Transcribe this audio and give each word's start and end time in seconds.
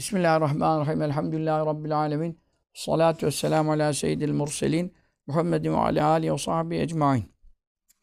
Bismillahirrahmanirrahim. 0.00 1.02
Elhamdülillahi 1.02 1.66
Rabbil 1.66 1.96
alemin. 1.98 2.40
Salatu 2.74 3.26
vesselamu 3.26 3.72
ala 3.72 3.92
seyyidil 3.92 4.32
murselin. 4.32 4.94
Muhammedin 5.26 5.72
ve 5.72 5.76
ala 5.76 6.06
alihi 6.06 6.32
ve 6.32 6.38
sahbihi 6.38 6.80
ecmain. 6.80 7.32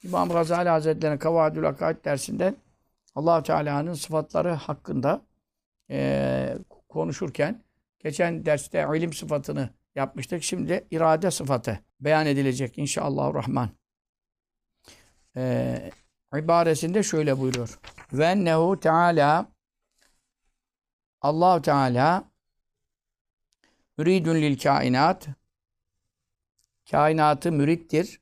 İmam 0.03 0.29
Gazali 0.29 0.69
Hazretleri'nin 0.69 1.17
Kavadül 1.17 1.67
Akaid 1.67 2.05
dersinden 2.05 2.55
allah 3.15 3.43
Teala'nın 3.43 3.93
sıfatları 3.93 4.49
hakkında 4.53 5.21
eee, 5.89 6.57
konuşurken 6.89 7.63
geçen 7.99 8.45
derste 8.45 8.87
ilim 8.95 9.13
sıfatını 9.13 9.69
yapmıştık. 9.95 10.43
Şimdi 10.43 10.87
irade 10.91 11.31
sıfatı 11.31 11.79
beyan 11.99 12.25
edilecek 12.25 12.77
inşallah 12.77 13.33
rahman. 13.33 13.69
Eee 15.35 15.91
ibaresinde 16.35 17.03
şöyle 17.03 17.39
buyuruyor. 17.39 17.79
Ve 18.13 18.25
ennehu 18.25 18.79
Teala 18.79 19.56
allah 21.21 21.61
Teala 21.61 22.23
müridün 23.97 24.35
lil 24.35 24.59
kainat 24.59 25.27
kainatı 26.91 27.51
mürittir. 27.51 28.21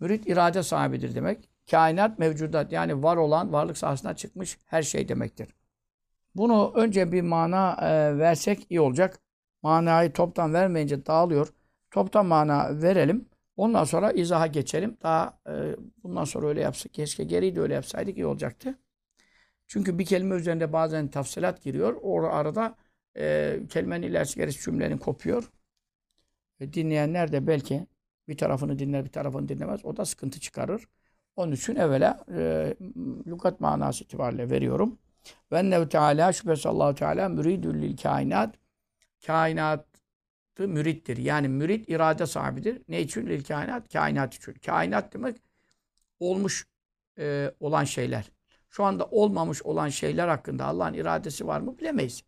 Mürit 0.00 0.28
irade 0.28 0.62
sahibidir 0.62 1.14
demek. 1.14 1.48
Kainat 1.70 2.18
mevcudat 2.18 2.72
yani 2.72 3.02
var 3.02 3.16
olan 3.16 3.52
varlık 3.52 3.78
sahasına 3.78 4.16
çıkmış 4.16 4.58
her 4.66 4.82
şey 4.82 5.08
demektir. 5.08 5.54
Bunu 6.34 6.72
önce 6.74 7.12
bir 7.12 7.22
mana 7.22 7.76
e, 7.82 8.18
versek 8.18 8.66
iyi 8.70 8.80
olacak. 8.80 9.20
Manayı 9.62 10.12
toptan 10.12 10.54
vermeyince 10.54 11.06
dağılıyor. 11.06 11.48
Toptan 11.90 12.26
mana 12.26 12.82
verelim. 12.82 13.28
Ondan 13.56 13.84
sonra 13.84 14.12
izaha 14.12 14.46
geçelim. 14.46 14.96
Daha 15.02 15.38
e, 15.48 15.76
bundan 16.02 16.24
sonra 16.24 16.46
öyle 16.46 16.60
yapsak. 16.60 16.94
Keşke 16.94 17.24
geriyi 17.24 17.56
de 17.56 17.60
öyle 17.60 17.74
yapsaydık 17.74 18.16
iyi 18.16 18.26
olacaktı. 18.26 18.78
Çünkü 19.66 19.98
bir 19.98 20.04
kelime 20.04 20.34
üzerinde 20.34 20.72
bazen 20.72 21.08
tafsilat 21.08 21.62
giriyor. 21.62 21.96
O 22.02 22.24
arada 22.24 22.76
e, 23.16 23.60
kelimenin 23.68 24.06
ilerisi 24.06 24.36
gerisi 24.36 24.64
cümlenin 24.64 24.98
kopuyor. 24.98 25.50
E, 26.60 26.72
dinleyenler 26.72 27.32
de 27.32 27.46
belki 27.46 27.86
bir 28.28 28.36
tarafını 28.36 28.78
dinler 28.78 29.04
bir 29.04 29.10
tarafını 29.10 29.48
dinlemez. 29.48 29.84
O 29.84 29.96
da 29.96 30.04
sıkıntı 30.04 30.40
çıkarır. 30.40 30.84
Onun 31.36 31.52
için 31.52 31.76
evvela 31.76 32.24
e, 32.34 32.74
lügat 33.26 33.60
manası 33.60 34.04
itibariyle 34.04 34.50
veriyorum. 34.50 34.98
Ve 35.52 35.58
ennehu 35.58 35.88
teala 35.88 36.32
şüphesiz 36.32 36.66
allah 36.66 36.94
Teala 36.94 37.28
müridül 37.28 37.82
lil 37.82 37.96
kainat 37.96 38.54
kainatı 39.26 40.68
mürittir. 40.68 41.16
Yani 41.16 41.48
mürit 41.48 41.88
irade 41.88 42.26
sahibidir. 42.26 42.82
Ne 42.88 43.00
için? 43.00 43.26
Lil 43.26 43.44
kainat. 43.44 43.92
Kainat 43.92 44.34
için. 44.34 44.52
Kainat 44.52 45.14
demek 45.14 45.36
olmuş 46.20 46.66
e, 47.18 47.54
olan 47.60 47.84
şeyler. 47.84 48.30
Şu 48.74 48.84
anda 48.84 49.04
olmamış 49.04 49.62
olan 49.62 49.88
şeyler 49.88 50.28
hakkında 50.28 50.64
Allah'ın 50.64 50.94
iradesi 50.94 51.46
var 51.46 51.60
mı 51.60 51.78
bilemeyiz. 51.78 52.22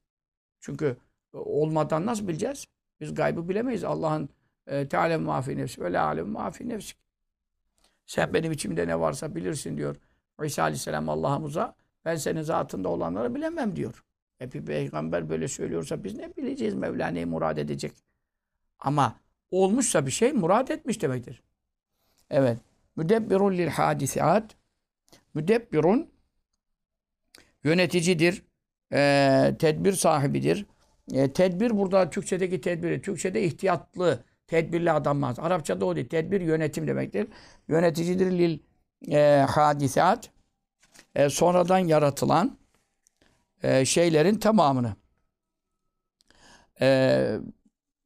Çünkü 0.61 0.97
olmadan 1.33 2.06
nasıl 2.06 2.28
bileceğiz? 2.28 2.66
Biz 3.00 3.14
gaybı 3.14 3.48
bilemeyiz. 3.48 3.84
Allah'ın 3.84 4.28
e, 4.67 4.89
Teala 4.89 5.19
mafi 5.19 5.56
nefsi 5.56 5.80
ve 5.80 5.98
alem 5.98 6.28
mafi 6.28 6.69
nefsi. 6.69 6.94
Sen 8.06 8.34
benim 8.34 8.52
içimde 8.52 8.89
ne 8.89 9.00
varsa 9.00 9.34
bilirsin 9.34 9.77
diyor. 9.77 9.97
İsa 10.44 10.62
Aleyhisselam 10.62 11.08
Allah'ımıza 11.08 11.74
ben 12.05 12.17
senin 12.17 12.42
zatında 12.42 12.89
olanları 12.89 13.34
bilemem 13.34 13.77
diyor. 13.77 14.05
E 14.41 14.52
bir 14.52 14.64
peygamber 14.64 15.28
böyle 15.28 15.48
söylüyorsa 15.48 16.05
biz 16.05 16.14
ne 16.14 16.36
bileceğiz 16.36 16.74
Mevla 16.74 17.08
neyi 17.08 17.27
murad 17.27 17.56
edecek? 17.56 17.92
Ama 18.78 19.20
olmuşsa 19.50 20.06
bir 20.06 20.11
şey 20.11 20.33
murad 20.33 20.69
etmiş 20.69 21.02
demektir. 21.02 21.42
Evet. 22.30 22.58
Müdebbirun 22.97 23.52
lil 23.52 23.69
hadisat. 23.69 24.56
Müdebbirun 25.34 26.16
yöneticidir. 27.65 28.43
E, 28.93 29.57
tedbir 29.59 29.93
sahibidir. 29.93 30.67
E, 31.12 31.33
tedbir 31.33 31.79
burada 31.79 32.11
Türkçedeki 32.11 32.61
tedbiri. 32.61 33.03
Türkçede 33.03 33.43
ihtiyatlı, 33.43 34.25
tedbirli 34.47 34.93
adamlar. 34.93 35.37
Arapçada 35.39 35.85
o 35.87 35.97
değil. 35.97 36.09
Tedbir 36.09 36.41
yönetim 36.41 36.87
demektir. 36.87 37.29
Yöneticidir 37.69 38.31
lil 38.31 38.58
e, 39.11 39.47
hadisat. 39.48 40.30
E, 41.14 41.29
sonradan 41.29 41.79
yaratılan 41.79 42.58
e, 43.63 43.85
şeylerin 43.85 44.35
tamamını. 44.35 44.97
E, 46.80 47.39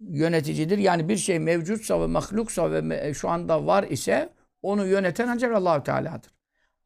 yöneticidir. 0.00 0.78
Yani 0.78 1.08
bir 1.08 1.16
şey 1.16 1.38
mevcutsa 1.38 2.00
ve 2.00 2.06
mahluksa 2.06 2.72
ve 2.72 2.78
me- 2.78 3.14
şu 3.14 3.28
anda 3.28 3.66
var 3.66 3.82
ise 3.82 4.32
onu 4.62 4.86
yöneten 4.86 5.28
ancak 5.28 5.54
allah 5.54 5.82
Teala'dır. 5.82 6.30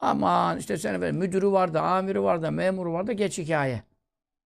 Aman 0.00 0.59
işte 0.59 0.78
sen 0.78 0.94
efendim 0.94 1.16
müdürü 1.16 1.47
var 1.47 1.75
da, 1.75 1.82
amiri 1.82 2.22
var 2.22 2.43
da, 2.43 2.50
memuru 2.50 2.93
var 2.93 3.06
da 3.06 3.12
geç 3.12 3.38
hikaye. 3.38 3.82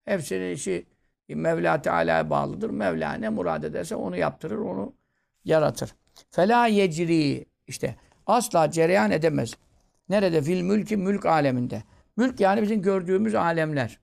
Hepsinin 0.04 0.54
işi 0.54 0.86
Mevla 1.28 1.82
Teala'ya 1.82 2.30
bağlıdır. 2.30 2.70
Mevla 2.70 3.12
ne 3.12 3.28
murad 3.28 3.62
ederse 3.62 3.96
onu 3.96 4.16
yaptırır, 4.16 4.58
onu 4.58 4.94
yaratır. 5.44 5.94
Fela 6.30 6.66
yecri 6.66 7.46
işte 7.66 7.96
asla 8.26 8.70
cereyan 8.70 9.10
edemez. 9.10 9.54
Nerede? 10.08 10.42
Fil 10.42 10.62
mülki 10.62 10.96
mülk 10.96 11.26
aleminde. 11.26 11.82
Mülk 12.16 12.40
yani 12.40 12.62
bizim 12.62 12.82
gördüğümüz 12.82 13.34
alemler. 13.34 14.00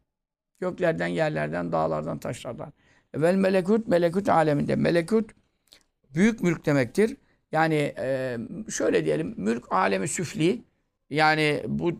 Göklerden, 0.59 1.07
yerlerden, 1.07 1.71
dağlardan, 1.71 2.19
taşlardan. 2.19 2.73
Vel 3.15 3.35
melekut, 3.35 3.87
melekut 3.87 4.29
aleminde. 4.29 4.75
Melekut 4.75 5.31
büyük 6.15 6.41
mülk 6.41 6.65
demektir. 6.65 7.17
Yani 7.51 7.93
şöyle 8.69 9.05
diyelim, 9.05 9.33
mülk 9.37 9.71
alemi 9.71 10.07
süfli. 10.07 10.63
Yani 11.09 11.63
bu 11.67 11.91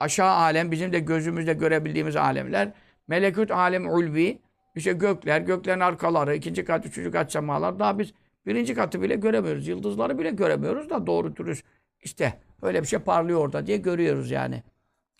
aşağı 0.00 0.30
alem 0.30 0.70
bizim 0.70 0.92
de 0.92 0.98
gözümüzde 0.98 1.52
görebildiğimiz 1.52 2.16
alemler. 2.16 2.72
Melekut 3.08 3.50
alem 3.50 3.88
ulvi. 3.90 4.38
İşte 4.74 4.92
gökler, 4.92 5.40
göklerin 5.40 5.80
arkaları, 5.80 6.36
ikinci 6.36 6.64
kat, 6.64 6.86
üçüncü 6.86 7.10
kat 7.10 7.32
semalar. 7.32 7.78
Daha 7.78 7.98
biz 7.98 8.12
birinci 8.46 8.74
katı 8.74 9.02
bile 9.02 9.14
göremiyoruz. 9.14 9.68
Yıldızları 9.68 10.18
bile 10.18 10.30
göremiyoruz 10.30 10.90
da 10.90 11.06
doğru 11.06 11.36
dürüst. 11.36 11.64
İşte 12.02 12.34
öyle 12.62 12.82
bir 12.82 12.86
şey 12.86 12.98
parlıyor 12.98 13.40
orada 13.40 13.66
diye 13.66 13.76
görüyoruz 13.76 14.30
yani. 14.30 14.62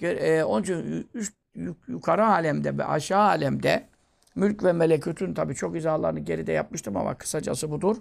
E, 0.03 0.43
onun 0.43 0.63
için 0.63 1.09
üst, 1.15 1.35
yukarı 1.89 2.27
alemde 2.27 2.79
ve 2.79 2.85
aşağı 2.85 3.23
alemde 3.23 3.89
mülk 4.35 4.65
ve 4.65 4.73
melekutun 4.73 5.35
tabi 5.35 5.55
çok 5.55 5.77
izahlarını 5.77 6.21
geride 6.21 6.53
yapmıştım 6.53 6.97
ama 6.97 7.15
kısacası 7.15 7.71
budur. 7.71 7.97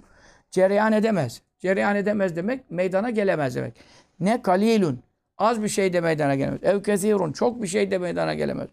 Cereyan 0.52 0.94
edemez. 0.94 1.42
Cereyan 1.60 1.96
edemez 1.96 2.36
demek 2.36 2.72
meydana 2.72 3.10
gelemez 3.10 3.56
demek. 3.56 3.76
Ne 4.20 4.42
kalilun 4.42 5.00
az 5.38 5.64
bir 5.64 5.70
şey 5.70 5.94
de 5.94 6.02
meydana 6.02 6.36
gelemez. 6.36 6.64
Ev 6.64 6.84
kesirun 6.84 7.32
çok 7.32 7.62
bir 7.62 7.68
şey 7.68 7.92
de 7.92 7.98
meydana 7.98 8.34
gelemez. 8.34 8.70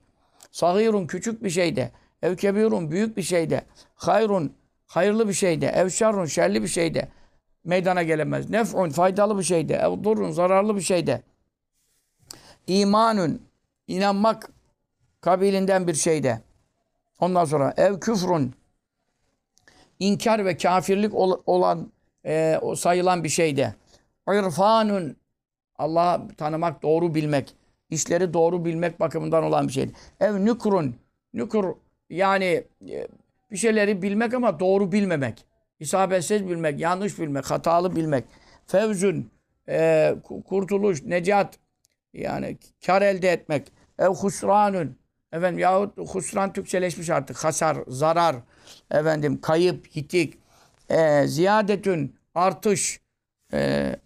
Sahirun 0.50 1.06
küçük 1.06 1.44
bir 1.44 1.50
şey 1.50 1.76
de. 1.76 1.90
Ev 2.22 2.36
kebirun 2.36 2.90
büyük 2.90 3.16
bir 3.16 3.22
şey 3.22 3.50
de. 3.50 3.64
Hayrun 3.94 4.52
hayırlı 4.86 5.28
bir 5.28 5.32
şey 5.32 5.60
de. 5.60 5.66
Ev 5.66 5.88
şerrun 5.88 6.26
şerli 6.26 6.62
bir 6.62 6.68
şey 6.68 6.94
de 6.94 7.08
meydana 7.64 8.02
gelemez. 8.02 8.50
Nef'un 8.50 8.90
faydalı 8.90 9.38
bir 9.38 9.42
şey 9.42 9.68
de. 9.68 9.74
Ev 9.74 10.04
durrun 10.04 10.30
zararlı 10.30 10.76
bir 10.76 10.80
şey 10.80 11.06
de. 11.06 11.22
İmanun 12.66 13.42
inanmak 13.86 14.50
kabilinden 15.20 15.86
bir 15.86 15.94
şey 15.94 16.22
de. 16.22 16.40
Ondan 17.20 17.44
sonra 17.44 17.74
ev 17.76 18.00
küfrun 18.00 18.54
inkar 19.98 20.44
ve 20.44 20.56
kafirlik 20.56 21.14
olan 21.46 21.92
e, 22.26 22.60
sayılan 22.76 23.24
bir 23.24 23.28
şey 23.28 23.56
de. 23.56 23.74
İrfanun 24.28 25.16
Allah'ı 25.76 26.28
tanımak, 26.36 26.82
doğru 26.82 27.14
bilmek, 27.14 27.54
işleri 27.90 28.34
doğru 28.34 28.64
bilmek 28.64 29.00
bakımından 29.00 29.44
olan 29.44 29.68
bir 29.68 29.72
şey. 29.72 29.90
Ev 30.20 30.44
nükrun 30.44 30.96
nükur 31.34 31.74
yani 32.10 32.64
e, 32.90 33.08
bir 33.50 33.56
şeyleri 33.56 34.02
bilmek 34.02 34.34
ama 34.34 34.60
doğru 34.60 34.92
bilmemek. 34.92 35.44
İsabetsiz 35.80 36.48
bilmek, 36.48 36.80
yanlış 36.80 37.18
bilmek, 37.18 37.50
hatalı 37.50 37.96
bilmek. 37.96 38.24
Fevzün, 38.66 39.30
e, 39.68 40.14
kurtuluş, 40.44 41.02
necat, 41.02 41.58
yani 42.12 42.58
kar 42.86 43.02
elde 43.02 43.28
etmek. 43.28 43.72
Ev 43.98 44.08
husranun, 44.08 44.96
efendim 45.32 45.58
yahut 45.58 45.98
husran 45.98 46.52
Türkçeleşmiş 46.52 47.10
artık. 47.10 47.44
Hasar, 47.44 47.78
zarar, 47.88 48.36
efendim 48.90 49.40
kayıp, 49.40 49.96
yitik. 49.96 50.38
E, 50.88 51.26
ziyadetün, 51.26 52.16
artış. 52.34 53.00
E, 53.52 53.96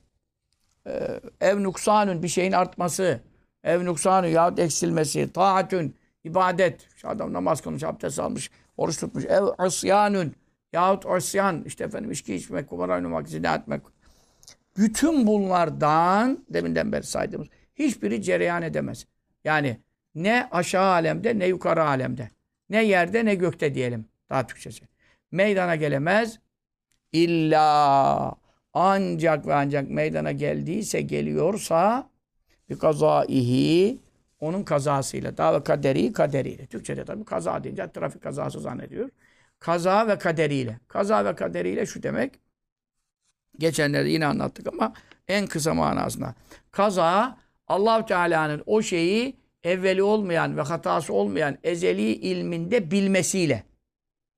ev 1.41 1.63
nuksanun, 1.63 2.23
bir 2.23 2.29
şeyin 2.29 2.53
artması. 2.53 3.21
Ev 3.65 3.85
nuksanun 3.85 4.29
yahut 4.29 4.59
eksilmesi. 4.59 5.33
Taatün, 5.33 5.95
ibadet. 6.25 6.89
Şu 6.97 7.09
adam 7.09 7.33
namaz 7.33 7.61
kılmış, 7.61 7.85
abdest 7.85 8.21
almış, 8.21 8.51
oruç 8.77 9.01
tutmuş. 9.01 9.25
Ev 9.25 9.45
asyanun, 9.59 10.35
yahut 10.73 11.07
asyan, 11.07 11.63
işte 11.65 11.85
efendim 11.85 12.11
içki 12.11 12.35
içmek, 12.35 12.69
kumar 12.69 12.89
oynamak, 12.89 13.29
zina 13.29 13.55
etmek. 13.55 13.83
Bütün 14.77 15.27
bunlardan, 15.27 16.45
deminden 16.51 16.93
beri 16.93 17.07
saydığımız, 17.07 17.49
hiçbiri 17.75 18.23
cereyan 18.23 18.63
edemez. 18.63 19.07
Yani 19.45 19.77
ne 20.15 20.49
aşağı 20.51 20.91
alemde 20.91 21.39
ne 21.39 21.47
yukarı 21.47 21.85
alemde. 21.85 22.31
Ne 22.71 22.85
yerde 22.85 23.25
ne 23.25 23.35
gökte 23.35 23.75
diyelim. 23.75 24.05
Daha 24.31 24.47
Türkçesi. 24.47 24.85
Meydana 25.31 25.77
gelemez. 25.77 26.39
İlla 27.13 28.35
ancak 28.79 29.47
ve 29.47 29.55
ancak 29.55 29.91
meydana 29.91 30.33
geldiyse, 30.33 31.01
geliyorsa 31.01 32.11
bir 32.71 32.79
kazaihi 32.79 33.99
onun 34.41 34.63
kazasıyla. 34.63 35.37
Daha 35.37 35.55
ve 35.55 35.65
kaderi 35.65 36.13
kaderiyle. 36.13 36.67
Türkçe'de 36.67 37.05
tabii 37.05 37.25
kaza 37.25 37.65
deyince 37.65 37.93
trafik 37.93 38.23
kazası 38.23 38.61
zannediyor. 38.61 39.11
Kaza 39.59 40.09
ve 40.09 40.19
kaderiyle. 40.19 40.81
Kaza 40.89 41.25
ve 41.25 41.35
kaderiyle 41.35 41.87
şu 41.87 42.03
demek. 42.03 42.41
Geçenlerde 43.59 44.09
yine 44.09 44.27
anlattık 44.27 44.67
ama 44.67 44.93
en 45.29 45.47
kısa 45.47 45.75
manasında. 45.75 46.35
Kaza 46.71 47.39
allah 47.67 48.07
Teala'nın 48.07 48.63
o 48.67 48.83
şeyi 48.83 49.37
evveli 49.65 50.03
olmayan 50.03 50.57
ve 50.57 50.61
hatası 50.63 51.13
olmayan 51.13 51.59
ezeli 51.63 52.13
ilminde 52.13 52.91
bilmesiyle. 52.91 53.65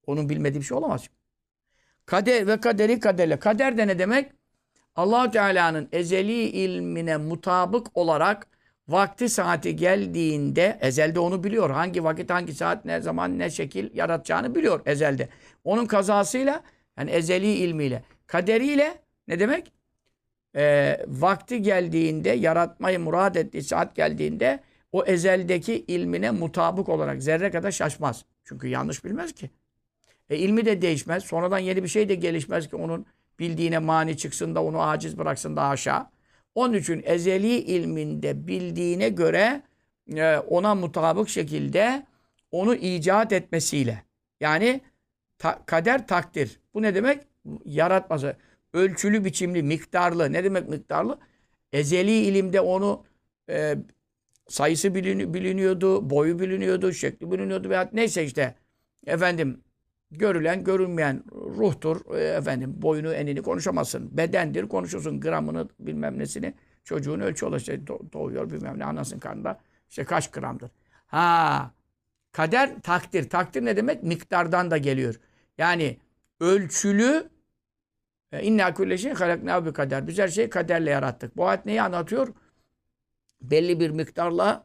Onun 0.06 0.28
bilmediği 0.28 0.60
bir 0.60 0.64
şey 0.64 0.76
olamaz. 0.76 1.08
Kader 2.08 2.46
ve 2.46 2.60
kaderi 2.60 3.00
kaderle. 3.00 3.38
Kader 3.38 3.78
de 3.78 3.86
ne 3.86 3.98
demek? 3.98 4.32
allah 4.96 5.30
Teala'nın 5.30 5.88
ezeli 5.92 6.42
ilmine 6.42 7.16
mutabık 7.16 7.96
olarak 7.96 8.46
vakti 8.88 9.28
saati 9.28 9.76
geldiğinde 9.76 10.78
ezelde 10.80 11.20
onu 11.20 11.44
biliyor. 11.44 11.70
Hangi 11.70 12.04
vakit, 12.04 12.30
hangi 12.30 12.54
saat, 12.54 12.84
ne 12.84 13.00
zaman, 13.00 13.38
ne 13.38 13.50
şekil 13.50 13.96
yaratacağını 13.96 14.54
biliyor 14.54 14.80
ezelde. 14.86 15.28
Onun 15.64 15.86
kazasıyla 15.86 16.62
yani 16.98 17.10
ezeli 17.10 17.52
ilmiyle. 17.52 18.02
Kaderiyle 18.26 18.98
ne 19.28 19.40
demek? 19.40 19.72
Ee, 20.56 21.00
vakti 21.08 21.62
geldiğinde, 21.62 22.30
yaratmayı 22.30 23.00
murad 23.00 23.34
ettiği 23.34 23.62
saat 23.62 23.96
geldiğinde 23.96 24.60
o 24.92 25.04
ezeldeki 25.04 25.84
ilmine 25.88 26.30
mutabık 26.30 26.88
olarak 26.88 27.22
zerre 27.22 27.50
kadar 27.50 27.70
şaşmaz. 27.70 28.24
Çünkü 28.44 28.68
yanlış 28.68 29.04
bilmez 29.04 29.32
ki. 29.32 29.50
E, 30.30 30.36
ilmi 30.36 30.66
de 30.66 30.82
değişmez. 30.82 31.24
Sonradan 31.24 31.58
yeni 31.58 31.82
bir 31.82 31.88
şey 31.88 32.08
de 32.08 32.14
gelişmez 32.14 32.68
ki 32.68 32.76
onun 32.76 33.06
bildiğine 33.38 33.78
mani 33.78 34.16
çıksın 34.16 34.54
da 34.54 34.64
onu 34.64 34.82
aciz 34.82 35.18
bıraksın 35.18 35.56
da 35.56 35.62
aşağı. 35.62 36.06
Onun 36.54 36.74
için 36.74 37.02
ezeli 37.06 37.56
ilminde 37.56 38.46
bildiğine 38.46 39.08
göre 39.08 39.62
e, 40.16 40.36
ona 40.36 40.74
mutabık 40.74 41.28
şekilde 41.28 42.06
onu 42.50 42.74
icat 42.74 43.32
etmesiyle. 43.32 44.04
Yani 44.40 44.80
ta, 45.38 45.62
kader 45.66 46.06
takdir. 46.06 46.60
Bu 46.74 46.82
ne 46.82 46.94
demek? 46.94 47.24
Yaratması. 47.64 48.36
Ölçülü 48.72 49.24
biçimli, 49.24 49.62
miktarlı. 49.62 50.32
Ne 50.32 50.44
demek 50.44 50.68
miktarlı? 50.68 51.18
Ezeli 51.72 52.12
ilimde 52.12 52.60
onu 52.60 53.04
e, 53.50 53.76
sayısı 54.48 54.94
bilini, 54.94 55.34
biliniyordu, 55.34 56.10
boyu 56.10 56.38
biliniyordu, 56.38 56.92
şekli 56.92 57.30
biliniyordu 57.30 57.68
veya 57.70 57.90
neyse 57.92 58.24
işte 58.24 58.54
efendim 59.06 59.60
görülen, 60.10 60.64
görünmeyen 60.64 61.24
ruhtur. 61.32 62.14
E, 62.14 62.24
efendim 62.24 62.74
boyunu, 62.76 63.12
enini 63.14 63.42
konuşamazsın. 63.42 64.16
Bedendir, 64.16 64.68
konuşursun 64.68 65.20
gramını 65.20 65.68
bilmem 65.80 66.18
nesini. 66.18 66.54
Çocuğun 66.84 67.20
ölçü 67.20 67.46
olur 67.46 67.56
işte 67.56 67.86
doğuyor 67.86 68.50
bilmem 68.50 68.78
ne 68.78 68.84
anasının 68.84 69.20
karnında. 69.20 69.60
işte 69.88 70.04
kaç 70.04 70.30
gramdır. 70.30 70.70
Ha 71.06 71.70
kader 72.32 72.80
takdir. 72.82 73.30
Takdir 73.30 73.64
ne 73.64 73.76
demek? 73.76 74.02
Miktardan 74.02 74.70
da 74.70 74.78
geliyor. 74.78 75.20
Yani 75.58 75.98
ölçülü 76.40 77.30
e, 78.32 78.42
inna 78.42 78.74
kulle 78.74 78.98
şeyin 78.98 79.14
halakna 79.14 79.66
bir 79.66 79.72
kader. 79.72 80.06
Biz 80.06 80.18
her 80.18 80.28
şeyi 80.28 80.50
kaderle 80.50 80.90
yarattık. 80.90 81.36
Bu 81.36 81.46
ayet 81.46 81.66
neyi 81.66 81.82
anlatıyor? 81.82 82.28
Belli 83.42 83.80
bir 83.80 83.90
miktarla 83.90 84.64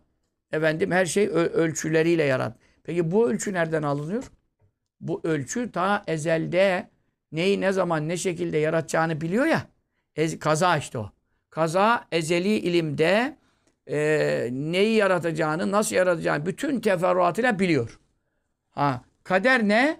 efendim 0.51 0.92
her 0.92 1.06
şey 1.06 1.28
ölçüleriyle 1.28 2.24
yarat. 2.24 2.57
Peki 2.84 3.12
bu 3.12 3.30
ölçü 3.30 3.54
nereden 3.54 3.84
alınıyor? 3.84 4.31
Bu 5.04 5.22
ölçü 5.24 5.72
ta 5.72 6.04
ezelde 6.08 6.90
neyi 7.32 7.62
ne 7.62 7.72
zaman 7.72 8.10
ne 8.10 8.18
şekilde 8.18 8.58
yaratacağını 8.58 9.22
biliyor 9.22 9.46
ya. 9.46 9.68
Ez, 10.16 10.40
kaza 10.40 10.78
işte 10.78 10.98
o. 10.98 11.12
Kaza 11.50 12.08
ezeli 12.12 12.58
ilimde 12.58 13.38
e, 13.88 13.98
neyi 14.52 14.96
yaratacağını, 14.96 15.72
nasıl 15.72 15.96
yaratacağını 15.96 16.46
bütün 16.46 16.80
teferruatıyla 16.80 17.60
biliyor. 17.60 18.00
Ha, 18.72 19.02
kader 19.24 19.68
ne? 19.68 20.00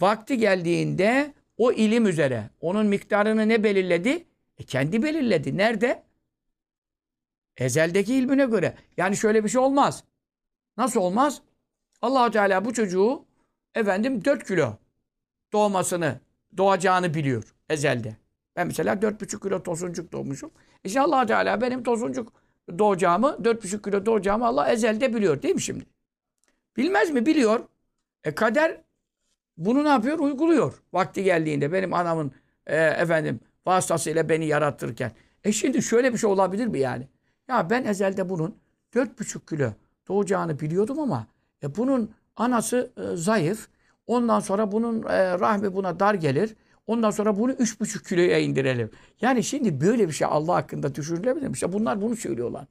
Vakti 0.00 0.38
geldiğinde 0.38 1.34
o 1.56 1.72
ilim 1.72 2.06
üzere 2.06 2.50
onun 2.60 2.86
miktarını 2.86 3.48
ne 3.48 3.64
belirledi? 3.64 4.24
E 4.58 4.64
kendi 4.64 5.02
belirledi. 5.02 5.56
Nerede? 5.56 6.02
Ezeldeki 7.56 8.14
ilmine 8.14 8.44
göre. 8.44 8.74
Yani 8.96 9.16
şöyle 9.16 9.44
bir 9.44 9.48
şey 9.48 9.60
olmaz. 9.60 10.04
Nasıl 10.76 11.00
olmaz? 11.00 11.42
Allahu 12.02 12.30
Teala 12.30 12.64
bu 12.64 12.72
çocuğu 12.72 13.24
efendim 13.74 14.24
4 14.24 14.44
kilo 14.46 14.76
doğmasını, 15.52 16.20
doğacağını 16.56 17.14
biliyor 17.14 17.54
ezelde. 17.68 18.16
Ben 18.56 18.66
mesela 18.66 18.94
4,5 18.94 19.42
kilo 19.42 19.62
tosuncuk 19.62 20.12
doğmuşum. 20.12 20.50
İşte 20.84 21.00
allah 21.00 21.26
Teala 21.26 21.60
benim 21.60 21.82
tosuncuk 21.82 22.32
doğacağımı, 22.78 23.26
4,5 23.26 23.82
kilo 23.82 24.06
doğacağımı 24.06 24.46
Allah 24.46 24.68
ezelde 24.68 25.14
biliyor 25.14 25.42
değil 25.42 25.54
mi 25.54 25.62
şimdi? 25.62 25.84
Bilmez 26.76 27.10
mi? 27.10 27.26
Biliyor. 27.26 27.60
E 28.24 28.34
kader 28.34 28.80
bunu 29.56 29.84
ne 29.84 29.88
yapıyor? 29.88 30.18
Uyguluyor. 30.18 30.82
Vakti 30.92 31.24
geldiğinde 31.24 31.72
benim 31.72 31.94
anamın 31.94 32.32
e, 32.66 32.76
efendim 32.76 33.40
vasıtasıyla 33.66 34.28
beni 34.28 34.46
yaratırken. 34.46 35.12
E 35.44 35.52
şimdi 35.52 35.82
şöyle 35.82 36.12
bir 36.12 36.18
şey 36.18 36.30
olabilir 36.30 36.66
mi 36.66 36.78
yani? 36.78 37.08
Ya 37.48 37.70
ben 37.70 37.84
ezelde 37.84 38.28
bunun 38.28 38.58
4,5 38.94 39.46
kilo 39.48 39.72
doğacağını 40.08 40.60
biliyordum 40.60 40.98
ama 40.98 41.26
e, 41.62 41.74
bunun 41.76 42.14
anası 42.36 42.92
e, 42.96 43.16
zayıf. 43.16 43.68
Ondan 44.06 44.40
sonra 44.40 44.72
bunun 44.72 45.02
e, 45.02 45.38
rahmi 45.38 45.74
buna 45.74 46.00
dar 46.00 46.14
gelir. 46.14 46.54
Ondan 46.86 47.10
sonra 47.10 47.38
bunu 47.38 47.52
üç 47.52 47.80
buçuk 47.80 48.04
kiloya 48.04 48.38
indirelim. 48.38 48.90
Yani 49.20 49.44
şimdi 49.44 49.80
böyle 49.80 50.08
bir 50.08 50.12
şey 50.12 50.26
Allah 50.30 50.54
hakkında 50.54 50.94
düşünülebilir 50.94 51.46
mi? 51.46 51.52
İşte 51.54 51.72
bunlar 51.72 52.02
bunu 52.02 52.16
söylüyorlar. 52.16 52.66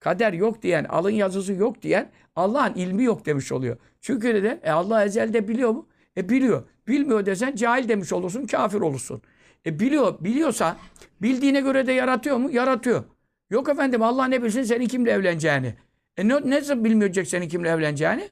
Kader 0.00 0.32
yok 0.32 0.62
diyen, 0.62 0.84
alın 0.84 1.10
yazısı 1.10 1.52
yok 1.52 1.82
diyen 1.82 2.10
Allah'ın 2.36 2.74
ilmi 2.74 3.04
yok 3.04 3.26
demiş 3.26 3.52
oluyor. 3.52 3.76
Çünkü 4.00 4.42
de 4.42 4.60
e 4.62 4.70
Allah 4.70 5.04
ezelde 5.04 5.48
biliyor 5.48 5.70
mu? 5.70 5.88
E 6.16 6.28
biliyor. 6.28 6.62
Bilmiyor 6.88 7.26
desen 7.26 7.54
cahil 7.54 7.88
demiş 7.88 8.12
olursun, 8.12 8.46
kafir 8.46 8.80
olursun. 8.80 9.22
E 9.66 9.80
biliyor, 9.80 10.24
biliyorsa 10.24 10.76
bildiğine 11.22 11.60
göre 11.60 11.86
de 11.86 11.92
yaratıyor 11.92 12.36
mu? 12.36 12.50
Yaratıyor. 12.50 13.04
Yok 13.50 13.68
efendim 13.68 14.02
Allah 14.02 14.24
ne 14.24 14.42
bilsin 14.42 14.62
senin 14.62 14.86
kimle 14.86 15.10
evleneceğini. 15.10 15.74
E 16.16 16.28
ne, 16.28 16.50
ne 16.50 16.84
bilmeyecek 16.84 17.28
senin 17.28 17.48
kimle 17.48 17.68
evleneceğini? 17.68 18.30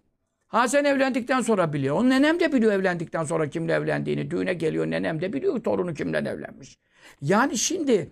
Ha 0.53 0.69
sen 0.69 0.85
evlendikten 0.85 1.41
sonra 1.41 1.73
biliyor. 1.73 1.97
Onun 1.97 2.11
nenem 2.11 2.41
de 2.41 2.53
biliyor 2.53 2.73
evlendikten 2.73 3.25
sonra 3.25 3.51
kimle 3.51 3.73
evlendiğini. 3.73 4.31
Düğüne 4.31 4.55
geliyor 4.55 4.91
nenem 4.91 5.21
de 5.21 5.33
biliyor 5.33 5.63
torunu 5.63 5.95
kimle 5.95 6.19
evlenmiş. 6.19 6.79
Yani 7.23 7.59
şimdi 7.59 8.11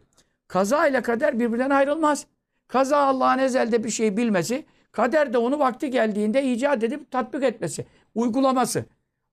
kaza 0.48 0.86
ile 0.86 1.02
kader 1.02 1.40
birbirinden 1.40 1.70
ayrılmaz. 1.70 2.26
Kaza 2.68 2.96
Allah'ın 2.96 3.38
ezelde 3.38 3.84
bir 3.84 3.90
şey 3.90 4.16
bilmesi, 4.16 4.64
kader 4.92 5.32
de 5.32 5.38
onu 5.38 5.58
vakti 5.58 5.90
geldiğinde 5.90 6.44
icat 6.44 6.84
edip 6.84 7.10
tatbik 7.10 7.42
etmesi, 7.42 7.86
uygulaması. 8.14 8.84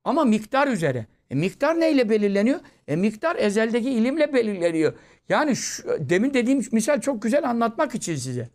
Ama 0.04 0.25
miktar 0.25 0.68
üzere. 0.68 1.06
E 1.30 1.36
miktar 1.36 1.80
neyle 1.80 2.09
belirleniyor? 2.09 2.59
E 2.87 2.95
miktar 2.95 3.35
ezeldeki 3.35 3.90
ilimle 3.90 4.33
belirleniyor. 4.33 4.94
Yani 5.30 5.56
şu, 5.56 5.83
demin 5.99 6.33
dediğim 6.33 6.64
misal 6.71 7.02
çok 7.02 7.21
güzel 7.21 7.49
anlatmak 7.49 7.95
için 7.95 8.16
size. 8.16 8.49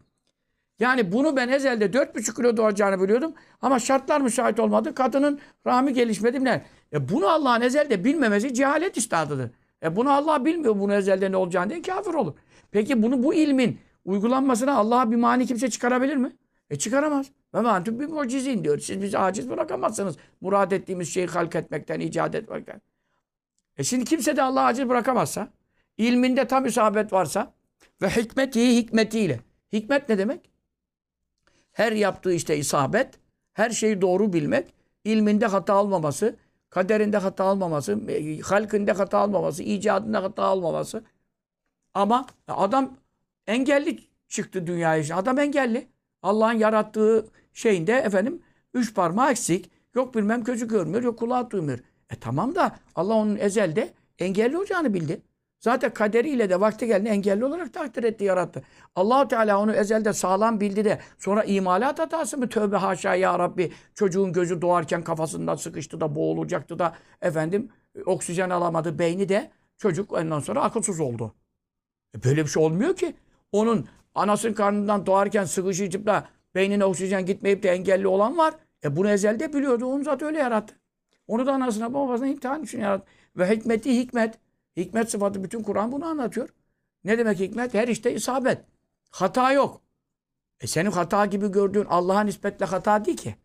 Yani 0.78 1.12
bunu 1.12 1.36
ben 1.36 1.48
ezelde 1.48 1.84
4,5 1.84 2.36
kilo 2.36 2.56
doğacağını 2.56 3.02
biliyordum. 3.02 3.34
Ama 3.62 3.78
şartlar 3.78 4.20
müsait 4.20 4.60
olmadı. 4.60 4.94
Kadının 4.94 5.40
rahmi 5.66 5.92
gelişmedi. 5.92 6.44
Ne? 6.44 6.64
E 6.92 7.08
bunu 7.08 7.28
Allah'ın 7.28 7.60
ezelde 7.60 8.04
bilmemesi 8.04 8.54
cehalet 8.54 8.96
istadıdır. 8.96 9.50
E 9.82 9.96
bunu 9.96 10.10
Allah 10.10 10.44
bilmiyor 10.44 10.78
bunu 10.78 10.94
ezelde 10.94 11.32
ne 11.32 11.36
olacağını 11.36 11.70
diye 11.70 11.82
kafir 11.82 12.14
olur. 12.14 12.34
Peki 12.70 13.02
bunu 13.02 13.22
bu 13.22 13.34
ilmin 13.34 13.78
uygulanmasına 14.04 14.76
Allah'a 14.76 15.10
bir 15.10 15.16
mani 15.16 15.46
kimse 15.46 15.70
çıkarabilir 15.70 16.16
mi? 16.16 16.36
E 16.70 16.78
çıkaramaz. 16.78 17.26
Ve 17.54 17.60
mantum 17.60 18.00
bir 18.00 18.06
mucizin 18.06 18.64
diyor. 18.64 18.78
Siz 18.78 19.02
bizi 19.02 19.18
aciz 19.18 19.50
bırakamazsınız. 19.50 20.16
Murad 20.40 20.70
ettiğimiz 20.70 21.12
şeyi 21.14 21.26
halk 21.26 21.54
etmekten, 21.54 22.00
icat 22.00 22.34
etmekten. 22.34 22.80
E 23.78 23.84
şimdi 23.84 24.04
kimse 24.04 24.36
de 24.36 24.42
Allah'ı 24.42 24.64
aciz 24.64 24.88
bırakamazsa, 24.88 25.48
ilminde 25.98 26.46
tam 26.46 26.66
isabet 26.66 27.12
varsa 27.12 27.52
ve 28.02 28.08
hikmeti 28.08 28.76
hikmetiyle. 28.76 29.40
Hikmet 29.72 30.08
ne 30.08 30.18
demek? 30.18 30.51
Her 31.72 31.92
yaptığı 31.92 32.32
işte 32.32 32.56
isabet, 32.56 33.08
her 33.52 33.70
şeyi 33.70 34.00
doğru 34.00 34.32
bilmek, 34.32 34.74
ilminde 35.04 35.46
hata 35.46 35.74
almaması, 35.74 36.36
kaderinde 36.70 37.16
hata 37.16 37.44
almaması, 37.44 38.10
e, 38.10 38.38
halkinde 38.40 38.92
hata 38.92 39.18
almaması, 39.18 39.62
icadında 39.62 40.22
hata 40.22 40.42
almaması. 40.42 41.04
Ama 41.94 42.26
adam 42.48 42.96
engelli 43.46 43.98
çıktı 44.28 44.66
dünyaya. 44.66 45.16
Adam 45.16 45.38
engelli. 45.38 45.88
Allah'ın 46.22 46.58
yarattığı 46.58 47.26
şeyinde 47.52 47.92
efendim 47.92 48.42
üç 48.74 48.94
parmağı 48.94 49.30
eksik. 49.30 49.70
Yok 49.94 50.14
bilmem 50.14 50.44
gözü 50.44 50.68
görmüyor, 50.68 51.02
yok 51.02 51.18
kulağı 51.18 51.50
duymuyor. 51.50 51.78
E 52.10 52.16
tamam 52.16 52.54
da 52.54 52.76
Allah 52.94 53.14
onun 53.14 53.36
ezelde 53.36 53.94
engelli 54.18 54.58
olacağını 54.58 54.94
bildi. 54.94 55.22
Zaten 55.62 55.94
kaderiyle 55.94 56.50
de 56.50 56.60
vakti 56.60 56.86
geldi 56.86 57.08
engelli 57.08 57.44
olarak 57.44 57.74
takdir 57.74 58.04
etti, 58.04 58.24
yarattı. 58.24 58.62
Allahu 58.96 59.28
Teala 59.28 59.60
onu 59.60 59.72
ezelde 59.72 60.12
sağlam 60.12 60.60
bildi 60.60 60.84
de 60.84 60.98
sonra 61.18 61.44
imalat 61.44 61.98
hatası 61.98 62.38
mı? 62.38 62.48
Tövbe 62.48 62.76
haşa 62.76 63.14
ya 63.14 63.38
Rabbi. 63.38 63.72
Çocuğun 63.94 64.32
gözü 64.32 64.62
doğarken 64.62 65.04
kafasından 65.04 65.56
sıkıştı 65.56 66.00
da 66.00 66.14
boğulacaktı 66.14 66.78
da 66.78 66.94
efendim 67.20 67.68
oksijen 68.06 68.50
alamadı 68.50 68.98
beyni 68.98 69.28
de 69.28 69.50
çocuk 69.78 70.12
ondan 70.12 70.40
sonra 70.40 70.62
akılsız 70.62 71.00
oldu. 71.00 71.34
E 72.16 72.24
böyle 72.24 72.42
bir 72.42 72.48
şey 72.48 72.62
olmuyor 72.62 72.96
ki. 72.96 73.14
Onun 73.52 73.88
anasının 74.14 74.54
karnından 74.54 75.06
doğarken 75.06 75.44
sıkışıcıp 75.44 76.06
da 76.06 76.28
beynine 76.54 76.84
oksijen 76.84 77.26
gitmeyip 77.26 77.62
de 77.62 77.70
engelli 77.70 78.06
olan 78.06 78.38
var. 78.38 78.54
E 78.84 78.96
bunu 78.96 79.10
ezelde 79.10 79.52
biliyordu. 79.52 79.86
Onu 79.86 80.04
zaten 80.04 80.28
öyle 80.28 80.38
yarattı. 80.38 80.74
Onu 81.26 81.46
da 81.46 81.52
anasına 81.52 81.94
babasına 81.94 82.26
imtihan 82.26 82.62
için 82.62 82.80
yarattı. 82.80 83.06
Ve 83.36 83.50
hikmeti 83.50 84.00
hikmet. 84.00 84.41
Hikmet 84.76 85.10
sıfatı 85.10 85.44
bütün 85.44 85.62
Kur'an 85.62 85.92
bunu 85.92 86.06
anlatıyor. 86.06 86.48
Ne 87.04 87.18
demek 87.18 87.40
hikmet? 87.40 87.74
Her 87.74 87.88
işte 87.88 88.14
isabet. 88.14 88.64
Hata 89.10 89.52
yok. 89.52 89.82
E 90.60 90.66
senin 90.66 90.90
hata 90.90 91.26
gibi 91.26 91.52
gördüğün 91.52 91.84
Allah'a 91.84 92.20
nispetle 92.20 92.66
hata 92.66 93.04
değil 93.04 93.16
ki. 93.16 93.36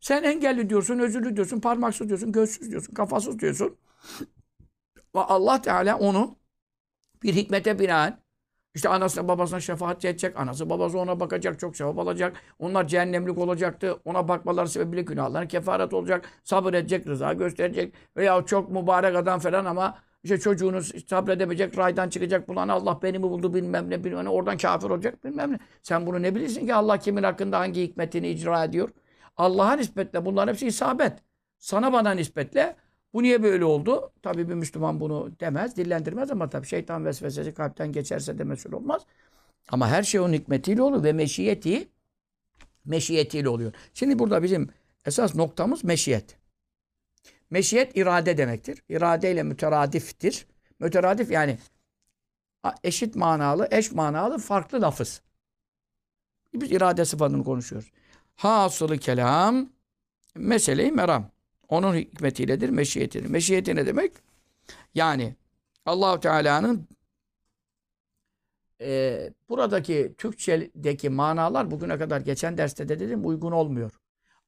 Sen 0.00 0.22
engelli 0.22 0.70
diyorsun, 0.70 0.98
özürlü 0.98 1.36
diyorsun, 1.36 1.60
parmaksız 1.60 2.08
diyorsun, 2.08 2.32
gözsüz 2.32 2.70
diyorsun, 2.70 2.94
kafasız 2.94 3.38
diyorsun. 3.38 3.76
Ve 5.14 5.20
Allah 5.20 5.62
Teala 5.62 5.98
onu 5.98 6.38
bir 7.22 7.34
hikmete 7.34 7.78
binaen 7.78 8.25
işte 8.76 8.88
anasına 8.88 9.28
babasına 9.28 9.60
şefaat 9.60 10.04
edecek. 10.04 10.36
Anası 10.40 10.70
babası 10.70 10.98
ona 10.98 11.20
bakacak. 11.20 11.58
Çok 11.58 11.76
sevap 11.76 11.98
alacak. 11.98 12.36
Onlar 12.58 12.88
cehennemlik 12.88 13.38
olacaktı. 13.38 14.00
Ona 14.04 14.28
bakmaları 14.28 14.68
sebebiyle 14.68 15.02
günahlarına 15.02 15.48
kefaret 15.48 15.92
olacak. 15.94 16.28
Sabır 16.44 16.74
edecek, 16.74 17.06
rıza 17.06 17.32
gösterecek. 17.32 17.94
Veya 18.16 18.42
çok 18.46 18.70
mübarek 18.70 19.16
adam 19.16 19.40
falan 19.40 19.64
ama 19.64 19.98
işte 20.22 20.38
çocuğunu 20.38 20.82
sabredemeyecek, 20.82 21.78
raydan 21.78 22.08
çıkacak. 22.08 22.48
Bulan 22.48 22.68
Allah 22.68 22.98
beni 23.02 23.18
mi 23.18 23.22
buldu 23.22 23.54
bilmem 23.54 23.90
ne 23.90 24.04
bilmem 24.04 24.24
ne. 24.24 24.28
Oradan 24.28 24.56
kafir 24.56 24.90
olacak 24.90 25.24
bilmem 25.24 25.52
ne. 25.52 25.58
Sen 25.82 26.06
bunu 26.06 26.22
ne 26.22 26.34
bilirsin 26.34 26.66
ki 26.66 26.74
Allah 26.74 26.98
kimin 26.98 27.22
hakkında 27.22 27.58
hangi 27.58 27.82
hikmetini 27.82 28.28
icra 28.28 28.64
ediyor? 28.64 28.88
Allah'a 29.36 29.72
nispetle 29.76 30.24
bunların 30.24 30.52
hepsi 30.52 30.66
isabet. 30.66 31.12
Sana 31.58 31.92
bana 31.92 32.10
nispetle 32.10 32.76
bu 33.16 33.22
niye 33.22 33.42
böyle 33.42 33.64
oldu? 33.64 34.12
Tabii 34.22 34.48
bir 34.48 34.54
Müslüman 34.54 35.00
bunu 35.00 35.30
demez, 35.40 35.76
dillendirmez 35.76 36.30
ama 36.30 36.50
tabii 36.50 36.66
şeytan 36.66 37.04
vesvesesi 37.04 37.54
kalpten 37.54 37.92
geçerse 37.92 38.38
de 38.38 38.44
mesul 38.44 38.72
olmaz. 38.72 39.02
Ama 39.68 39.88
her 39.88 40.02
şey 40.02 40.20
onun 40.20 40.32
hikmetiyle 40.32 40.82
olur 40.82 41.04
ve 41.04 41.12
meşiyeti 41.12 41.88
meşiyetiyle 42.84 43.48
oluyor. 43.48 43.72
Şimdi 43.94 44.18
burada 44.18 44.42
bizim 44.42 44.68
esas 45.06 45.34
noktamız 45.34 45.84
meşiyet. 45.84 46.36
Meşiyet 47.50 47.96
irade 47.96 48.38
demektir. 48.38 48.82
İrade 48.88 49.32
ile 49.32 49.42
müteradiftir. 49.42 50.46
Müteradif 50.80 51.30
yani 51.30 51.58
eşit 52.84 53.16
manalı, 53.16 53.68
eş 53.70 53.92
manalı 53.92 54.38
farklı 54.38 54.82
lafız. 54.82 55.22
Biz 56.54 56.72
irade 56.72 57.04
sıfatını 57.04 57.44
konuşuyoruz. 57.44 57.90
Hasılı 58.36 58.98
kelam 58.98 59.68
meseleyi 60.34 60.92
meram. 60.92 61.35
Onun 61.68 61.94
hikmetiyledir, 61.94 62.70
meşiyetidir. 62.70 63.28
Meşiyeti 63.28 63.76
ne 63.76 63.86
demek? 63.86 64.12
Yani 64.94 65.36
Allahu 65.86 66.20
Teala'nın 66.20 66.88
e, 68.80 69.30
buradaki 69.48 70.14
Türkçedeki 70.18 71.10
manalar 71.10 71.70
bugüne 71.70 71.98
kadar 71.98 72.20
geçen 72.20 72.58
derste 72.58 72.88
de 72.88 73.00
dedim 73.00 73.26
uygun 73.26 73.52
olmuyor. 73.52 73.92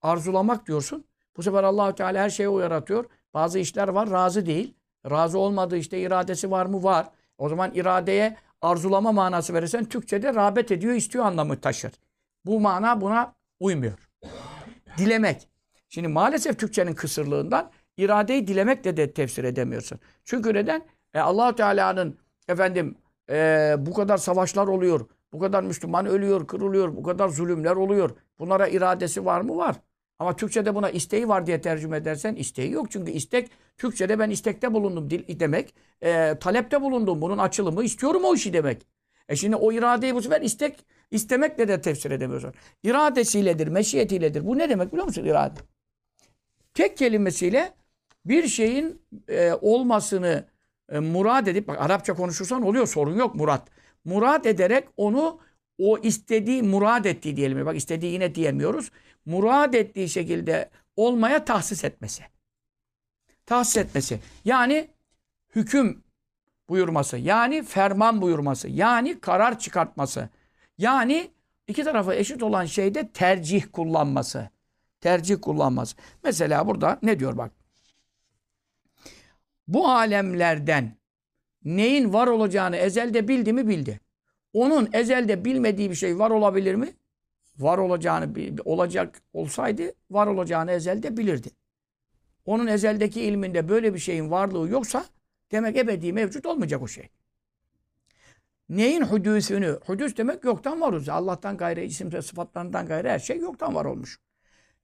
Arzulamak 0.02 0.66
diyorsun. 0.66 1.04
Bu 1.36 1.42
sefer 1.42 1.64
Allahu 1.64 1.94
Teala 1.94 2.22
her 2.22 2.30
şeyi 2.30 2.48
o 2.48 2.60
yaratıyor. 2.60 3.04
Bazı 3.34 3.58
işler 3.58 3.88
var 3.88 4.10
razı 4.10 4.46
değil. 4.46 4.74
Razı 5.10 5.38
olmadığı 5.38 5.76
işte 5.76 6.00
iradesi 6.00 6.50
var 6.50 6.66
mı? 6.66 6.82
Var. 6.82 7.10
O 7.38 7.48
zaman 7.48 7.70
iradeye 7.74 8.36
arzulama 8.62 9.12
manası 9.12 9.54
verirsen 9.54 9.84
Türkçe'de 9.84 10.34
rağbet 10.34 10.72
ediyor, 10.72 10.94
istiyor 10.94 11.24
anlamı 11.24 11.60
taşır. 11.60 11.92
Bu 12.44 12.60
mana 12.60 13.00
buna 13.00 13.34
uymuyor. 13.60 14.08
Dilemek. 14.98 15.48
Şimdi 15.88 16.08
maalesef 16.08 16.58
Türkçenin 16.58 16.94
kısırlığından 16.94 17.70
iradeyi 17.96 18.46
dilemekle 18.46 18.96
de 18.96 19.12
tefsir 19.12 19.44
edemiyorsun. 19.44 19.98
Çünkü 20.24 20.54
neden? 20.54 20.86
E, 21.14 21.20
allah 21.20 21.54
Teala'nın 21.54 22.18
efendim 22.48 22.94
e, 23.30 23.74
bu 23.78 23.94
kadar 23.94 24.16
savaşlar 24.16 24.66
oluyor. 24.66 25.06
Bu 25.32 25.38
kadar 25.38 25.62
Müslüman 25.62 26.06
ölüyor, 26.06 26.46
kırılıyor. 26.46 26.96
Bu 26.96 27.02
kadar 27.02 27.28
zulümler 27.28 27.76
oluyor. 27.76 28.10
Bunlara 28.38 28.68
iradesi 28.68 29.24
var 29.24 29.40
mı? 29.40 29.56
Var. 29.56 29.76
Ama 30.18 30.36
Türkçe'de 30.36 30.74
buna 30.74 30.90
isteği 30.90 31.28
var 31.28 31.46
diye 31.46 31.60
tercüme 31.60 31.96
edersen 31.96 32.34
isteği 32.34 32.72
yok. 32.72 32.90
Çünkü 32.90 33.10
istek, 33.12 33.50
Türkçe'de 33.76 34.18
ben 34.18 34.30
istekte 34.30 34.74
bulundum 34.74 35.10
dil 35.10 35.40
demek. 35.40 35.74
E, 36.02 36.38
talepte 36.40 36.82
bulundum. 36.82 37.22
Bunun 37.22 37.38
açılımı 37.38 37.84
istiyorum 37.84 38.22
o 38.24 38.34
işi 38.34 38.52
demek. 38.52 38.86
E 39.28 39.36
şimdi 39.36 39.56
o 39.56 39.72
iradeyi 39.72 40.14
bu 40.14 40.22
sefer 40.22 40.42
istek, 40.42 40.86
istemekle 41.10 41.68
de 41.68 41.80
tefsir 41.80 42.10
edemiyorsun. 42.10 42.54
İradesiyledir, 42.82 43.68
meşiyetiyledir. 43.68 44.46
Bu 44.46 44.58
ne 44.58 44.68
demek 44.70 44.92
biliyor 44.92 45.06
musun 45.06 45.24
irade? 45.24 45.60
Tek 46.74 46.96
kelimesiyle 46.96 47.74
bir 48.24 48.48
şeyin 48.48 49.02
e, 49.28 49.52
olmasını 49.52 50.44
e, 50.88 50.98
murad 50.98 51.46
edip, 51.46 51.68
bak 51.68 51.80
Arapça 51.80 52.14
konuşursan 52.14 52.62
oluyor 52.62 52.86
sorun 52.86 53.16
yok 53.16 53.34
murad. 53.34 53.66
Murad 54.04 54.44
ederek 54.44 54.88
onu 54.96 55.40
o 55.78 55.98
istediği, 55.98 56.62
murad 56.62 57.04
ettiği 57.04 57.36
diyelim. 57.36 57.66
Bak 57.66 57.76
istediği 57.76 58.12
yine 58.12 58.34
diyemiyoruz. 58.34 58.90
Murad 59.26 59.74
ettiği 59.74 60.08
şekilde 60.08 60.70
olmaya 60.96 61.44
tahsis 61.44 61.84
etmesi. 61.84 62.22
Tahsis 63.46 63.76
etmesi. 63.76 64.20
Yani 64.44 64.88
hüküm 65.54 66.04
buyurması. 66.68 67.18
Yani 67.18 67.62
ferman 67.62 68.22
buyurması. 68.22 68.68
Yani 68.68 69.20
karar 69.20 69.58
çıkartması. 69.58 70.28
Yani 70.78 71.30
iki 71.66 71.84
tarafı 71.84 72.14
eşit 72.14 72.42
olan 72.42 72.64
şeyde 72.64 73.08
tercih 73.08 73.64
kullanması 73.72 74.50
tercih 75.00 75.36
kullanmaz. 75.42 75.96
Mesela 76.24 76.66
burada 76.66 76.98
ne 77.02 77.18
diyor 77.18 77.36
bak. 77.36 77.52
Bu 79.68 79.88
alemlerden 79.88 80.96
neyin 81.64 82.12
var 82.12 82.26
olacağını 82.26 82.76
ezelde 82.76 83.28
bildi 83.28 83.52
mi 83.52 83.68
bildi. 83.68 84.00
Onun 84.52 84.88
ezelde 84.92 85.44
bilmediği 85.44 85.90
bir 85.90 85.94
şey 85.94 86.18
var 86.18 86.30
olabilir 86.30 86.74
mi? 86.74 86.92
Var 87.58 87.78
olacağını 87.78 88.34
olacak 88.64 89.22
olsaydı 89.32 89.92
var 90.10 90.26
olacağını 90.26 90.70
ezelde 90.70 91.16
bilirdi. 91.16 91.48
Onun 92.44 92.66
ezeldeki 92.66 93.20
ilminde 93.22 93.68
böyle 93.68 93.94
bir 93.94 93.98
şeyin 93.98 94.30
varlığı 94.30 94.68
yoksa 94.68 95.04
demek 95.52 95.76
ebedi 95.76 96.12
mevcut 96.12 96.46
olmayacak 96.46 96.82
o 96.82 96.88
şey. 96.88 97.08
Neyin 98.68 99.02
hudüsünü? 99.02 99.78
Hudüs 99.86 100.16
demek 100.16 100.44
yoktan 100.44 100.80
var. 100.80 101.06
Allah'tan 101.08 101.56
gayrı 101.56 101.80
isim 101.80 102.22
sıfatlarından 102.22 102.86
gayrı 102.86 103.08
her 103.08 103.18
şey 103.18 103.38
yoktan 103.38 103.74
var 103.74 103.84
olmuş 103.84 104.18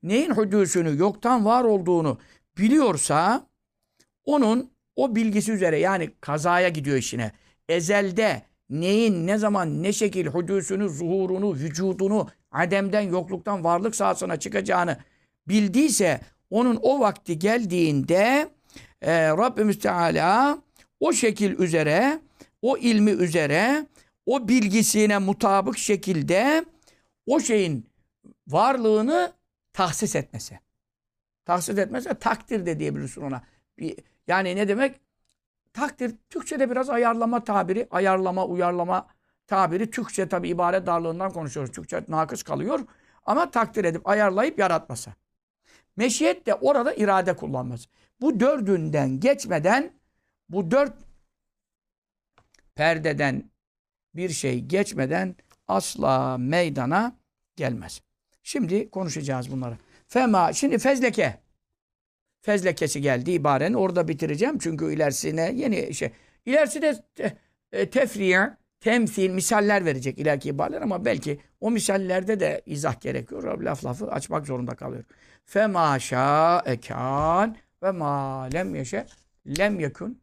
neyin 0.05 0.31
hudusunu, 0.31 0.95
yoktan 0.95 1.45
var 1.45 1.65
olduğunu 1.65 2.19
biliyorsa 2.59 3.47
onun 4.25 4.71
o 4.97 5.17
bilgisi 5.17 5.53
üzere 5.53 5.79
yani 5.79 6.11
kazaya 6.21 6.69
gidiyor 6.69 6.97
işine. 6.97 7.33
Ezelde 7.69 8.43
neyin, 8.71 9.27
ne 9.27 9.39
zaman, 9.39 9.83
ne 9.83 9.93
şekil 9.93 10.27
hudusunu, 10.27 10.89
zuhurunu, 10.89 11.55
vücudunu, 11.55 12.29
ademden, 12.53 13.01
yokluktan 13.01 13.65
varlık 13.65 13.97
sahasına 13.97 14.37
çıkacağını 14.37 14.99
bildiyse 15.49 16.21
onun 16.51 16.79
o 16.83 17.01
vakti 17.01 17.39
geldiğinde 17.39 18.49
e, 19.03 19.29
Rabbimiz 19.29 19.79
Teala 19.79 20.59
o 21.01 21.13
şekil 21.13 21.59
üzere, 21.59 22.21
o 22.63 22.79
ilmi 22.79 23.11
üzere, 23.11 23.87
o 24.27 24.49
bilgisine 24.49 25.19
mutabık 25.19 25.79
şekilde 25.79 26.65
o 27.27 27.41
şeyin 27.41 27.87
varlığını 28.49 29.33
tahsis 29.75 30.17
etmesi. 30.17 30.61
Tahsis 31.45 31.79
etmesi 31.79 32.15
takdir 32.15 32.67
de 32.67 32.79
diyebilirsin 32.79 33.23
ona. 33.23 33.43
Bir, 33.79 33.97
yani 34.27 34.57
ne 34.57 34.69
demek? 34.69 35.01
Takdir 35.73 36.15
Türkçe'de 36.31 36.71
biraz 36.71 36.91
ayarlama 36.91 37.45
tabiri, 37.45 37.89
ayarlama, 37.91 38.47
uyarlama 38.47 39.07
tabiri. 39.47 39.91
Türkçe 39.91 40.29
tabi 40.29 40.49
ibaret 40.49 40.87
darlığından 40.87 41.33
konuşuyoruz. 41.33 41.73
Türkçe 41.73 42.05
nakıs 42.09 42.43
kalıyor. 42.43 42.81
Ama 43.27 43.51
takdir 43.51 43.85
edip 43.85 44.09
ayarlayıp 44.09 44.59
yaratması. 44.59 45.11
Meşiyet 45.97 46.47
de 46.47 46.55
orada 46.55 46.95
irade 46.95 47.37
kullanması. 47.37 47.89
Bu 48.21 48.41
dördünden 48.41 49.21
geçmeden 49.21 49.93
bu 50.49 50.71
dört 50.71 50.95
perdeden 52.75 53.51
bir 54.15 54.29
şey 54.29 54.61
geçmeden 54.61 55.37
asla 55.69 56.39
meydana 56.39 57.17
gelmez. 57.57 58.03
Şimdi 58.45 58.91
konuşacağız 58.91 59.53
bunları. 59.53 59.79
Fema, 60.09 60.53
şimdi 60.53 60.79
fezleke. 60.79 61.41
Fezlekesi 62.41 63.01
geldi 63.01 63.31
ibarenin. 63.31 63.75
Orada 63.75 64.09
bitireceğim. 64.09 64.59
Çünkü 64.59 64.95
ilerisine 64.95 65.53
yeni 65.55 65.95
şey. 65.95 66.13
İlerisi 66.47 66.83
de 66.83 67.05
te, 67.15 67.39
e, 67.73 67.91
tefriye, 67.91 68.57
temsil, 68.81 69.31
misaller 69.31 69.85
verecek 69.85 70.19
ileriki 70.19 70.49
ibareler 70.49 70.83
ama 70.83 71.05
belki 71.05 71.41
o 71.61 71.71
misallerde 71.71 72.41
de 72.41 72.63
izah 72.67 73.01
gerekiyor. 73.01 73.61
Laf 73.61 73.85
lafı 73.85 74.11
açmak 74.11 74.47
zorunda 74.47 74.75
kalıyor. 74.75 75.05
Fema 75.45 75.99
şa'ekan 75.99 77.57
ve 77.83 77.91
ma 77.91 78.43
lem 78.43 78.75
yeşe 78.75 79.07
lem 79.59 79.81
yekun 79.81 80.23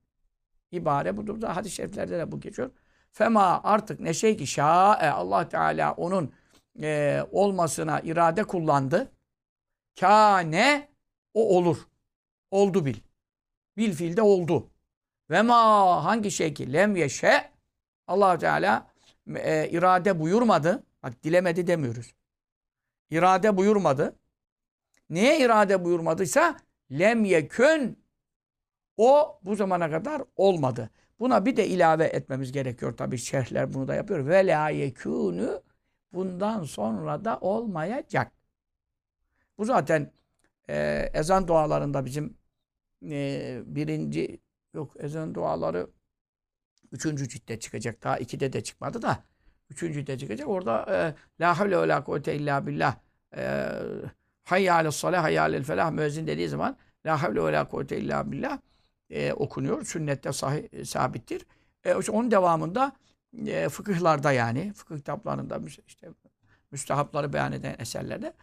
ibare 0.72 1.18
budur 1.18 1.42
da 1.42 1.56
hadis-i 1.56 1.76
şeriflerde 1.76 2.20
de 2.20 2.32
bu 2.32 2.40
geçiyor. 2.40 2.72
Fema 3.12 3.62
artık 3.64 4.00
ne 4.00 4.14
şey 4.14 4.38
ki 4.38 4.48
şa'e 4.48 5.10
Allah 5.10 5.50
Teala 5.50 5.94
onun 5.94 6.34
e, 6.82 7.22
olmasına 7.32 8.00
irade 8.02 8.44
kullandı. 8.44 9.12
Kâne 10.00 10.90
o 11.34 11.58
olur. 11.58 11.78
Oldu 12.52 12.86
bil. 12.86 12.96
Bil 13.78 13.94
fiilde 13.94 14.22
oldu. 14.22 14.70
Ve 15.30 15.42
ma 15.42 16.06
hangi 16.06 16.32
şey 16.32 16.74
lem 16.74 16.96
yeşe 16.96 17.52
allah 18.08 18.38
Teala 18.38 18.88
e, 19.36 19.70
irade 19.70 20.20
buyurmadı. 20.20 20.84
Bak 21.04 21.24
dilemedi 21.24 21.68
demiyoruz. 21.68 22.14
irade 23.10 23.58
buyurmadı. 23.58 24.16
Neye 25.10 25.40
irade 25.40 25.86
buyurmadıysa 25.86 26.58
lem 26.92 27.26
yekün 27.26 28.00
o 28.98 29.40
bu 29.44 29.56
zamana 29.56 29.92
kadar 29.92 30.22
olmadı. 30.36 30.90
Buna 31.20 31.46
bir 31.46 31.58
de 31.58 31.68
ilave 31.68 32.06
etmemiz 32.06 32.52
gerekiyor. 32.52 32.98
Tabi 32.98 33.18
şerhler 33.18 33.74
bunu 33.74 33.88
da 33.88 33.96
yapıyor. 33.96 34.28
Ve 34.28 34.48
la 34.48 34.70
yekûnü 34.70 35.62
bundan 36.14 36.64
sonra 36.64 37.26
da 37.26 37.40
olmayacak. 37.40 38.32
Bu 39.58 39.66
zaten 39.66 40.12
e, 40.70 41.10
ezan 41.14 41.48
dualarında 41.48 42.06
bizim 42.06 42.38
e, 43.10 43.62
birinci 43.66 44.40
yok 44.74 44.94
ezan 45.00 45.36
duaları 45.36 45.88
üçüncü 46.92 47.30
ciltte 47.30 47.60
çıkacak. 47.60 48.04
Daha 48.04 48.18
ikide 48.18 48.54
de 48.54 48.64
çıkmadı 48.64 49.02
da 49.02 49.24
üçüncü 49.70 49.94
ciltte 49.94 50.18
çıkacak. 50.18 50.48
Orada 50.48 50.86
e, 50.90 51.16
la 51.44 51.60
havle 51.60 51.82
ve 51.82 51.88
la 51.88 52.04
kuvvete 52.04 52.36
illa 52.36 52.68
billah 52.68 52.96
e, 53.38 54.92
salah 54.92 55.24
hayya 55.24 55.44
alel 55.44 55.64
felah 55.64 55.92
müezzin 55.92 56.28
dediği 56.28 56.50
zaman 56.50 56.78
la 57.06 57.24
havle 57.24 57.44
ve 57.44 57.54
la 57.54 57.68
kuvvete 57.68 57.98
illa 57.98 58.32
billah 58.32 58.60
e, 59.10 59.34
okunuyor. 59.34 59.86
Sünnette 59.86 60.32
sahih, 60.32 60.64
e, 60.72 60.86
sabittir. 60.86 61.46
E, 61.86 61.96
onun 61.96 62.32
devamında 62.32 62.92
e, 63.46 63.70
fıkıhlarda 63.70 64.32
yani 64.32 64.74
fıkıh 64.74 64.98
kitaplarında 64.98 65.60
işte 65.88 66.08
müstehapları 66.72 67.34
beyan 67.34 67.52
eden 67.52 67.76
eserlerde 67.80 68.34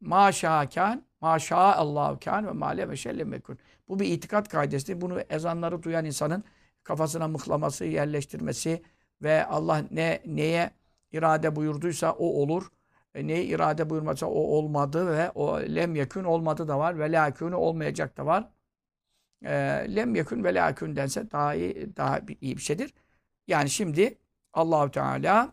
maşakan, 0.00 1.04
maşa 1.20 1.56
Allahu 1.56 2.18
kan 2.24 2.46
ve 2.46 2.50
male 2.52 2.88
ve 2.88 2.96
şelle 2.96 3.24
mekun. 3.24 3.58
Bu 3.88 4.00
bir 4.00 4.06
itikat 4.06 4.48
kaidesidir. 4.48 5.00
Bunu 5.00 5.20
ezanları 5.20 5.82
duyan 5.82 6.04
insanın 6.04 6.44
kafasına 6.84 7.28
mıhlaması, 7.28 7.84
yerleştirmesi 7.84 8.82
ve 9.22 9.46
Allah 9.46 9.82
ne 9.90 10.22
neye 10.26 10.70
irade 11.12 11.56
buyurduysa 11.56 12.12
o 12.12 12.26
olur. 12.26 12.72
E, 13.14 13.26
neyi 13.26 13.46
irade 13.46 13.90
buyurmasa 13.90 14.26
o 14.26 14.40
olmadı 14.40 15.06
ve 15.06 15.30
o 15.30 15.60
lem 15.60 15.94
yekün 15.94 16.24
olmadı 16.24 16.68
da 16.68 16.78
var 16.78 16.98
ve 16.98 17.12
la 17.12 17.32
olmayacak 17.56 18.16
da 18.16 18.26
var. 18.26 18.50
E, 19.44 19.52
lem 19.96 20.14
yekün 20.14 20.44
ve 20.44 20.54
la 20.54 20.76
dense 20.80 21.30
daha 21.30 21.54
iyi, 21.54 21.96
daha 21.96 22.20
iyi 22.40 22.56
bir 22.56 22.62
şeydir. 22.62 22.94
Yani 23.46 23.70
şimdi 23.70 24.18
Allahu 24.52 24.90
Teala 24.90 25.52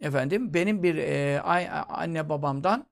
efendim 0.00 0.54
benim 0.54 0.82
bir 0.82 0.96
e, 0.96 1.40
anne 1.88 2.28
babamdan 2.28 2.86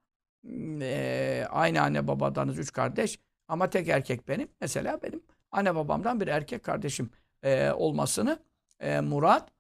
e, 0.81 1.47
aynı 1.51 1.83
anne 1.83 2.09
babadanız 2.09 2.59
üç 2.59 2.73
kardeş 2.73 3.19
ama 3.49 3.71
tek 3.71 3.89
erkek 3.89 4.29
benim. 4.29 4.49
Mesela 4.61 5.03
benim 5.03 5.23
anne 5.51 5.75
babamdan 5.75 6.21
bir 6.21 6.29
erkek 6.29 6.63
kardeşim 6.63 7.11
e, 7.43 7.71
olmasını 7.73 8.39
e, 8.81 9.01
murat 9.01 9.51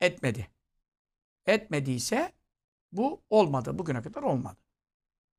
etmedi. 0.00 0.48
Etmediyse 1.46 2.32
bu 2.92 3.22
olmadı. 3.30 3.78
Bugüne 3.78 4.02
kadar 4.02 4.22
olmadı. 4.22 4.56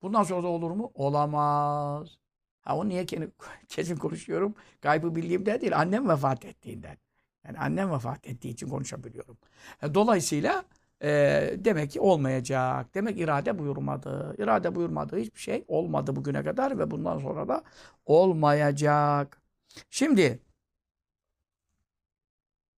Bundan 0.01 0.24
sonra 0.24 0.44
da 0.44 0.48
olur 0.48 0.72
mu? 0.72 0.91
Olamaz. 0.94 2.20
Ha 2.62 2.77
onu 2.77 2.89
niye 2.89 3.06
kesin 3.68 3.98
konuşuyorum? 3.98 4.56
Gaybı 4.82 5.15
bildiğimden 5.15 5.62
değil. 5.62 5.77
Annem 5.79 6.10
vefat 6.10 6.46
ettiğinden. 6.46 6.98
Yani 7.46 7.58
annem 7.60 7.91
vefat 7.91 8.27
ettiği 8.27 8.50
için 8.50 8.67
konuşabiliyorum. 8.69 9.38
E, 9.84 9.93
dolayısıyla 9.93 10.65
e, 11.03 11.10
demek 11.58 11.91
ki 11.91 12.00
olmayacak. 12.01 12.96
Demek 12.96 13.19
irade 13.19 13.60
buyurmadı. 13.60 14.36
İrade 14.38 14.75
buyurmadığı 14.75 15.17
hiçbir 15.17 15.39
şey 15.39 15.65
olmadı 15.67 16.15
bugüne 16.15 16.43
kadar 16.43 16.79
ve 16.79 16.91
bundan 16.91 17.19
sonra 17.19 17.48
da 17.48 17.63
olmayacak. 18.05 19.41
Şimdi 19.89 20.39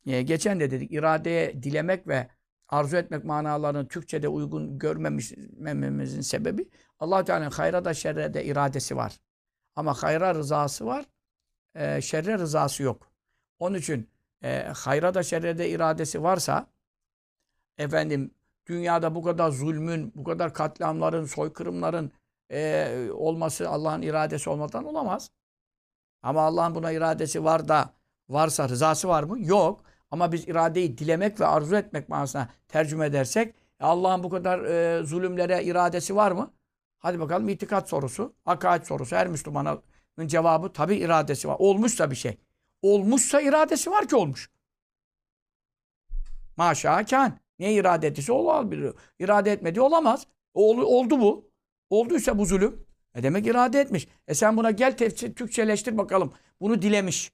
e, 0.06 0.22
geçen 0.22 0.60
de 0.60 0.72
dedik 0.72 0.92
iradeye 0.92 1.64
dilemek 1.64 2.08
ve 2.08 2.28
arzu 2.68 2.98
etmek 2.98 3.24
manalarını 3.26 3.88
Türkçe'de 3.88 4.28
uygun 4.28 4.80
görmememizin 4.80 6.22
sebebi 6.22 6.70
allah 7.00 7.24
Teala'nın 7.24 7.52
hayra 7.52 7.86
da 7.86 7.94
şerre 7.94 8.34
de 8.34 8.46
iradesi 8.46 8.96
var. 8.96 9.20
Ama 9.76 9.94
hayra 9.94 10.36
rızası 10.36 10.86
var, 10.86 11.06
e, 11.76 12.02
şerre 12.02 12.38
rızası 12.38 12.84
yok. 12.84 13.12
Onun 13.60 13.78
için 13.78 14.10
e, 14.44 14.64
hayra 14.76 15.14
da 15.14 15.24
şerre 15.24 15.58
de 15.58 15.70
iradesi 15.70 16.24
varsa 16.24 16.68
efendim 17.78 18.32
dünyada 18.68 19.16
bu 19.16 19.24
kadar 19.24 19.52
zulmün, 19.52 20.12
bu 20.16 20.24
kadar 20.24 20.54
katliamların, 20.54 21.26
soykırımların 21.26 22.12
e, 22.52 23.10
olması 23.14 23.70
Allah'ın 23.70 24.02
iradesi 24.02 24.50
olmadan 24.50 24.86
olamaz. 24.86 25.32
Ama 26.24 26.42
Allah'ın 26.42 26.76
buna 26.76 26.92
iradesi 26.92 27.44
var 27.44 27.68
da 27.68 27.94
varsa 28.30 28.70
rızası 28.70 29.08
var 29.08 29.24
mı? 29.24 29.46
Yok. 29.46 29.84
Ama 30.12 30.32
biz 30.32 30.48
iradeyi 30.48 30.98
dilemek 30.98 31.40
ve 31.40 31.46
arzu 31.46 31.76
etmek 31.76 32.10
manasına 32.10 32.50
tercüme 32.68 33.06
edersek 33.06 33.56
e, 33.80 33.86
Allah'ın 33.86 34.24
bu 34.24 34.30
kadar 34.30 34.60
e, 34.60 35.04
zulümlere 35.04 35.64
iradesi 35.64 36.16
var 36.16 36.32
mı? 36.32 36.54
Hadi 37.00 37.20
bakalım 37.20 37.50
itikat 37.50 37.90
sorusu, 37.90 38.34
akaid 38.46 38.84
sorusu. 38.84 39.16
Her 39.16 39.28
Müslümanın 39.28 39.82
cevabı 40.26 40.74
tabi 40.74 40.96
iradesi 40.96 41.48
var. 41.48 41.56
Olmuşsa 41.60 42.12
bir 42.12 42.16
şey. 42.16 42.38
Olmuşsa 42.82 43.42
iradesi 43.42 43.92
var 43.92 44.08
ki 44.08 44.16
olmuş. 44.16 44.50
Maşa 46.58 47.06
kan. 47.06 47.40
Ne 47.60 47.74
irade 47.74 48.08
ettiyse 48.08 48.32
olabilir. 48.32 48.94
İrade 49.20 49.52
etmediği 49.52 49.82
olamaz. 49.82 50.28
Ol, 50.54 50.78
oldu 50.78 51.20
bu. 51.20 51.52
Olduysa 51.90 52.38
bu 52.38 52.46
zulüm. 52.46 52.86
E 53.16 53.24
demek 53.24 53.48
irade 53.48 53.80
etmiş. 53.80 54.08
E 54.28 54.34
sen 54.34 54.58
buna 54.58 54.72
gel 54.72 54.98
tefsir, 54.98 55.36
Türkçeleştir 55.36 55.98
bakalım. 55.98 56.34
Bunu 56.62 56.82
dilemiş. 56.82 57.32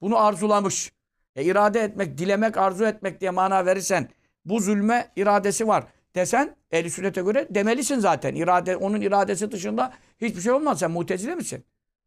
Bunu 0.00 0.18
arzulamış. 0.18 0.92
E 1.36 1.44
irade 1.44 1.80
etmek, 1.80 2.18
dilemek, 2.18 2.56
arzu 2.56 2.84
etmek 2.84 3.20
diye 3.20 3.30
mana 3.30 3.66
verirsen 3.66 4.08
bu 4.44 4.60
zulme 4.60 5.12
iradesi 5.16 5.68
var 5.68 5.84
desen 6.14 6.56
ehl 6.70 6.88
sünnete 6.88 7.20
göre 7.22 7.46
demelisin 7.50 7.98
zaten. 7.98 8.34
İrade, 8.34 8.76
onun 8.76 9.00
iradesi 9.00 9.52
dışında 9.52 9.92
hiçbir 10.20 10.40
şey 10.40 10.52
olmaz. 10.52 10.78
Sen 10.78 10.90
mutezile 10.90 11.34
misin? 11.34 11.64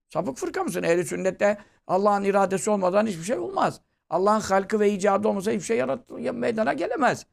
Sapık 0.09 0.37
fırka 0.37 0.63
mısın? 0.63 0.83
ehl 0.83 1.03
sünnette 1.03 1.57
Allah'ın 1.87 2.23
iradesi 2.23 2.69
olmadan 2.69 3.07
hiçbir 3.07 3.23
şey 3.23 3.37
olmaz. 3.37 3.81
Allah'ın 4.09 4.39
halkı 4.41 4.79
ve 4.79 4.91
icadı 4.91 5.27
olmasa 5.27 5.51
hiçbir 5.51 5.65
şey 5.65 5.77
yarat 5.77 6.09
meydana 6.33 6.73
gelemez. 6.73 7.25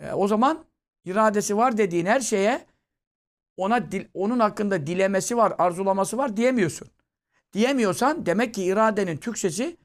E, 0.00 0.12
o 0.12 0.28
zaman 0.28 0.64
iradesi 1.04 1.56
var 1.56 1.76
dediğin 1.76 2.06
her 2.06 2.20
şeye 2.20 2.66
ona 3.56 3.92
dil, 3.92 4.06
onun 4.14 4.38
hakkında 4.38 4.86
dilemesi 4.86 5.36
var, 5.36 5.54
arzulaması 5.58 6.18
var 6.18 6.36
diyemiyorsun. 6.36 6.88
Diyemiyorsan 7.52 8.26
demek 8.26 8.54
ki 8.54 8.64
iradenin 8.64 9.16
Türkçesi 9.16 9.76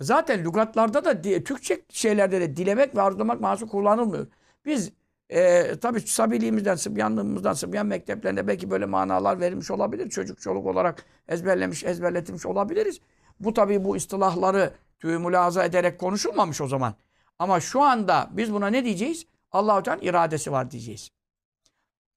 zaten 0.00 0.44
lügatlarda 0.44 1.04
da 1.04 1.22
Türkçe 1.22 1.84
şeylerde 1.88 2.40
de 2.40 2.56
dilemek 2.56 2.96
ve 2.96 3.02
arzulamak 3.02 3.40
manası 3.40 3.66
kullanılmıyor. 3.66 4.26
Biz 4.64 4.92
e, 5.30 5.74
tabii 5.80 6.00
sabiliğimizden, 6.00 6.74
sıbyanlığımızdan, 6.74 7.52
sıbyan 7.52 7.86
mekteplerinde 7.86 8.46
belki 8.46 8.70
böyle 8.70 8.86
manalar 8.86 9.40
verilmiş 9.40 9.70
olabilir. 9.70 10.10
Çocuk 10.10 10.40
çoluk 10.40 10.66
olarak 10.66 11.04
ezberlemiş, 11.28 11.84
ezberletilmiş 11.84 12.46
olabiliriz. 12.46 13.00
Bu 13.40 13.54
tabii 13.54 13.84
bu 13.84 13.96
istilahları 13.96 14.72
tüyümülaza 14.98 15.64
ederek 15.64 15.98
konuşulmamış 15.98 16.60
o 16.60 16.66
zaman. 16.66 16.94
Ama 17.38 17.60
şu 17.60 17.82
anda 17.82 18.30
biz 18.32 18.52
buna 18.52 18.66
ne 18.66 18.84
diyeceğiz? 18.84 19.26
Allah-u 19.52 19.82
Teala 19.82 20.00
iradesi 20.02 20.52
var 20.52 20.70
diyeceğiz. 20.70 21.10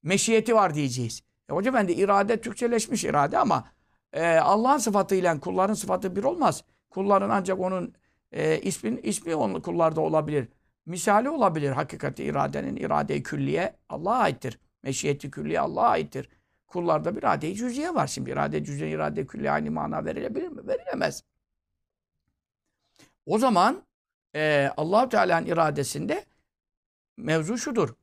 Meşiyeti 0.04 0.56
var 0.56 0.74
diyeceğiz. 0.74 1.22
E 1.50 1.54
hocam 1.54 1.74
ben 1.74 1.88
de 1.88 1.94
irade 1.96 2.42
Türkçeleşmiş 2.42 3.04
irade 3.04 3.38
ama 3.38 3.64
e, 4.14 4.38
Allah'ın 4.38 4.78
sıfatıyla 4.78 5.40
kulların 5.40 5.74
sıfatı 5.74 6.16
bir 6.16 6.24
olmaz. 6.24 6.64
Kulların 6.90 7.30
ancak 7.30 7.60
onun 7.60 7.94
e, 8.32 8.60
ismin, 8.62 9.00
ismi 9.04 9.36
onun 9.36 9.62
kullarda 9.62 10.02
olabilir. 10.02 10.48
Misali 10.86 11.30
olabilir 11.30 11.72
hakikati 11.72 12.24
iradenin 12.24 12.76
irade-i 12.76 13.24
külliye 13.24 13.76
Allah'a 13.90 14.18
aittir. 14.18 14.60
Meşiyeti 14.84 15.32
külliye 15.32 15.60
Allah'a 15.60 15.90
aittir. 15.90 16.30
Kullarda 16.68 17.16
bir 17.16 17.20
irade-i 17.20 17.56
cüziye 17.56 17.96
var. 17.96 18.08
Şimdi 18.08 18.32
irade 18.32 18.64
cüziye, 18.64 18.90
irade 18.92 19.28
külliye 19.28 19.52
aynı 19.52 19.72
mana 19.72 20.06
verilebilir 20.06 20.48
mi? 20.48 20.68
Verilemez. 20.68 21.24
O 23.26 23.38
zaman 23.38 23.84
e, 24.36 24.72
allah 24.78 25.10
Teala'nın 25.10 25.46
iradesinde 25.46 26.26
mevzu 27.18 27.58
şudur. 27.58 27.96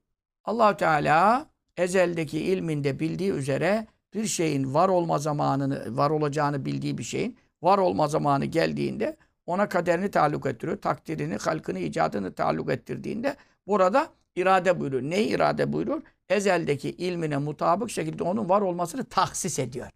allah 0.44 0.76
Teala 0.76 1.46
ezeldeki 1.76 2.40
ilminde 2.40 3.00
bildiği 3.00 3.30
üzere 3.32 3.86
bir 4.14 4.26
şeyin 4.26 4.74
var 4.74 4.88
olma 4.88 5.18
zamanını, 5.18 5.96
var 5.96 6.10
olacağını 6.10 6.64
bildiği 6.64 6.98
bir 6.98 7.02
şeyin 7.02 7.38
var 7.62 7.78
olma 7.78 8.08
zamanı 8.08 8.44
geldiğinde 8.44 9.16
ona 9.48 9.68
kaderini 9.68 10.10
taalluk 10.10 10.46
ettiriyor. 10.46 10.80
Takdirini, 10.80 11.36
halkını, 11.36 11.78
icadını 11.78 12.34
taalluk 12.34 12.70
ettirdiğinde 12.70 13.36
burada 13.66 14.08
irade 14.36 14.80
buyuruyor. 14.80 15.02
Ne 15.02 15.22
irade 15.22 15.72
buyuruyor? 15.72 16.02
Ezeldeki 16.28 16.90
ilmine 16.90 17.36
mutabık 17.36 17.90
şekilde 17.90 18.22
onun 18.22 18.48
var 18.48 18.60
olmasını 18.60 19.04
tahsis 19.04 19.58
ediyor. 19.58 19.90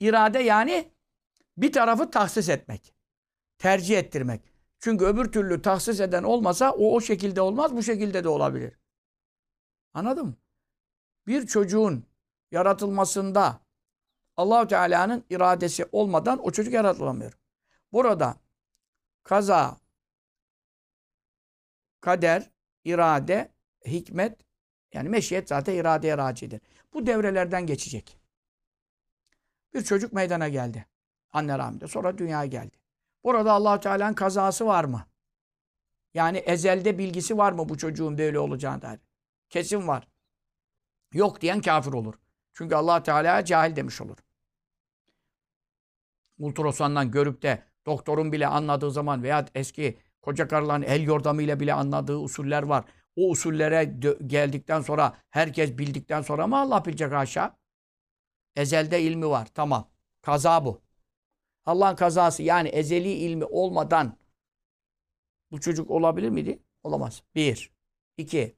İrade 0.00 0.38
yani 0.38 0.90
bir 1.56 1.72
tarafı 1.72 2.10
tahsis 2.10 2.48
etmek. 2.48 2.94
Tercih 3.58 3.98
ettirmek. 3.98 4.40
Çünkü 4.80 5.04
öbür 5.04 5.32
türlü 5.32 5.62
tahsis 5.62 6.00
eden 6.00 6.22
olmasa 6.22 6.70
o 6.72 6.94
o 6.94 7.00
şekilde 7.00 7.40
olmaz, 7.40 7.76
bu 7.76 7.82
şekilde 7.82 8.24
de 8.24 8.28
olabilir. 8.28 8.78
Anladın 9.94 10.26
mı? 10.26 10.34
Bir 11.26 11.46
çocuğun 11.46 12.04
yaratılmasında 12.52 13.60
allah 14.36 14.66
Teala'nın 14.66 15.24
iradesi 15.30 15.86
olmadan 15.92 16.46
o 16.46 16.50
çocuk 16.50 16.74
yaratılamıyor. 16.74 17.38
Burada 17.92 18.45
kaza, 19.26 19.80
kader, 22.00 22.50
irade, 22.84 23.52
hikmet 23.86 24.40
Yani 24.92 25.08
meşiyet 25.08 25.48
zaten 25.48 25.74
iradeye 25.74 26.18
racidir. 26.18 26.60
Bu 26.92 27.06
devrelerden 27.06 27.66
geçecek. 27.66 28.18
Bir 29.74 29.84
çocuk 29.84 30.12
meydana 30.12 30.48
geldi. 30.48 30.86
Anne 31.32 31.58
rahminde. 31.58 31.86
Sonra 31.86 32.18
dünyaya 32.18 32.46
geldi. 32.46 32.76
Burada 33.24 33.52
allah 33.52 33.80
Teala'nın 33.80 34.14
kazası 34.14 34.66
var 34.66 34.84
mı? 34.84 35.06
Yani 36.14 36.38
ezelde 36.38 36.98
bilgisi 36.98 37.38
var 37.38 37.52
mı 37.52 37.68
bu 37.68 37.78
çocuğun 37.78 38.18
böyle 38.18 38.38
olacağına 38.38 38.82
dair? 38.82 39.00
Kesin 39.48 39.88
var. 39.88 40.08
Yok 41.12 41.40
diyen 41.40 41.60
kafir 41.60 41.92
olur. 41.92 42.14
Çünkü 42.52 42.74
allah 42.74 43.02
Teala 43.02 43.44
cahil 43.44 43.76
demiş 43.76 44.00
olur. 44.00 44.16
Ultrasandan 46.38 47.10
görüp 47.10 47.42
de 47.42 47.65
doktorun 47.86 48.32
bile 48.32 48.46
anladığı 48.46 48.90
zaman 48.90 49.22
veya 49.22 49.46
eski 49.54 49.98
koca 50.22 50.48
karıların 50.48 50.82
el 50.82 51.02
yordamıyla 51.02 51.60
bile 51.60 51.74
anladığı 51.74 52.16
usuller 52.16 52.62
var. 52.62 52.84
O 53.16 53.30
usullere 53.30 53.84
geldikten 54.26 54.80
sonra 54.80 55.16
herkes 55.30 55.78
bildikten 55.78 56.22
sonra 56.22 56.46
mı 56.46 56.58
Allah 56.58 56.84
bilecek 56.84 57.12
aşağı? 57.12 57.56
Ezelde 58.56 59.02
ilmi 59.02 59.28
var. 59.28 59.48
Tamam. 59.54 59.90
Kaza 60.22 60.64
bu. 60.64 60.82
Allah'ın 61.64 61.96
kazası 61.96 62.42
yani 62.42 62.68
ezeli 62.68 63.12
ilmi 63.12 63.44
olmadan 63.44 64.18
bu 65.50 65.60
çocuk 65.60 65.90
olabilir 65.90 66.28
miydi? 66.28 66.62
Olamaz. 66.82 67.22
Bir. 67.34 67.72
İki. 68.16 68.56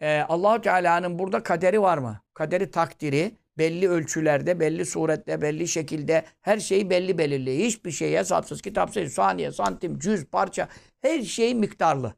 Ee, 0.00 0.20
allah 0.28 0.60
Teala'nın 0.60 1.18
burada 1.18 1.42
kaderi 1.42 1.82
var 1.82 1.98
mı? 1.98 2.20
Kaderi 2.34 2.70
takdiri 2.70 3.36
belli 3.58 3.88
ölçülerde, 3.88 4.60
belli 4.60 4.86
surette, 4.86 5.42
belli 5.42 5.68
şekilde 5.68 6.24
her 6.40 6.58
şeyi 6.58 6.90
belli 6.90 7.18
belirli. 7.18 7.64
Hiçbir 7.66 7.90
şey 7.90 8.12
hesapsız, 8.12 8.62
kitapsız, 8.62 9.12
saniye, 9.12 9.52
santim, 9.52 9.98
cüz, 9.98 10.26
parça 10.26 10.68
her 11.00 11.22
şey 11.22 11.54
miktarlı. 11.54 12.14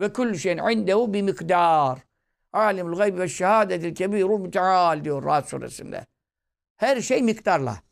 Ve 0.00 0.12
kullu 0.12 0.34
şeyin 0.34 0.58
indehu 0.58 1.12
bir 1.12 1.22
miktar. 1.22 1.98
Alimul 2.52 2.96
gayb 2.96 3.18
ve 3.18 3.28
şehadetil 3.28 3.94
kebirul 3.94 4.38
müteal 4.38 5.04
diyor 5.04 5.24
Rahat 5.24 5.48
suresinde. 5.48 6.06
Her 6.76 7.00
şey 7.00 7.22
miktarla. 7.22 7.82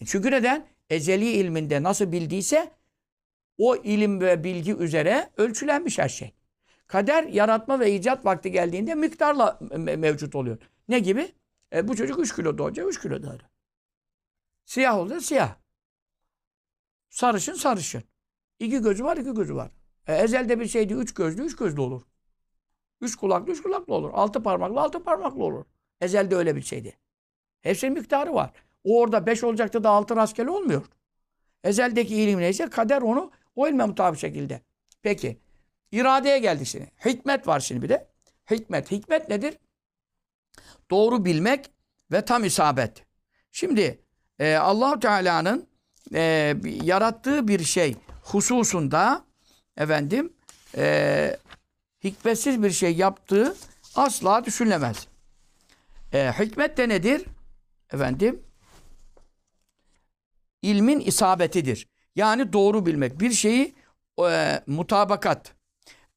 E 0.00 0.06
çünkü 0.06 0.30
neden? 0.30 0.66
Ezeli 0.90 1.30
ilminde 1.30 1.82
nasıl 1.82 2.12
bildiyse 2.12 2.70
o 3.58 3.76
ilim 3.76 4.20
ve 4.20 4.44
bilgi 4.44 4.74
üzere 4.74 5.30
ölçülenmiş 5.36 5.98
her 5.98 6.08
şey. 6.08 6.32
Kader 6.86 7.24
yaratma 7.24 7.80
ve 7.80 7.94
icat 7.94 8.24
vakti 8.24 8.52
geldiğinde 8.52 8.94
miktarla 8.94 9.58
mevcut 9.78 10.34
oluyor. 10.34 10.58
Ne 10.88 10.98
gibi? 10.98 11.32
E, 11.72 11.88
bu 11.88 11.96
çocuk 11.96 12.18
3 12.18 12.36
kilo 12.36 12.58
doğacak, 12.58 12.88
3 12.88 13.02
kilo 13.02 13.22
doğacak. 13.22 13.50
Siyah 14.64 14.98
oldu, 14.98 15.20
siyah. 15.20 15.56
Sarışın, 17.10 17.54
sarışın. 17.54 18.04
İki 18.58 18.82
gözü 18.82 19.04
var, 19.04 19.16
iki 19.16 19.34
gözü 19.34 19.54
var. 19.54 19.70
E, 20.06 20.14
ezelde 20.14 20.60
bir 20.60 20.66
şeydi, 20.66 20.94
üç 20.94 21.14
gözlü, 21.14 21.42
üç 21.42 21.56
gözlü 21.56 21.80
olur. 21.80 22.02
Üç 23.00 23.16
kulaklı, 23.16 23.52
üç 23.52 23.62
kulaklı 23.62 23.94
olur. 23.94 24.10
Altı 24.12 24.42
parmaklı, 24.42 24.80
altı 24.80 25.02
parmaklı 25.02 25.44
olur. 25.44 25.64
Ezelde 26.00 26.36
öyle 26.36 26.56
bir 26.56 26.62
şeydi. 26.62 26.98
Hepsinin 27.60 27.92
miktarı 27.92 28.34
var. 28.34 28.52
O 28.84 29.00
orada 29.00 29.26
beş 29.26 29.44
olacaktı 29.44 29.84
da 29.84 29.90
altı 29.90 30.16
rastgele 30.16 30.50
olmuyor. 30.50 30.82
Ezeldeki 31.64 32.16
ilim 32.16 32.40
neyse 32.40 32.66
kader 32.70 33.02
onu 33.02 33.30
o 33.56 33.68
ilme 33.68 33.84
mutabık 33.86 34.18
şekilde. 34.18 34.60
Peki. 35.02 35.40
iradeye 35.92 36.38
geldik 36.38 36.66
şimdi. 36.66 36.92
Hikmet 37.04 37.46
var 37.46 37.60
şimdi 37.60 37.82
bir 37.82 37.88
de. 37.88 38.08
Hikmet. 38.50 38.90
Hikmet 38.90 39.28
nedir? 39.28 39.58
Doğru 40.90 41.24
bilmek 41.24 41.70
ve 42.12 42.24
tam 42.24 42.44
isabet. 42.44 43.04
Şimdi 43.52 44.02
e, 44.38 44.54
allah 44.54 45.00
Teala'nın 45.00 45.66
e, 46.14 46.54
yarattığı 46.82 47.48
bir 47.48 47.64
şey 47.64 47.96
hususunda 48.22 49.24
efendim 49.76 50.32
e, 50.76 51.36
hikmetsiz 52.04 52.62
bir 52.62 52.70
şey 52.70 52.96
yaptığı 52.96 53.56
asla 53.94 54.44
düşünülemez. 54.44 55.06
E, 56.12 56.32
hikmet 56.32 56.76
de 56.76 56.88
nedir? 56.88 57.24
Efendim 57.92 58.42
ilmin 60.62 61.00
isabetidir. 61.00 61.88
Yani 62.16 62.52
doğru 62.52 62.86
bilmek. 62.86 63.20
Bir 63.20 63.30
şeyi 63.30 63.74
e, 64.28 64.62
mutabakat. 64.66 65.52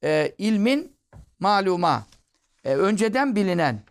E, 0.04 0.36
ilmin 0.38 0.96
maluma. 1.40 2.08
E, 2.64 2.76
önceden 2.76 3.36
bilinen 3.36 3.84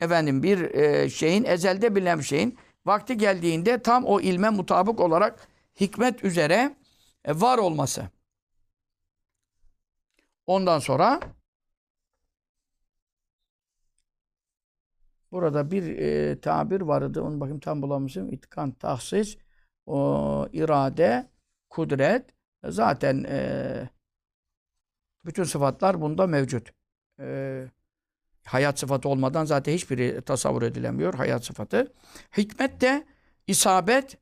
efendim 0.00 0.42
bir 0.42 0.74
e, 0.74 1.10
şeyin 1.10 1.44
ezelde 1.44 1.94
bilinen 1.94 2.20
şeyin 2.20 2.58
vakti 2.86 3.16
geldiğinde 3.16 3.82
tam 3.82 4.04
o 4.04 4.20
ilme 4.20 4.50
mutabık 4.50 5.00
olarak 5.00 5.48
hikmet 5.80 6.24
üzere 6.24 6.76
e, 7.24 7.40
var 7.40 7.58
olması. 7.58 8.08
Ondan 10.46 10.78
sonra 10.78 11.20
burada 15.32 15.70
bir 15.70 15.98
e, 15.98 16.40
tabir 16.40 16.80
vardı. 16.80 17.22
Onu 17.22 17.40
bakayım 17.40 17.60
tam 17.60 17.82
bulamışım. 17.82 18.32
İtkan, 18.32 18.72
tahsis, 18.72 19.38
o, 19.86 20.48
irade, 20.52 21.28
kudret. 21.70 22.30
Zaten 22.64 23.24
e, 23.24 23.90
bütün 25.24 25.44
sıfatlar 25.44 26.00
bunda 26.00 26.26
mevcut. 26.26 26.72
E, 27.20 27.68
hayat 28.48 28.78
sıfatı 28.78 29.08
olmadan 29.08 29.44
zaten 29.44 29.72
hiçbiri 29.72 30.22
tasavvur 30.22 30.62
edilemiyor. 30.62 31.14
Hayat 31.14 31.44
sıfatı. 31.44 31.92
Hikmet 32.36 32.80
de 32.80 33.04
isabet, 33.46 34.16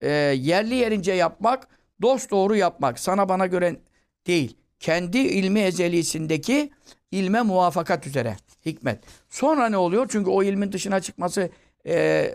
e, 0.00 0.10
yerli 0.36 0.74
yerince 0.74 1.12
yapmak, 1.12 1.68
dost 2.02 2.30
doğru 2.30 2.56
yapmak. 2.56 2.98
Sana 2.98 3.28
bana 3.28 3.46
göre 3.46 3.76
değil 4.26 4.56
kendi 4.82 5.18
ilmi 5.18 5.60
ezelisindeki 5.60 6.70
ilme 7.10 7.42
muvafakat 7.42 8.06
üzere 8.06 8.36
hikmet. 8.66 9.04
Sonra 9.28 9.68
ne 9.68 9.76
oluyor? 9.76 10.06
Çünkü 10.10 10.30
o 10.30 10.42
ilmin 10.42 10.72
dışına 10.72 11.00
çıkması 11.00 11.50
e, 11.86 12.26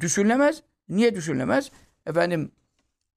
düşünülemez. 0.00 0.62
Niye 0.88 1.14
düşünülemez? 1.14 1.70
Efendim 2.06 2.52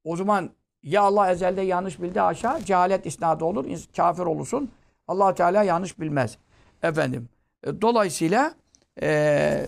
o 0.03 0.15
zaman 0.15 0.49
ya 0.83 1.01
Allah 1.01 1.31
ezelde 1.31 1.61
yanlış 1.61 2.01
bildi 2.01 2.21
aşağı 2.21 2.63
cehalet 2.63 3.05
isnadı 3.05 3.45
olur. 3.45 3.65
Kafir 3.95 4.23
olursun. 4.23 4.71
allah 5.07 5.35
Teala 5.35 5.63
yanlış 5.63 5.99
bilmez. 5.99 6.37
Efendim. 6.83 7.29
Dolayısıyla 7.65 8.53
e, 9.01 9.67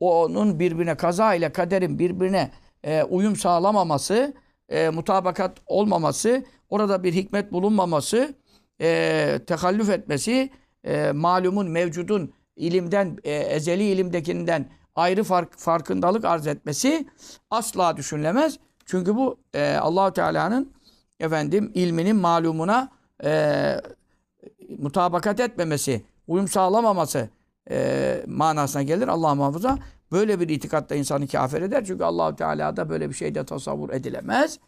onun 0.00 0.58
birbirine 0.58 0.94
kaza 0.94 1.34
ile 1.34 1.52
kaderin 1.52 1.98
birbirine 1.98 2.50
e, 2.84 3.02
uyum 3.02 3.36
sağlamaması, 3.36 4.34
e, 4.68 4.88
mutabakat 4.88 5.58
olmaması 5.66 6.44
orada 6.70 7.02
bir 7.02 7.12
hikmet 7.12 7.52
bulunmaması, 7.52 8.34
e, 8.80 9.40
tekallüf 9.46 9.90
etmesi, 9.90 10.50
e, 10.84 11.12
malumun, 11.12 11.70
mevcudun 11.70 12.32
ilimden, 12.56 13.18
e, 13.24 13.32
ezeli 13.34 13.84
ilimdekinden 13.84 14.70
ayrı 14.94 15.24
fark, 15.24 15.58
farkındalık 15.58 16.24
arz 16.24 16.46
etmesi 16.46 17.06
asla 17.50 17.96
düşünülemez. 17.96 18.58
Çünkü 18.86 19.16
bu 19.16 19.38
e, 19.54 19.76
Allahu 19.76 20.12
Teala'nın 20.12 20.72
efendim 21.20 21.72
ilminin 21.74 22.16
malumuna 22.16 22.88
e, 23.24 23.80
mutabakat 24.78 25.40
etmemesi, 25.40 26.02
uyum 26.26 26.48
sağlamaması 26.48 27.28
e, 27.70 28.22
manasına 28.26 28.82
gelir. 28.82 29.08
Allah 29.08 29.34
muhafaza. 29.34 29.78
Böyle 30.12 30.40
bir 30.40 30.48
itikatta 30.48 30.94
insanı 30.94 31.28
kafir 31.28 31.62
eder. 31.62 31.84
Çünkü 31.84 32.04
Allahu 32.04 32.36
Teala'da 32.36 32.88
böyle 32.88 33.08
bir 33.08 33.14
şey 33.14 33.34
de 33.34 33.44
tasavvur 33.44 33.90
edilemez 33.90 34.58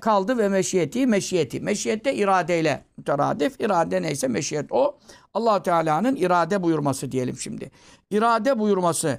kaldı 0.00 0.38
ve 0.38 0.48
meşiyeti 0.48 1.06
meşiyeti. 1.06 1.60
Meşiyet 1.60 2.04
de 2.04 2.14
iradeyle 2.14 2.84
müteradif. 2.96 3.60
İrade 3.60 4.02
neyse 4.02 4.28
meşiyet 4.28 4.72
o. 4.72 4.98
allah 5.34 5.62
Teala'nın 5.62 6.16
irade 6.16 6.62
buyurması 6.62 7.12
diyelim 7.12 7.36
şimdi. 7.36 7.70
İrade 8.10 8.58
buyurması 8.58 9.18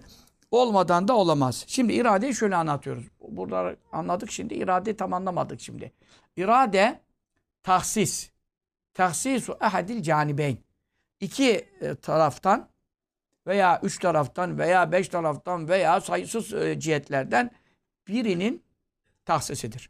olmadan 0.51 1.07
da 1.07 1.15
olamaz. 1.15 1.63
Şimdi 1.67 1.93
iradeyi 1.93 2.35
şöyle 2.35 2.55
anlatıyoruz. 2.55 3.07
Burada 3.29 3.75
anladık 3.91 4.31
şimdi. 4.31 4.53
İradeyi 4.53 4.97
tam 4.97 5.13
anlamadık 5.13 5.61
şimdi. 5.61 5.91
İrade 6.37 6.99
tahsis. 7.63 8.29
Tahsisu 8.93 9.57
ehadil 9.61 10.03
canibeyn. 10.03 10.57
İki 11.19 11.51
e, 11.81 11.95
taraftan 11.95 12.69
veya 13.47 13.79
üç 13.83 13.99
taraftan 13.99 14.57
veya 14.57 14.91
beş 14.91 15.09
taraftan 15.09 15.69
veya 15.69 16.01
sayısız 16.01 16.53
e, 16.53 16.79
cihetlerden 16.79 17.51
birinin 18.07 18.63
tahsisidir 19.25 19.89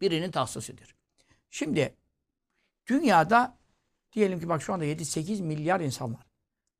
birinin 0.00 0.30
tahsisidir. 0.30 0.96
Şimdi 1.50 1.96
dünyada 2.86 3.58
diyelim 4.12 4.40
ki 4.40 4.48
bak 4.48 4.62
şu 4.62 4.74
anda 4.74 4.84
7-8 4.84 5.42
milyar 5.42 5.80
insan 5.80 6.14
var. 6.14 6.26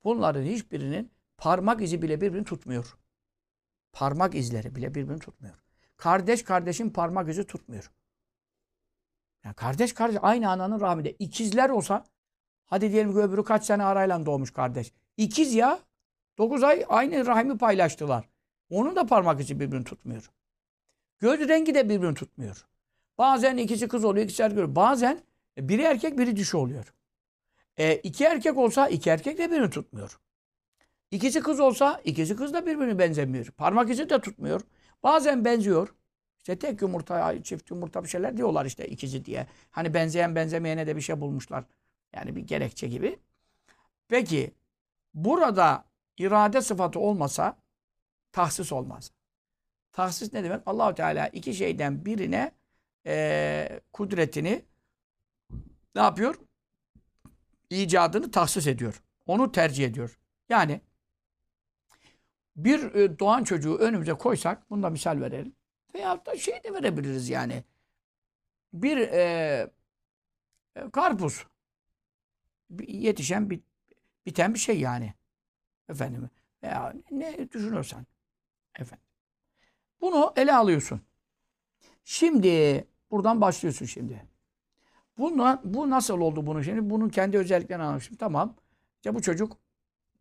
Bunların 0.03 0.43
hiçbirinin 0.43 1.11
parmak 1.37 1.81
izi 1.81 2.01
bile 2.01 2.21
birbirini 2.21 2.45
tutmuyor. 2.45 2.97
Parmak 3.93 4.35
izleri 4.35 4.75
bile 4.75 4.95
birbirini 4.95 5.19
tutmuyor. 5.19 5.55
Kardeş 5.97 6.43
kardeşin 6.43 6.89
parmak 6.89 7.29
izi 7.29 7.47
tutmuyor. 7.47 7.91
Yani 9.43 9.55
kardeş 9.55 9.93
kardeş 9.93 10.17
aynı 10.21 10.49
ananın 10.49 10.81
rahminde. 10.81 11.11
İkizler 11.11 11.69
olsa 11.69 12.05
hadi 12.67 12.91
diyelim 12.91 13.13
ki 13.13 13.19
öbürü 13.19 13.43
kaç 13.43 13.65
sene 13.65 13.83
arayla 13.83 14.25
doğmuş 14.25 14.51
kardeş. 14.51 14.91
İkiz 15.17 15.53
ya. 15.53 15.79
9 16.37 16.63
ay 16.63 16.85
aynı 16.89 17.25
rahimi 17.25 17.57
paylaştılar. 17.57 18.29
Onun 18.69 18.95
da 18.95 19.05
parmak 19.05 19.39
izi 19.39 19.59
birbirini 19.59 19.83
tutmuyor. 19.83 20.31
Göz 21.19 21.49
rengi 21.49 21.75
de 21.75 21.89
birbirini 21.89 22.15
tutmuyor. 22.15 22.65
Bazen 23.17 23.57
ikisi 23.57 23.87
kız 23.87 24.05
oluyor, 24.05 24.25
ikisi 24.25 24.43
erkek 24.43 24.57
oluyor. 24.57 24.75
Bazen 24.75 25.21
biri 25.57 25.81
erkek, 25.81 26.17
biri 26.17 26.35
dişi 26.35 26.57
oluyor. 26.57 26.93
E, 27.77 27.95
iki 27.95 28.23
erkek 28.23 28.57
olsa 28.57 28.87
iki 28.87 29.09
erkek 29.09 29.37
de 29.37 29.51
birbirini 29.51 29.69
tutmuyor. 29.69 30.19
İkisi 31.11 31.39
kız 31.39 31.59
olsa 31.59 32.01
ikisi 32.03 32.35
kız 32.35 32.53
da 32.53 32.65
birbirine 32.65 32.99
benzemiyor. 32.99 33.45
Parmak 33.45 33.89
izi 33.89 34.09
de 34.09 34.21
tutmuyor. 34.21 34.61
Bazen 35.03 35.45
benziyor. 35.45 35.95
İşte 36.37 36.59
tek 36.59 36.81
yumurta, 36.81 37.43
çift 37.43 37.71
yumurta 37.71 38.03
bir 38.03 38.09
şeyler 38.09 38.37
diyorlar 38.37 38.65
işte 38.65 38.87
ikizi 38.87 39.25
diye. 39.25 39.47
Hani 39.71 39.93
benzeyen 39.93 40.35
benzemeyene 40.35 40.87
de 40.87 40.95
bir 40.95 41.01
şey 41.01 41.21
bulmuşlar. 41.21 41.63
Yani 42.13 42.35
bir 42.35 42.41
gerekçe 42.41 42.87
gibi. 42.87 43.19
Peki 44.07 44.53
burada 45.13 45.85
irade 46.17 46.61
sıfatı 46.61 46.99
olmasa 46.99 47.57
tahsis 48.31 48.71
olmaz. 48.71 49.11
Tahsis 49.91 50.33
ne 50.33 50.43
demek? 50.43 50.61
Allahu 50.65 50.95
Teala 50.95 51.27
iki 51.27 51.53
şeyden 51.53 52.05
birine 52.05 52.51
e, 53.05 53.79
kudretini 53.93 54.65
ne 55.95 56.01
yapıyor? 56.01 56.35
İcadını 57.69 58.31
tahsis 58.31 58.67
ediyor. 58.67 59.03
Onu 59.25 59.51
tercih 59.51 59.85
ediyor. 59.85 60.19
Yani 60.49 60.81
bir 62.55 62.95
e, 62.95 63.19
doğan 63.19 63.43
çocuğu 63.43 63.77
önümüze 63.77 64.13
koysak, 64.13 64.69
bunda 64.69 64.89
misal 64.89 65.21
verelim. 65.21 65.55
Veya 65.95 66.25
da 66.25 66.37
şey 66.37 66.63
de 66.63 66.73
verebiliriz 66.73 67.29
yani. 67.29 67.63
Bir 68.73 68.97
e, 68.97 69.69
karpuz. 70.93 71.45
Yetişen, 72.87 73.49
bit, 73.49 73.63
biten 74.25 74.53
bir 74.53 74.59
şey 74.59 74.79
yani. 74.79 75.13
Efendim. 75.89 76.29
Veya 76.63 76.93
ne 77.11 77.51
düşünürsen. 77.51 78.05
Efendim. 78.75 79.05
Bunu 80.01 80.33
ele 80.35 80.53
alıyorsun. 80.53 81.01
Şimdi 82.03 82.87
buradan 83.11 83.41
başlıyorsun 83.41 83.85
şimdi. 83.85 84.25
Bundan, 85.17 85.61
bu 85.63 85.89
nasıl 85.89 86.19
oldu 86.19 86.45
bunu 86.45 86.63
şimdi? 86.63 86.89
Bunun 86.89 87.09
kendi 87.09 87.37
özelliklerini 87.37 87.83
anlamışım. 87.83 88.15
Tamam. 88.15 88.55
İşte 88.95 89.15
bu 89.15 89.21
çocuk 89.21 89.57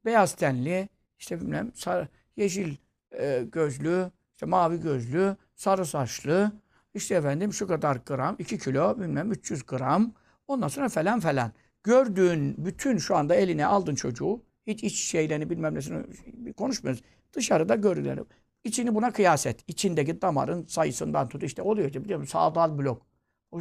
beyaz 0.04 0.34
tenli, 0.34 0.88
işte 1.18 1.40
bilmem 1.40 1.72
sarı, 1.74 2.08
yeşil 2.36 2.76
e, 3.12 3.46
gözlü, 3.52 4.10
işte 4.32 4.46
mavi 4.46 4.80
gözlü, 4.80 5.36
sarı 5.54 5.86
saçlı, 5.86 6.52
işte 6.94 7.14
efendim 7.14 7.52
şu 7.52 7.66
kadar 7.66 7.96
gram, 7.96 8.36
2 8.38 8.58
kilo, 8.58 9.00
bilmem 9.00 9.32
300 9.32 9.66
gram. 9.66 10.12
Ondan 10.48 10.68
sonra 10.68 10.88
falan 10.88 11.20
falan. 11.20 11.52
Gördüğün 11.86 12.54
bütün 12.58 12.98
şu 12.98 13.16
anda 13.16 13.34
eline 13.34 13.66
aldın 13.66 13.94
çocuğu. 13.94 14.42
Hiç 14.66 14.84
iç 14.84 14.94
şeylerini 14.96 15.50
bilmem 15.50 15.74
nesini 15.74 16.52
konuşmuyoruz. 16.52 17.02
Dışarıda 17.32 17.74
görülen. 17.74 18.26
İçini 18.64 18.94
buna 18.94 19.12
kıyas 19.12 19.46
et. 19.46 19.64
İçindeki 19.68 20.22
damarın 20.22 20.66
sayısından 20.66 21.28
tut. 21.28 21.42
işte 21.42 21.62
oluyor 21.62 21.86
işte 21.86 22.04
biliyor 22.04 22.20
musun? 22.20 22.32
Sağdal 22.32 22.78
blok. 22.78 23.06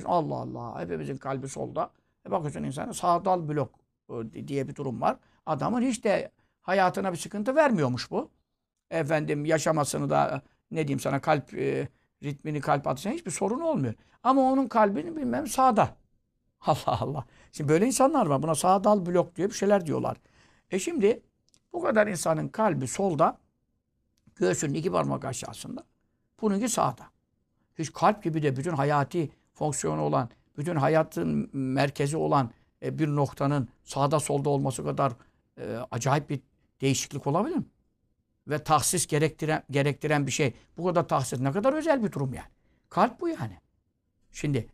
Allah 0.06 0.36
Allah. 0.36 0.82
Hepimizin 0.82 1.18
kalbi 1.18 1.48
solda. 1.48 1.92
E 2.28 2.32
bakıyorsun 2.32 2.64
insana 2.64 2.94
sağdal 2.94 3.50
blok 3.50 3.80
e, 4.34 4.48
diye 4.48 4.68
bir 4.68 4.76
durum 4.76 5.02
var. 5.02 5.18
Adamın 5.46 5.82
hiç 5.82 6.04
de 6.04 6.32
hayatına 6.62 7.12
bir 7.12 7.18
sıkıntı 7.18 7.56
vermiyormuş 7.56 8.12
bu. 8.12 8.32
Efendim 8.92 9.46
yaşamasını 9.46 10.10
da 10.10 10.42
ne 10.72 10.88
diyeyim 10.88 11.00
sana 11.00 11.22
kalp 11.22 11.54
e, 11.54 11.88
ritmini 12.24 12.62
kalp 12.62 12.88
atışına 12.88 13.14
hiçbir 13.14 13.32
sorun 13.32 13.60
olmuyor. 13.60 13.94
Ama 14.24 14.42
onun 14.42 14.68
kalbini 14.68 15.16
bilmem 15.16 15.48
sağda. 15.48 16.05
Allah 16.62 17.02
Allah. 17.02 17.26
Şimdi 17.52 17.70
böyle 17.70 17.86
insanlar 17.86 18.26
var. 18.26 18.44
Buna 18.44 18.56
sağdal 18.56 19.06
blok 19.06 19.36
diyor 19.36 19.50
bir 19.50 19.56
şeyler 19.56 19.86
diyorlar. 19.86 20.18
E 20.72 20.80
şimdi 20.80 21.22
bu 21.74 21.82
kadar 21.82 22.08
insanın 22.08 22.48
kalbi 22.48 22.88
solda 22.88 23.38
göğsünün 24.36 24.74
iki 24.74 24.92
parmak 24.92 25.26
aşağısında. 25.26 25.84
Bununki 26.42 26.70
sağda. 26.70 27.04
Hiç 27.80 27.94
kalp 27.94 28.24
gibi 28.24 28.44
de 28.44 28.56
bütün 28.56 28.72
hayati 28.72 29.30
fonksiyonu 29.54 30.02
olan, 30.02 30.30
bütün 30.58 30.76
hayatın 30.76 31.50
merkezi 31.54 32.18
olan 32.18 32.52
e, 32.84 33.00
bir 33.00 33.08
noktanın 33.08 33.70
sağda 33.84 34.20
solda 34.20 34.50
olması 34.50 34.84
kadar 34.84 35.14
e, 35.58 35.78
acayip 35.92 36.30
bir 36.30 36.40
değişiklik 36.82 37.28
olabilir 37.28 37.56
mi? 37.56 37.66
Ve 38.48 38.64
tahsis 38.64 39.08
gerektiren, 39.08 39.64
gerektiren 39.72 40.28
bir 40.28 40.32
şey. 40.32 40.54
Bu 40.78 40.86
kadar 40.86 41.08
tahsis 41.08 41.40
ne 41.40 41.52
kadar 41.52 41.74
özel 41.74 42.04
bir 42.04 42.12
durum 42.12 42.34
yani. 42.34 42.50
Kalp 42.90 43.22
bu 43.22 43.30
yani. 43.30 43.60
Şimdi 44.32 44.68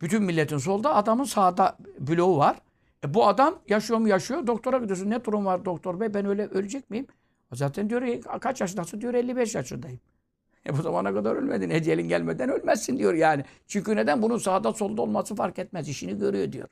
bütün 0.00 0.22
milletin 0.22 0.58
solda 0.58 0.94
adamın 0.94 1.24
sağda 1.24 1.76
bloğu 2.00 2.38
var. 2.38 2.56
E 3.04 3.14
bu 3.14 3.26
adam 3.26 3.58
yaşıyor 3.68 3.98
mu 3.98 4.08
yaşıyor. 4.08 4.46
Doktora 4.46 4.78
gidiyorsun. 4.78 5.10
Ne 5.10 5.24
durum 5.24 5.46
var 5.46 5.64
doktor 5.64 6.00
bey? 6.00 6.14
Ben 6.14 6.26
öyle 6.26 6.46
ölecek 6.46 6.90
miyim? 6.90 7.06
Zaten 7.52 7.90
diyor 7.90 8.22
kaç 8.40 8.60
yaşındasın? 8.60 9.00
Diyor 9.00 9.14
55 9.14 9.54
yaşındayım. 9.54 10.00
E 10.66 10.78
bu 10.78 10.82
zamana 10.82 11.14
kadar 11.14 11.36
ölmedin. 11.36 11.70
Ecelin 11.70 12.08
gelmeden 12.08 12.48
ölmezsin 12.48 12.98
diyor 12.98 13.14
yani. 13.14 13.44
Çünkü 13.66 13.96
neden? 13.96 14.22
Bunun 14.22 14.38
sağda 14.38 14.72
solda 14.72 15.02
olması 15.02 15.34
fark 15.34 15.58
etmez. 15.58 15.88
İşini 15.88 16.18
görüyor 16.18 16.52
diyor. 16.52 16.68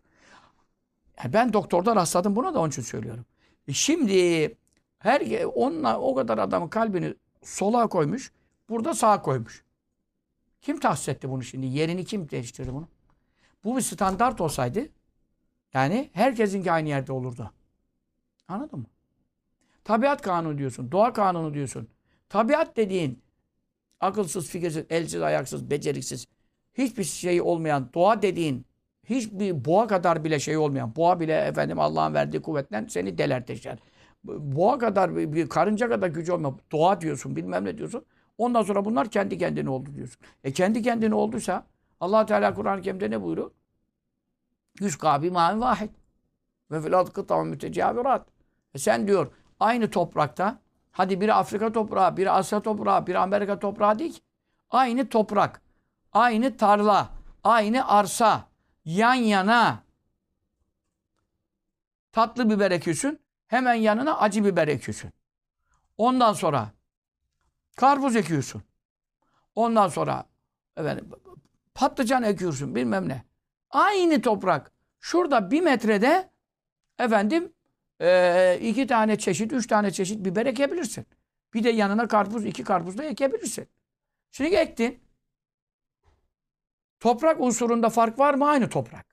Yani 1.18 1.32
ben 1.32 1.52
doktorda 1.52 1.96
rastladım 1.96 2.36
buna 2.36 2.54
da 2.54 2.58
onun 2.60 2.68
için 2.68 2.82
söylüyorum. 2.82 3.24
E 3.68 3.72
şimdi 3.72 4.56
her 4.98 5.44
onunla 5.44 6.00
o 6.00 6.14
kadar 6.14 6.38
adamın 6.38 6.68
kalbini 6.68 7.14
sola 7.42 7.86
koymuş. 7.86 8.32
Burada 8.68 8.94
sağa 8.94 9.22
koymuş. 9.22 9.64
Kim 10.60 10.80
tahsis 10.80 11.08
etti 11.08 11.30
bunu 11.30 11.42
şimdi? 11.42 11.66
Yerini 11.66 12.04
kim 12.04 12.30
değiştirdi 12.30 12.72
bunu? 12.74 12.88
Bu 13.64 13.76
bir 13.76 13.82
standart 13.82 14.40
olsaydı 14.40 14.88
yani 15.74 16.10
herkesinki 16.12 16.72
aynı 16.72 16.88
yerde 16.88 17.12
olurdu. 17.12 17.52
Anladın 18.48 18.78
mı? 18.78 18.86
Tabiat 19.84 20.22
kanunu 20.22 20.58
diyorsun. 20.58 20.92
Doğa 20.92 21.12
kanunu 21.12 21.54
diyorsun. 21.54 21.88
Tabiat 22.28 22.76
dediğin 22.76 23.22
akılsız, 24.00 24.48
fikirsiz, 24.48 24.84
elsiz, 24.90 25.22
ayaksız, 25.22 25.70
beceriksiz 25.70 26.26
hiçbir 26.74 27.04
şey 27.04 27.42
olmayan 27.42 27.90
doğa 27.94 28.22
dediğin 28.22 28.66
hiçbir 29.04 29.64
boğa 29.64 29.86
kadar 29.86 30.24
bile 30.24 30.40
şey 30.40 30.56
olmayan 30.56 30.96
boğa 30.96 31.20
bile 31.20 31.36
efendim 31.36 31.80
Allah'ın 31.80 32.14
verdiği 32.14 32.42
kuvvetten 32.42 32.86
seni 32.86 33.18
deler 33.18 33.46
teşer. 33.46 33.78
Boğa 34.24 34.78
kadar 34.78 35.16
bir 35.16 35.48
karınca 35.48 35.88
kadar 35.88 36.08
gücü 36.08 36.32
olmayan 36.32 36.58
doğa 36.72 37.00
diyorsun 37.00 37.36
bilmem 37.36 37.64
ne 37.64 37.78
diyorsun. 37.78 38.04
Ondan 38.38 38.62
sonra 38.62 38.84
bunlar 38.84 39.10
kendi 39.10 39.38
kendine 39.38 39.70
oldu 39.70 39.90
diyorsun. 39.94 40.20
E 40.44 40.52
kendi 40.52 40.82
kendine 40.82 41.14
olduysa 41.14 41.66
allah 42.04 42.26
Teala 42.26 42.54
Kur'an-ı 42.54 42.82
Kerim'de 42.82 43.10
ne 43.10 43.22
buyuruyor? 43.22 43.50
Yüz 44.80 44.98
kabi 44.98 45.30
mavi 45.30 45.60
vahid. 45.60 45.90
Ve 46.70 46.82
fil 46.82 47.00
adkı 47.00 47.26
tamam 47.26 47.48
mütecavirat. 47.48 48.26
E 48.74 48.78
sen 48.78 49.08
diyor 49.08 49.32
aynı 49.60 49.90
toprakta 49.90 50.58
hadi 50.92 51.20
biri 51.20 51.34
Afrika 51.34 51.72
toprağı, 51.72 52.16
biri 52.16 52.30
Asya 52.30 52.62
toprağı, 52.62 53.06
biri 53.06 53.18
Amerika 53.18 53.58
toprağı 53.58 53.98
değil 53.98 54.12
ki. 54.12 54.20
Aynı 54.70 55.08
toprak, 55.08 55.62
aynı 56.12 56.56
tarla, 56.56 57.10
aynı 57.44 57.88
arsa 57.88 58.48
yan 58.84 59.14
yana 59.14 59.82
tatlı 62.12 62.50
biber 62.50 62.70
ekiyorsun. 62.70 63.18
Hemen 63.46 63.74
yanına 63.74 64.18
acı 64.18 64.44
biber 64.44 64.68
ekiyorsun. 64.68 65.12
Ondan 65.98 66.32
sonra 66.32 66.70
karpuz 67.76 68.16
ekiyorsun. 68.16 68.62
Ondan 69.54 69.88
sonra 69.88 70.24
efendim, 70.76 71.08
patlıcan 71.74 72.22
ekiyorsun 72.22 72.74
bilmem 72.74 73.08
ne. 73.08 73.24
Aynı 73.70 74.22
toprak. 74.22 74.72
Şurada 75.00 75.50
bir 75.50 75.60
metrede 75.60 76.30
efendim 76.98 77.52
e, 78.00 78.58
iki 78.62 78.86
tane 78.86 79.18
çeşit, 79.18 79.52
üç 79.52 79.66
tane 79.66 79.90
çeşit 79.90 80.24
biber 80.24 80.46
ekebilirsin. 80.46 81.06
Bir 81.54 81.64
de 81.64 81.70
yanına 81.70 82.08
karpuz, 82.08 82.44
iki 82.44 82.64
karpuz 82.64 82.98
da 82.98 83.04
ekebilirsin. 83.04 83.68
Şimdi 84.30 84.54
ektin. 84.54 85.00
Toprak 87.00 87.40
unsurunda 87.40 87.90
fark 87.90 88.18
var 88.18 88.34
mı? 88.34 88.48
Aynı 88.48 88.68
toprak. 88.68 89.06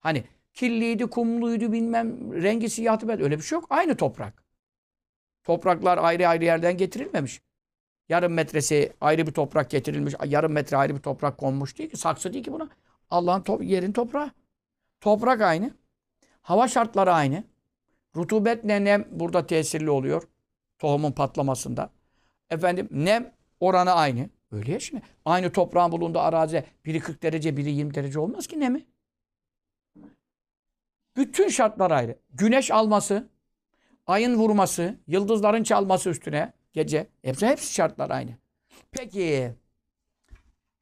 Hani 0.00 0.24
kirliydi, 0.54 1.06
kumluydu, 1.06 1.72
bilmem 1.72 2.32
rengi 2.42 2.70
siyahtı 2.70 3.08
ben 3.08 3.22
öyle 3.22 3.38
bir 3.38 3.42
şey 3.42 3.56
yok. 3.56 3.66
Aynı 3.70 3.96
toprak. 3.96 4.44
Topraklar 5.44 5.98
ayrı 5.98 6.28
ayrı 6.28 6.44
yerden 6.44 6.76
getirilmemiş. 6.76 7.42
Yarım 8.10 8.32
metresi 8.32 8.92
ayrı 9.00 9.26
bir 9.26 9.32
toprak 9.32 9.70
getirilmiş. 9.70 10.14
Yarım 10.26 10.52
metre 10.52 10.76
ayrı 10.76 10.94
bir 10.94 11.00
toprak 11.00 11.38
konmuş 11.38 11.78
değil 11.78 11.90
ki. 11.90 11.96
Saksı 11.96 12.32
değil 12.32 12.44
ki 12.44 12.52
buna. 12.52 12.68
Allah'ın 13.10 13.42
to 13.42 13.62
yerin 13.62 13.92
toprağı. 13.92 14.30
Toprak 15.00 15.40
aynı. 15.40 15.70
Hava 16.42 16.68
şartları 16.68 17.12
aynı. 17.12 17.44
Rutubetle 18.16 18.84
nem 18.84 19.08
burada 19.10 19.46
tesirli 19.46 19.90
oluyor. 19.90 20.22
Tohumun 20.78 21.12
patlamasında. 21.12 21.90
Efendim 22.50 22.88
nem 22.90 23.32
oranı 23.60 23.92
aynı. 23.92 24.30
Öyle 24.52 24.72
ya 24.72 24.80
şimdi. 24.80 25.02
Aynı 25.24 25.52
toprağın 25.52 25.92
bulunduğu 25.92 26.18
arazi 26.18 26.64
biri 26.84 27.00
40 27.00 27.22
derece 27.22 27.56
biri 27.56 27.70
20 27.70 27.94
derece 27.94 28.18
olmaz 28.18 28.46
ki 28.46 28.60
nemi. 28.60 28.86
Bütün 31.16 31.48
şartlar 31.48 31.90
ayrı. 31.90 32.18
Güneş 32.32 32.70
alması, 32.70 33.28
ayın 34.06 34.36
vurması, 34.36 34.98
yıldızların 35.06 35.62
çalması 35.62 36.10
üstüne 36.10 36.52
gece. 36.72 37.06
Hepsi, 37.22 37.46
hepsi 37.46 37.74
şartlar 37.74 38.10
aynı. 38.10 38.30
Peki 38.92 39.54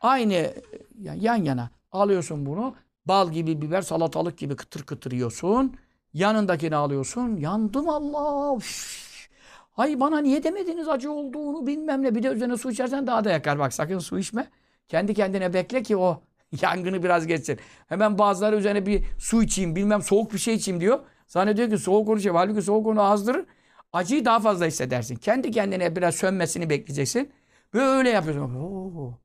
aynı 0.01 0.55
yan 0.98 1.37
yana 1.37 1.70
alıyorsun 1.92 2.46
bunu. 2.46 2.74
Bal 3.07 3.33
gibi 3.33 3.62
biber, 3.62 3.83
salatalık 3.83 4.38
gibi 4.38 4.57
kıtır 4.57 4.83
kıtır 4.83 5.12
yiyorsun. 5.12 5.77
Yanındakini 6.12 6.77
alıyorsun. 6.77 7.37
Yandım 7.37 7.88
Allah. 7.88 8.57
Üff. 8.57 9.29
Ay 9.77 10.01
bana 10.01 10.18
niye 10.18 10.44
demediniz 10.44 10.88
acı 10.88 11.12
olduğunu 11.12 11.66
bilmem 11.66 12.03
ne. 12.03 12.14
Bir 12.14 12.22
de 12.22 12.29
üzerine 12.29 12.57
su 12.57 12.70
içersen 12.70 13.07
daha 13.07 13.24
da 13.24 13.31
yakar. 13.31 13.59
Bak 13.59 13.72
sakın 13.72 13.98
su 13.98 14.18
içme. 14.18 14.51
Kendi 14.88 15.14
kendine 15.14 15.53
bekle 15.53 15.83
ki 15.83 15.96
o 15.96 16.22
Yangını 16.62 17.03
biraz 17.03 17.27
geçsin. 17.27 17.59
Hemen 17.88 18.18
bazıları 18.18 18.57
üzerine 18.57 18.87
bir 18.87 19.05
su 19.18 19.42
içeyim, 19.42 19.77
bilmem 19.77 20.03
soğuk 20.03 20.33
bir 20.33 20.38
şey 20.38 20.55
içeyim 20.55 20.81
diyor. 20.81 21.01
Zannediyor 21.27 21.70
ki 21.70 21.79
soğuk 21.79 22.09
onu 22.09 22.20
şey. 22.20 22.33
Halbuki 22.33 22.62
soğuk 22.62 22.87
onu 22.87 23.03
azdırır. 23.03 23.46
Acıyı 23.92 24.24
daha 24.24 24.40
fazla 24.40 24.66
hissedersin. 24.66 25.16
Kendi 25.16 25.51
kendine 25.51 25.96
biraz 25.96 26.14
sönmesini 26.14 26.70
bekleyeceksin. 26.70 27.33
Böyle 27.74 28.11
yapıyorsun. 28.11 28.55
Oo. 28.55 29.18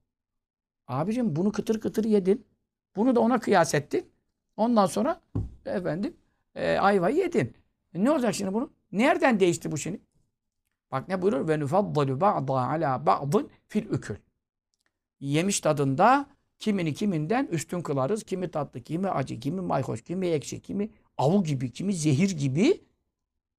Abicim 0.88 1.36
bunu 1.36 1.52
kıtır 1.52 1.80
kıtır 1.82 2.04
yedin. 2.04 2.46
Bunu 2.96 3.16
da 3.16 3.20
ona 3.20 3.40
kıyas 3.40 3.74
ettin. 3.74 4.12
Ondan 4.58 4.86
sonra 4.86 5.22
efendim 5.66 6.18
e, 6.56 6.78
ayvayı 6.78 7.16
yedin. 7.16 7.54
E, 7.94 8.04
ne 8.04 8.12
olacak 8.12 8.36
şimdi 8.36 8.54
bunu? 8.54 8.74
Nereden 8.92 9.40
değişti 9.40 9.72
bu 9.72 9.78
şimdi? 9.78 10.02
Bak 10.92 11.08
ne 11.08 11.22
buyurur? 11.22 11.48
Ve 11.48 11.60
nufaddalu 11.60 12.22
ba'da 12.22 12.54
ala 12.54 13.06
ba'dın 13.06 13.50
fil 13.68 13.86
ükül. 13.86 14.16
Yemiş 15.20 15.60
tadında 15.60 16.28
kimini 16.60 16.94
kiminden 16.94 17.46
üstün 17.46 17.82
kılarız. 17.82 18.24
Kimi 18.24 18.52
tatlı, 18.52 18.82
kimi 18.82 19.10
acı, 19.10 19.40
kimi 19.40 19.62
mayhoş, 19.62 20.02
kimi 20.04 20.28
ekşi, 20.28 20.62
kimi 20.62 20.90
avu 21.18 21.44
gibi, 21.44 21.72
kimi 21.72 21.94
zehir 21.94 22.30
gibi. 22.38 22.84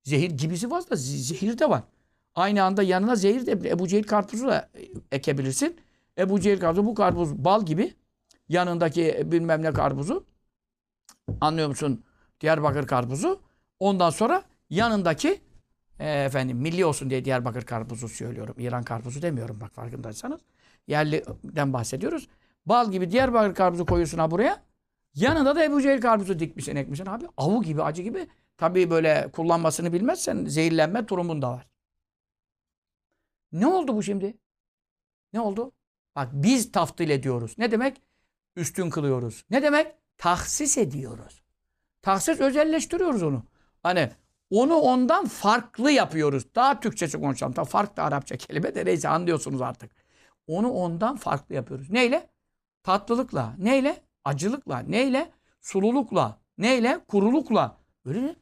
Zehir 0.05 0.31
gibisi 0.31 0.71
da 0.71 0.97
zehir 0.97 1.59
de 1.59 1.71
var. 1.71 1.83
Aynı 2.35 2.63
anda 2.63 2.83
yanına 2.83 3.17
zehir 3.17 3.47
de 3.47 3.53
Ebu 3.53 3.89
Cehil 3.89 4.03
karpuzu 4.03 4.47
da 4.47 4.71
ekebilirsin. 5.13 5.81
Ebu 6.19 6.41
Cehil 6.41 6.61
karpuzu 6.61 6.87
bu 6.87 6.95
karpuz 6.95 7.45
bal 7.45 7.67
gibi. 7.67 7.95
Yanındaki 8.49 9.23
bilmem 9.25 9.63
ne 9.63 9.73
karpuzu. 9.73 10.27
Anlıyor 11.41 11.69
musun? 11.69 12.05
Diyarbakır 12.41 12.87
karpuzu. 12.87 13.41
Ondan 13.81 14.11
sonra 14.11 14.43
yanındaki 14.71 15.41
e, 15.99 16.25
efendim 16.25 16.57
milli 16.57 16.85
olsun 16.85 17.11
diye 17.11 17.25
Diyarbakır 17.25 17.63
karpuzu 17.63 18.09
söylüyorum. 18.09 18.55
İran 18.59 18.83
karpuzu 18.83 19.23
demiyorum 19.23 19.61
bak 19.61 19.75
farkındaysanız. 19.75 20.41
Yerliden 20.87 21.73
bahsediyoruz. 21.73 22.29
Bal 22.67 22.93
gibi 22.93 23.11
Diyarbakır 23.11 23.55
karpuzu 23.55 23.87
koyuyorsun 23.87 24.19
ha 24.19 24.31
buraya. 24.31 24.63
Yanında 25.15 25.57
da 25.57 25.65
Ebu 25.65 25.83
Cehil 25.83 26.01
karpuzu 26.01 26.39
dikmişsin 26.39 26.77
ekmişsin 26.77 27.07
abi. 27.07 27.25
Avu 27.37 27.63
gibi 27.63 27.83
acı 27.83 28.03
gibi. 28.03 28.29
Tabii 28.57 28.91
böyle 28.91 29.31
kullanmasını 29.33 29.93
bilmezsen 29.93 30.45
zehirlenme 30.45 31.09
durumun 31.09 31.43
da 31.43 31.51
var. 31.51 31.67
Ne 33.53 33.67
oldu 33.67 33.97
bu 33.97 34.03
şimdi? 34.03 34.39
Ne 35.33 35.41
oldu? 35.41 35.73
Bak 36.17 36.29
biz 36.33 36.73
taftil 36.73 37.11
ediyoruz. 37.11 37.55
Ne 37.59 37.71
demek? 37.71 38.03
Üstün 38.57 38.91
kılıyoruz. 38.91 39.45
Ne 39.51 39.63
demek? 39.63 39.95
Tahsis 40.19 40.79
ediyoruz. 40.79 41.43
Tahsis 42.03 42.41
özelleştiriyoruz 42.41 43.23
onu. 43.23 43.45
Hani 43.83 44.11
onu 44.51 44.75
ondan 44.75 45.27
farklı 45.27 45.91
yapıyoruz. 45.91 46.55
Daha 46.55 46.81
Türkçesi 46.81 47.21
konuşalım. 47.21 47.53
Tabii 47.53 47.69
farklı 47.69 48.03
Arapça 48.03 48.37
kelime 48.37 48.75
de 48.75 48.85
neyse 48.85 49.09
anlıyorsunuz 49.09 49.63
artık. 49.63 49.93
Onu 50.47 50.71
ondan 50.71 51.17
farklı 51.17 51.55
yapıyoruz. 51.55 51.91
Neyle? 51.91 52.31
Tatlılıkla. 52.83 53.55
Neyle? 53.59 54.05
Acılıkla. 54.25 54.79
Neyle? 54.79 55.33
Sululukla. 55.61 56.41
Neyle? 56.59 57.05
Kurulukla. 57.09 57.77
Öyle 58.05 58.21
mi? 58.21 58.37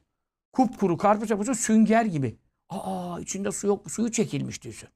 Kupkuru 0.53 0.97
karpuz 0.97 1.31
yapıyorsun 1.31 1.63
sünger 1.63 2.05
gibi. 2.05 2.39
Aa 2.69 3.21
içinde 3.21 3.53
su 3.53 3.67
yok. 3.67 3.91
Suyu 3.91 4.13
çekilmiş 4.13 4.63
diyorsun. 4.63 4.89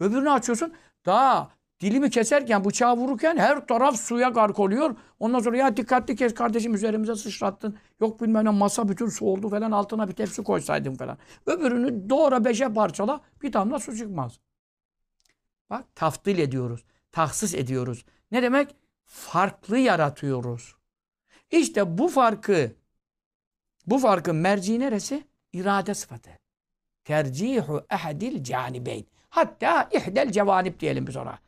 Öbürünü 0.00 0.30
açıyorsun. 0.30 0.72
Daha 1.06 1.50
dilimi 1.80 2.10
keserken, 2.10 2.64
bıçağı 2.64 2.96
vururken 2.96 3.36
her 3.36 3.66
taraf 3.66 3.96
suya 3.96 4.28
gark 4.28 4.58
oluyor. 4.58 4.96
Ondan 5.18 5.40
sonra 5.40 5.56
ya 5.56 5.76
dikkatli 5.76 6.16
kes 6.16 6.34
kardeşim 6.34 6.74
üzerimize 6.74 7.14
sıçrattın. 7.14 7.78
Yok 8.00 8.22
bilmem 8.22 8.44
ne 8.44 8.50
masa 8.50 8.88
bütün 8.88 9.08
su 9.08 9.26
oldu 9.26 9.48
falan 9.48 9.70
altına 9.70 10.08
bir 10.08 10.12
tepsi 10.12 10.42
koysaydım 10.42 10.94
falan. 10.94 11.18
Öbürünü 11.46 12.10
doğra 12.10 12.44
beşe 12.44 12.72
parçala 12.72 13.20
bir 13.42 13.52
damla 13.52 13.78
su 13.78 13.96
çıkmaz. 13.96 14.38
Bak 15.70 15.96
taftil 15.96 16.38
ediyoruz. 16.38 16.84
Tahsis 17.12 17.54
ediyoruz. 17.54 18.04
Ne 18.30 18.42
demek? 18.42 18.76
Farklı 19.04 19.78
yaratıyoruz. 19.78 20.74
İşte 21.50 21.98
bu 21.98 22.08
farkı 22.08 22.72
bu 23.86 23.98
farkın 23.98 24.36
merci 24.36 24.80
neresi? 24.80 25.24
İrade 25.52 25.94
sıfatı. 25.94 26.30
Tercihu 27.04 27.86
ehadil 27.90 28.44
canibeyn. 28.44 29.04
Hatta 29.28 29.88
ihdel 29.92 30.32
cevanip 30.32 30.80
diyelim 30.80 31.06
biz 31.06 31.16
ona. 31.16 31.38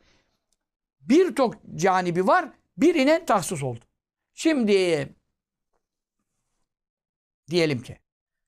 Bir 1.01 1.35
canibi 1.75 2.27
var, 2.27 2.49
birine 2.77 3.25
tahsis 3.25 3.63
oldu. 3.63 3.85
Şimdi 4.33 5.09
diyelim 7.49 7.81
ki 7.81 7.97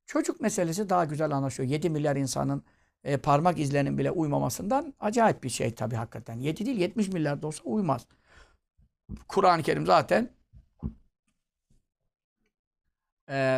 çocuk 0.06 0.42
meselesi 0.42 0.90
daha 0.90 1.06
güzel 1.06 1.32
anlaşıyor. 1.32 1.70
7 1.70 1.90
milyar 1.90 2.16
insanın 2.16 2.64
e, 3.04 3.18
parmak 3.18 3.60
izlerinin 3.60 3.98
bile 3.98 4.12
uymamasından 4.12 4.94
acayip 5.00 5.44
bir 5.44 5.50
şey 5.50 5.76
tabii 5.76 5.96
hakikaten. 5.96 6.40
7 6.40 6.66
değil 6.66 6.78
70 6.78 7.08
milyar 7.08 7.42
da 7.42 7.48
olsa 7.48 7.64
uymaz. 7.64 8.08
Kur'an-ı 9.28 9.64
Kerim 9.64 9.86
zaten 9.86 10.30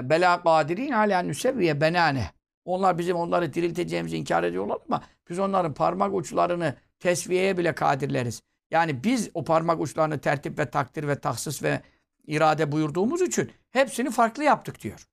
bela 0.04 0.44
kadirin 0.44 0.92
ala 0.92 1.22
nüsevviye 1.22 1.82
benane. 1.82 2.32
Onlar 2.66 2.98
bizim 2.98 3.16
onları 3.16 3.54
dirilteceğimizi 3.54 4.18
inkar 4.18 4.44
ediyorlar 4.44 4.78
ama 4.88 5.04
biz 5.30 5.40
onların 5.40 5.74
parmak 5.74 6.14
uçlarını 6.14 6.76
tesviyeye 7.00 7.58
bile 7.58 7.76
kadirleriz. 7.76 8.42
Yani 8.72 9.04
biz 9.04 9.30
o 9.34 9.44
parmak 9.44 9.80
uçlarını 9.82 10.20
tertip 10.20 10.60
ve 10.60 10.70
takdir 10.70 11.08
ve 11.08 11.20
tahsis 11.20 11.64
ve 11.64 11.82
irade 12.28 12.72
buyurduğumuz 12.72 13.22
için 13.22 13.52
hepsini 13.72 14.12
farklı 14.12 14.44
yaptık 14.44 14.82
diyor. 14.82 15.08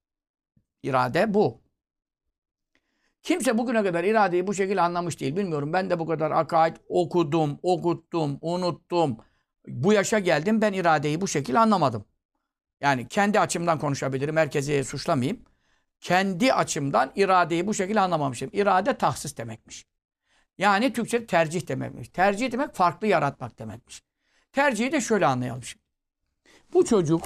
İrade 0.83 1.35
bu. 1.35 1.61
Kimse 3.23 3.59
bugüne 3.59 3.83
kadar 3.83 4.05
iradeyi 4.05 4.47
bu 4.47 4.55
şekilde 4.55 4.81
anlamış 4.81 5.21
değil. 5.21 5.37
Bilmiyorum 5.37 5.73
ben 5.73 5.90
de 5.90 5.99
bu 5.99 6.07
kadar 6.07 6.31
akaid 6.31 6.77
okudum, 6.88 7.59
okuttum, 7.62 8.38
unuttum. 8.40 9.16
Bu 9.69 9.92
yaşa 9.92 10.19
geldim 10.19 10.61
ben 10.61 10.73
iradeyi 10.73 11.21
bu 11.21 11.29
şekilde 11.29 11.59
anlamadım. 11.59 12.05
Yani 12.80 13.08
kendi 13.08 13.40
açımdan 13.40 13.78
konuşabilirim. 13.78 14.36
Herkesi 14.36 14.84
suçlamayayım. 14.84 15.40
Kendi 16.00 16.52
açımdan 16.52 17.12
iradeyi 17.16 17.66
bu 17.66 17.74
şekilde 17.74 18.00
anlamamışım. 18.00 18.50
İrade 18.52 18.98
tahsis 18.98 19.36
demekmiş. 19.36 19.86
Yani 20.58 20.92
Türkçe 20.92 21.26
tercih 21.26 21.68
demekmiş. 21.68 22.08
Tercih 22.08 22.52
demek 22.52 22.74
farklı 22.74 23.06
yaratmak 23.06 23.58
demekmiş. 23.58 24.02
Tercihi 24.52 24.92
de 24.92 25.00
şöyle 25.00 25.26
anlayalım. 25.26 25.62
Bu 26.72 26.84
çocuk 26.84 27.22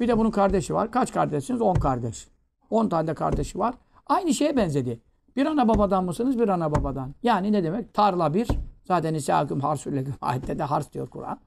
bir 0.00 0.08
de 0.08 0.18
bunun 0.18 0.30
kardeşi 0.30 0.74
var. 0.74 0.90
Kaç 0.90 1.12
kardeşsiniz? 1.12 1.60
10 1.60 1.74
kardeş. 1.74 2.28
10 2.70 2.88
tane 2.88 3.06
de 3.06 3.14
kardeşi 3.14 3.58
var. 3.58 3.74
Aynı 4.06 4.34
şeye 4.34 4.56
benzedi. 4.56 5.00
Bir 5.36 5.46
ana 5.46 5.68
babadan 5.68 6.04
mısınız? 6.04 6.38
Bir 6.38 6.48
ana 6.48 6.72
babadan. 6.72 7.14
Yani 7.22 7.52
ne 7.52 7.64
demek? 7.64 7.94
Tarla 7.94 8.34
bir. 8.34 8.48
Zaten 8.84 9.14
İsa'küm 9.14 9.60
harsülleküm 9.60 10.14
ayette 10.20 10.58
de 10.58 10.62
hars 10.62 10.92
diyor 10.92 11.08
Kur'an. 11.08 11.40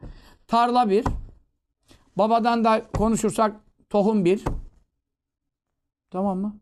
Tarla 0.48 0.90
bir. 0.90 1.06
Babadan 2.18 2.64
da 2.64 2.88
konuşursak 2.98 3.56
tohum 3.90 4.26
bir. 4.26 4.44
Tamam 6.10 6.40
mı? 6.40 6.60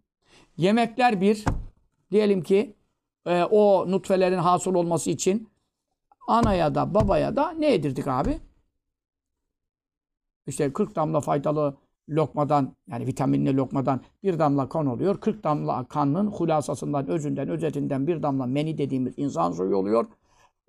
Yemekler 0.57 1.21
bir. 1.21 1.45
Diyelim 2.12 2.43
ki 2.43 2.75
e, 3.25 3.43
o 3.43 3.91
nutfelerin 3.91 4.38
hasıl 4.38 4.75
olması 4.75 5.10
için 5.10 5.49
anaya 6.27 6.75
da 6.75 6.93
babaya 6.93 7.36
da 7.36 7.51
ne 7.51 7.71
yedirdik 7.71 8.07
abi? 8.07 8.39
İşte 10.47 10.73
40 10.73 10.95
damla 10.95 11.21
faydalı 11.21 11.77
lokmadan 12.10 12.75
yani 12.88 13.07
vitaminli 13.07 13.55
lokmadan 13.57 14.01
bir 14.23 14.39
damla 14.39 14.69
kan 14.69 14.86
oluyor. 14.86 15.19
40 15.19 15.43
damla 15.43 15.83
kanın 15.88 16.27
hulasasından, 16.27 17.07
özünden, 17.07 17.49
özetinden 17.49 18.07
bir 18.07 18.23
damla 18.23 18.45
meni 18.45 18.77
dediğimiz 18.77 19.13
insan 19.17 19.51
suyu 19.51 19.75
oluyor 19.75 20.05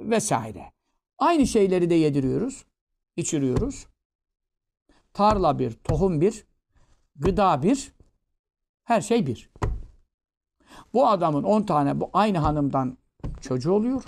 vesaire. 0.00 0.72
Aynı 1.18 1.46
şeyleri 1.46 1.90
de 1.90 1.94
yediriyoruz, 1.94 2.64
içiriyoruz. 3.16 3.86
Tarla 5.18 5.58
bir, 5.58 5.72
tohum 5.72 6.20
bir, 6.20 6.44
gıda 7.16 7.62
bir, 7.62 7.92
her 8.84 9.00
şey 9.00 9.26
bir. 9.26 9.50
Bu 10.94 11.08
adamın 11.08 11.42
10 11.42 11.62
tane 11.62 12.00
bu 12.00 12.10
aynı 12.12 12.38
hanımdan 12.38 12.98
çocuğu 13.40 13.72
oluyor. 13.72 14.04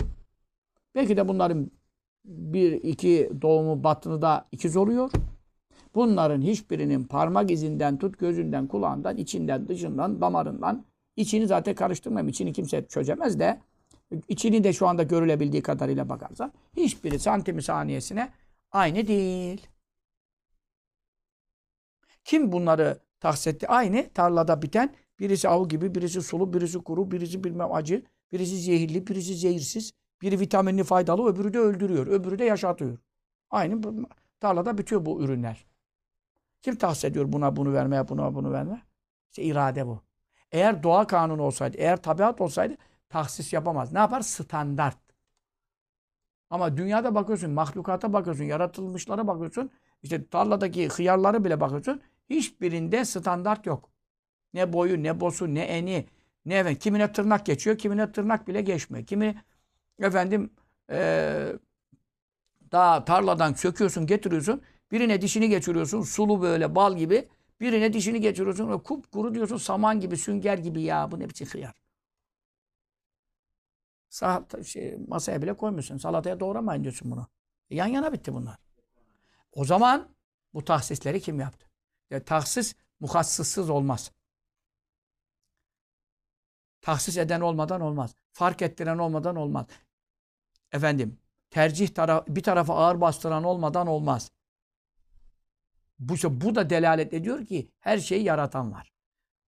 Belki 0.95 1.17
de 1.17 1.27
bunların 1.27 1.71
bir 2.25 2.71
iki 2.71 3.31
doğumu 3.41 3.83
batını 3.83 4.21
da 4.21 4.47
ikiz 4.51 4.77
oluyor. 4.77 5.11
Bunların 5.95 6.41
hiçbirinin 6.41 7.03
parmak 7.03 7.51
izinden 7.51 7.97
tut, 7.97 8.19
gözünden, 8.19 8.67
kulağından, 8.67 9.17
içinden, 9.17 9.67
dışından, 9.67 10.21
damarından 10.21 10.85
içini 11.15 11.47
zaten 11.47 11.75
karıştırmam. 11.75 12.27
İçini 12.27 12.53
kimse 12.53 12.87
çözemez 12.87 13.39
de 13.39 13.59
içini 14.27 14.63
de 14.63 14.73
şu 14.73 14.87
anda 14.87 15.03
görülebildiği 15.03 15.61
kadarıyla 15.61 16.09
bakarsan 16.09 16.51
hiçbiri 16.77 17.19
santimi 17.19 17.63
saniyesine 17.63 18.29
aynı 18.71 19.07
değil. 19.07 19.67
Kim 22.31 22.51
bunları 22.51 22.99
tahsis 23.19 23.47
etti? 23.47 23.67
Aynı 23.67 24.09
tarlada 24.13 24.61
biten 24.61 24.95
birisi 25.19 25.49
av 25.49 25.67
gibi, 25.67 25.95
birisi 25.95 26.21
sulu, 26.21 26.53
birisi 26.53 26.79
kuru, 26.79 27.11
birisi 27.11 27.43
bilmem 27.43 27.73
acı, 27.73 28.03
birisi 28.31 28.57
zehirli, 28.57 29.07
birisi 29.07 29.35
zehirsiz, 29.35 29.93
biri 30.21 30.39
vitaminli 30.39 30.83
faydalı, 30.83 31.29
öbürü 31.29 31.53
de 31.53 31.59
öldürüyor, 31.59 32.07
öbürü 32.07 32.39
de 32.39 32.45
yaşatıyor. 32.45 32.97
Aynı 33.49 33.81
tarlada 34.39 34.77
bitiyor 34.77 35.05
bu 35.05 35.23
ürünler. 35.23 35.65
Kim 36.61 36.75
tahsis 36.75 37.15
buna 37.15 37.55
bunu 37.55 37.73
vermeye, 37.73 38.07
buna 38.07 38.35
bunu 38.35 38.51
verme? 38.51 38.81
İşte 39.29 39.43
irade 39.43 39.87
bu. 39.87 40.01
Eğer 40.51 40.83
doğa 40.83 41.07
kanunu 41.07 41.41
olsaydı, 41.41 41.77
eğer 41.77 42.01
tabiat 42.01 42.41
olsaydı 42.41 42.77
tahsis 43.09 43.53
yapamaz. 43.53 43.93
Ne 43.93 43.99
yapar? 43.99 44.21
Standart. 44.21 44.97
Ama 46.49 46.77
dünyada 46.77 47.15
bakıyorsun, 47.15 47.51
mahlukata 47.51 48.13
bakıyorsun, 48.13 48.43
yaratılmışlara 48.43 49.27
bakıyorsun. 49.27 49.71
işte 50.03 50.27
tarladaki 50.27 50.89
hıyarları 50.89 51.43
bile 51.43 51.61
bakıyorsun. 51.61 52.01
Hiçbirinde 52.31 53.05
standart 53.05 53.65
yok. 53.65 53.89
Ne 54.53 54.73
boyu, 54.73 55.03
ne 55.03 55.19
bosu, 55.19 55.55
ne 55.55 55.61
eni, 55.61 56.07
ne 56.45 56.55
efendim. 56.55 56.79
Kimine 56.79 57.11
tırnak 57.11 57.45
geçiyor, 57.45 57.77
kimine 57.77 58.11
tırnak 58.11 58.47
bile 58.47 58.61
geçmiyor. 58.61 59.05
Kimi 59.05 59.43
efendim 59.99 60.51
eee 60.91 61.57
daha 62.71 63.05
tarladan 63.05 63.53
söküyorsun, 63.53 64.05
getiriyorsun. 64.05 64.61
Birine 64.91 65.21
dişini 65.21 65.49
geçiriyorsun, 65.49 66.01
sulu 66.01 66.41
böyle 66.41 66.75
bal 66.75 66.97
gibi. 66.97 67.29
Birine 67.59 67.93
dişini 67.93 68.21
geçiriyorsun, 68.21 68.71
ve 68.71 68.77
kupkuru 68.83 69.33
diyorsun, 69.35 69.57
saman 69.57 69.99
gibi, 69.99 70.17
sünger 70.17 70.57
gibi 70.57 70.81
ya. 70.81 71.11
Bu 71.11 71.19
ne 71.19 71.29
biçim 71.29 71.47
hıyar? 71.47 71.73
Sa 74.09 74.45
şey, 74.65 74.97
masaya 75.07 75.41
bile 75.41 75.53
koymuyorsun. 75.53 75.97
Salataya 75.97 76.39
doğramayın 76.39 76.83
diyorsun 76.83 77.11
bunu. 77.11 77.27
E, 77.69 77.75
yan 77.75 77.87
yana 77.87 78.13
bitti 78.13 78.33
bunlar. 78.33 78.57
O 79.53 79.65
zaman 79.65 80.09
bu 80.53 80.65
tahsisleri 80.65 81.21
kim 81.21 81.39
yaptı? 81.39 81.70
Ya, 82.11 82.25
tahsis 82.25 82.75
muhassıssız 82.99 83.69
olmaz. 83.69 84.11
Tahsis 86.81 87.17
eden 87.17 87.41
olmadan 87.41 87.81
olmaz. 87.81 88.15
Fark 88.31 88.61
ettiren 88.61 88.97
olmadan 88.97 89.35
olmaz. 89.35 89.65
Efendim, 90.71 91.19
tercih 91.49 91.87
taraf, 91.87 92.27
bir 92.27 92.43
tarafa 92.43 92.75
ağır 92.75 93.01
bastıran 93.01 93.43
olmadan 93.43 93.87
olmaz. 93.87 94.31
Bu, 95.99 96.15
bu 96.41 96.55
da 96.55 96.69
delalet 96.69 97.13
ediyor 97.13 97.45
ki 97.45 97.71
her 97.79 97.97
şeyi 97.97 98.23
yaratan 98.23 98.71
var. 98.71 98.93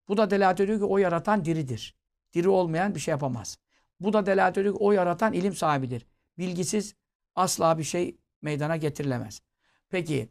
Bu 0.07 0.17
da 0.17 0.29
delalet 0.29 0.59
ediyor 0.59 0.79
ki 0.79 0.85
o 0.85 0.97
yaratan 0.97 1.45
diridir. 1.45 1.95
Diri 2.33 2.49
olmayan 2.49 2.95
bir 2.95 2.99
şey 2.99 3.11
yapamaz. 3.11 3.57
Bu 3.99 4.13
da 4.13 4.25
delalet 4.25 4.57
ediyor 4.57 4.75
ki 4.75 4.83
o 4.83 4.91
yaratan 4.91 5.33
ilim 5.33 5.55
sahibidir. 5.55 6.07
Bilgisiz 6.37 6.95
asla 7.35 7.77
bir 7.77 7.83
şey 7.83 8.17
meydana 8.41 8.77
getirilemez. 8.77 9.41
Peki 9.89 10.29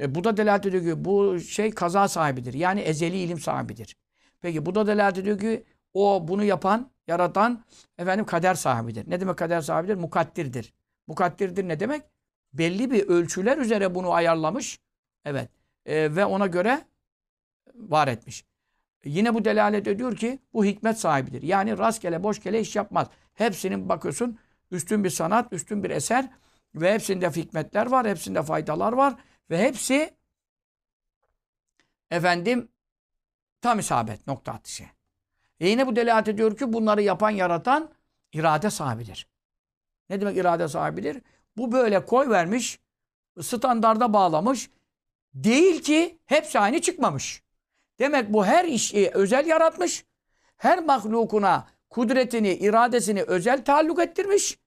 e, 0.00 0.14
bu 0.14 0.24
da 0.24 0.36
delalet 0.36 0.66
ediyor 0.66 0.82
ki 0.82 1.04
bu 1.04 1.40
şey 1.40 1.70
kaza 1.70 2.08
sahibidir. 2.08 2.54
Yani 2.54 2.80
ezeli 2.80 3.18
ilim 3.18 3.38
sahibidir. 3.38 3.96
Peki 4.40 4.66
bu 4.66 4.74
da 4.74 4.86
delalet 4.86 5.18
ediyor 5.18 5.38
ki 5.38 5.64
o 5.94 6.28
bunu 6.28 6.44
yapan, 6.44 6.90
yaratan 7.06 7.64
efendim 7.98 8.24
kader 8.24 8.54
sahibidir. 8.54 9.10
Ne 9.10 9.20
demek 9.20 9.36
kader 9.36 9.60
sahibidir? 9.60 9.94
Mukaddirdir. 9.94 10.72
Mukaddirdir 11.06 11.68
ne 11.68 11.80
demek? 11.80 12.02
Belli 12.52 12.90
bir 12.90 13.08
ölçüler 13.08 13.58
üzere 13.58 13.94
bunu 13.94 14.12
ayarlamış. 14.12 14.78
Evet. 15.24 15.48
E, 15.86 16.16
ve 16.16 16.24
ona 16.24 16.46
göre 16.46 16.84
var 17.74 18.08
etmiş. 18.08 18.44
Yine 19.04 19.34
bu 19.34 19.44
delalet 19.44 19.88
ediyor 19.88 20.16
ki 20.16 20.38
bu 20.52 20.64
hikmet 20.64 20.98
sahibidir. 20.98 21.42
Yani 21.42 21.78
rastgele 21.78 22.22
boşgele 22.22 22.60
iş 22.60 22.76
yapmaz. 22.76 23.08
Hepsinin 23.34 23.88
bakıyorsun 23.88 24.38
üstün 24.70 25.04
bir 25.04 25.10
sanat, 25.10 25.52
üstün 25.52 25.84
bir 25.84 25.90
eser 25.90 26.30
ve 26.74 26.94
hepsinde 26.94 27.30
hikmetler 27.30 27.86
var, 27.86 28.08
hepsinde 28.08 28.42
faydalar 28.42 28.92
var 28.92 29.14
ve 29.52 29.58
hepsi 29.58 30.16
efendim 32.10 32.68
tam 33.60 33.78
isabet 33.78 34.26
nokta 34.26 34.52
atışı. 34.52 34.84
E 35.60 35.68
yine 35.68 35.86
bu 35.86 35.96
delalet 35.96 36.28
ediyor 36.28 36.56
ki 36.56 36.72
bunları 36.72 37.02
yapan, 37.02 37.30
yaratan 37.30 37.90
irade 38.32 38.70
sahibidir. 38.70 39.28
Ne 40.10 40.20
demek 40.20 40.36
irade 40.36 40.68
sahibidir? 40.68 41.22
Bu 41.56 41.72
böyle 41.72 42.06
koy 42.06 42.28
vermiş, 42.28 42.80
standarda 43.40 44.12
bağlamış. 44.12 44.70
Değil 45.34 45.82
ki 45.82 46.18
hepsi 46.26 46.58
aynı 46.58 46.80
çıkmamış. 46.80 47.42
Demek 47.98 48.32
bu 48.32 48.46
her 48.46 48.64
işi 48.64 49.10
özel 49.14 49.46
yaratmış. 49.46 50.04
Her 50.56 50.84
mahlukuna 50.84 51.68
kudretini, 51.90 52.54
iradesini 52.54 53.22
özel 53.22 53.64
taalluk 53.64 54.00
ettirmiş. 54.00 54.58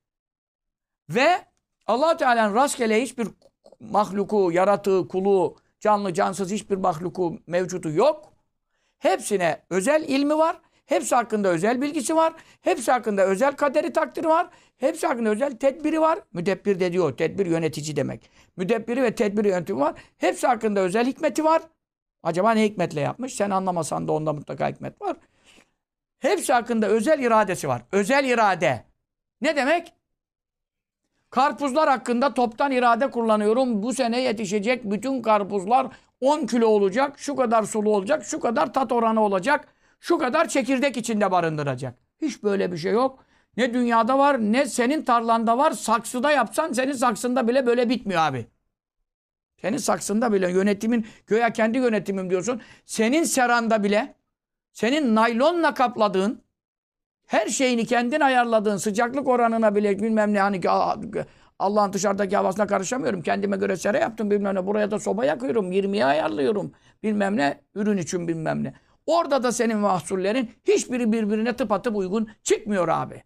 Ve 1.10 1.46
allah 1.88 2.18
Teala'nın 2.18 2.56
rastgele 2.56 3.02
hiçbir 3.02 3.28
mahluku, 3.92 4.52
yaratığı, 4.52 5.08
kulu, 5.08 5.56
canlı, 5.80 6.14
cansız 6.14 6.52
hiçbir 6.52 6.78
mahluku 6.78 7.38
mevcudu 7.48 7.92
yok. 7.92 8.34
Hepsine 9.00 9.62
özel 9.70 10.04
ilmi 10.08 10.38
var. 10.38 10.58
Hepsi 10.86 11.16
hakkında 11.16 11.48
özel 11.48 11.82
bilgisi 11.82 12.16
var. 12.16 12.34
Hepsi 12.62 12.92
hakkında 12.92 13.26
özel 13.26 13.56
kaderi 13.56 13.94
takdiri 13.94 14.28
var. 14.28 14.50
Hepsi 14.78 15.08
hakkında 15.08 15.30
özel 15.30 15.52
tedbiri 15.58 16.02
var. 16.02 16.20
Müdebbir 16.34 16.80
de 16.80 16.94
diyor. 16.94 17.18
Tedbir 17.18 17.46
yönetici 17.46 17.96
demek. 17.96 18.30
Müdebbiri 18.58 19.04
ve 19.04 19.16
tedbiri 19.16 19.48
yönetimi 19.48 19.80
var. 19.80 19.94
Hepsi 20.18 20.48
hakkında 20.48 20.80
özel 20.80 21.08
hikmeti 21.08 21.44
var. 21.44 21.62
Acaba 22.24 22.52
ne 22.52 22.64
hikmetle 22.64 23.02
yapmış? 23.02 23.34
Sen 23.34 23.50
anlamasan 23.50 24.08
da 24.08 24.12
onda 24.12 24.34
mutlaka 24.34 24.70
hikmet 24.70 25.02
var. 25.02 25.18
Hepsi 26.20 26.54
hakkında 26.54 26.88
özel 26.88 27.20
iradesi 27.20 27.68
var. 27.68 27.82
Özel 27.92 28.26
irade. 28.26 28.84
Ne 29.42 29.56
demek? 29.56 29.94
Karpuzlar 31.36 31.90
hakkında 31.90 32.34
toptan 32.34 32.72
irade 32.72 33.12
kullanıyorum. 33.12 33.84
Bu 33.84 33.94
sene 33.94 34.22
yetişecek 34.22 34.92
bütün 34.92 35.22
karpuzlar 35.22 35.88
10 36.22 36.46
kilo 36.46 36.68
olacak, 36.68 37.20
şu 37.20 37.36
kadar 37.36 37.64
sulu 37.64 37.96
olacak, 37.96 38.26
şu 38.26 38.40
kadar 38.40 38.74
tat 38.74 38.92
oranı 38.92 39.22
olacak, 39.24 39.68
şu 40.00 40.18
kadar 40.18 40.48
çekirdek 40.48 40.98
içinde 40.98 41.32
barındıracak. 41.32 41.96
Hiç 42.22 42.44
böyle 42.44 42.72
bir 42.72 42.78
şey 42.78 42.92
yok. 42.92 43.20
Ne 43.58 43.74
dünyada 43.74 44.20
var, 44.20 44.40
ne 44.40 44.66
senin 44.66 45.02
tarlanda 45.02 45.58
var. 45.58 45.72
Saksıda 45.72 46.32
yapsan 46.32 46.72
senin 46.72 46.94
saksında 46.94 47.48
bile 47.48 47.66
böyle 47.66 47.90
bitmiyor 47.90 48.22
abi. 48.22 48.46
Senin 49.62 49.78
saksında 49.78 50.34
bile 50.34 50.52
yönetimin, 50.52 51.08
göya 51.28 51.54
kendi 51.54 51.78
yönetimim 51.78 52.30
diyorsun. 52.30 52.62
Senin 52.86 53.24
seranda 53.24 53.84
bile, 53.84 54.16
senin 54.74 55.16
naylonla 55.16 55.74
kapladığın, 55.74 56.45
her 57.28 57.48
şeyini 57.48 57.86
kendin 57.86 58.20
ayarladığın 58.20 58.78
sıcaklık 58.78 59.28
oranına 59.28 59.76
bile 59.76 60.00
bilmem 60.00 60.34
ne 60.34 60.40
hani 60.40 60.62
Allah'ın 61.60 61.94
dışarıdaki 61.94 62.36
havasına 62.36 62.68
karışamıyorum. 62.68 63.22
Kendime 63.22 63.58
göre 63.58 63.78
sera 63.78 63.98
yaptım 63.98 64.32
bilmem 64.32 64.56
ne. 64.56 64.68
Buraya 64.68 64.92
da 64.92 65.00
soba 65.00 65.26
yakıyorum. 65.26 65.72
20'ye 65.72 66.06
ayarlıyorum. 66.06 66.72
Bilmem 67.04 67.38
ne. 67.38 67.62
Ürün 67.76 67.98
için 67.98 68.28
bilmem 68.28 68.64
ne. 68.64 68.74
Orada 69.06 69.44
da 69.44 69.52
senin 69.52 69.78
mahsullerin 69.78 70.52
hiçbiri 70.64 71.12
birbirine 71.12 71.56
tıpatıp 71.56 71.96
uygun 71.96 72.30
çıkmıyor 72.44 72.88
abi. 72.88 73.24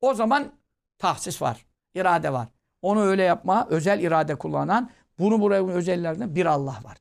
O 0.00 0.14
zaman 0.14 0.52
tahsis 0.98 1.42
var. 1.42 1.66
irade 1.94 2.32
var. 2.32 2.48
Onu 2.82 3.02
öyle 3.02 3.22
yapma. 3.22 3.66
Özel 3.70 4.00
irade 4.00 4.34
kullanan 4.34 4.90
bunu 5.18 5.40
buraya 5.40 5.66
özellerden 5.66 6.34
bir 6.34 6.46
Allah 6.46 6.76
var. 6.84 6.96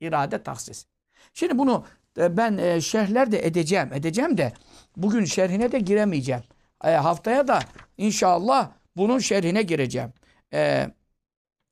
İrade 0.00 0.42
tahsis. 0.42 0.86
Şimdi 1.34 1.58
bunu 1.58 1.84
e, 2.18 2.36
ben 2.36 2.58
e, 2.58 2.80
şerhler 2.80 3.32
de 3.32 3.46
edeceğim. 3.46 3.92
Edeceğim 3.92 4.38
de 4.38 4.52
bugün 4.96 5.24
şerhine 5.24 5.72
de 5.72 5.78
giremeyeceğim. 5.78 6.42
E, 6.84 6.90
haftaya 6.90 7.48
da 7.48 7.60
inşallah 7.98 8.70
bunun 8.96 9.18
şerhine 9.18 9.62
gireceğim. 9.62 10.12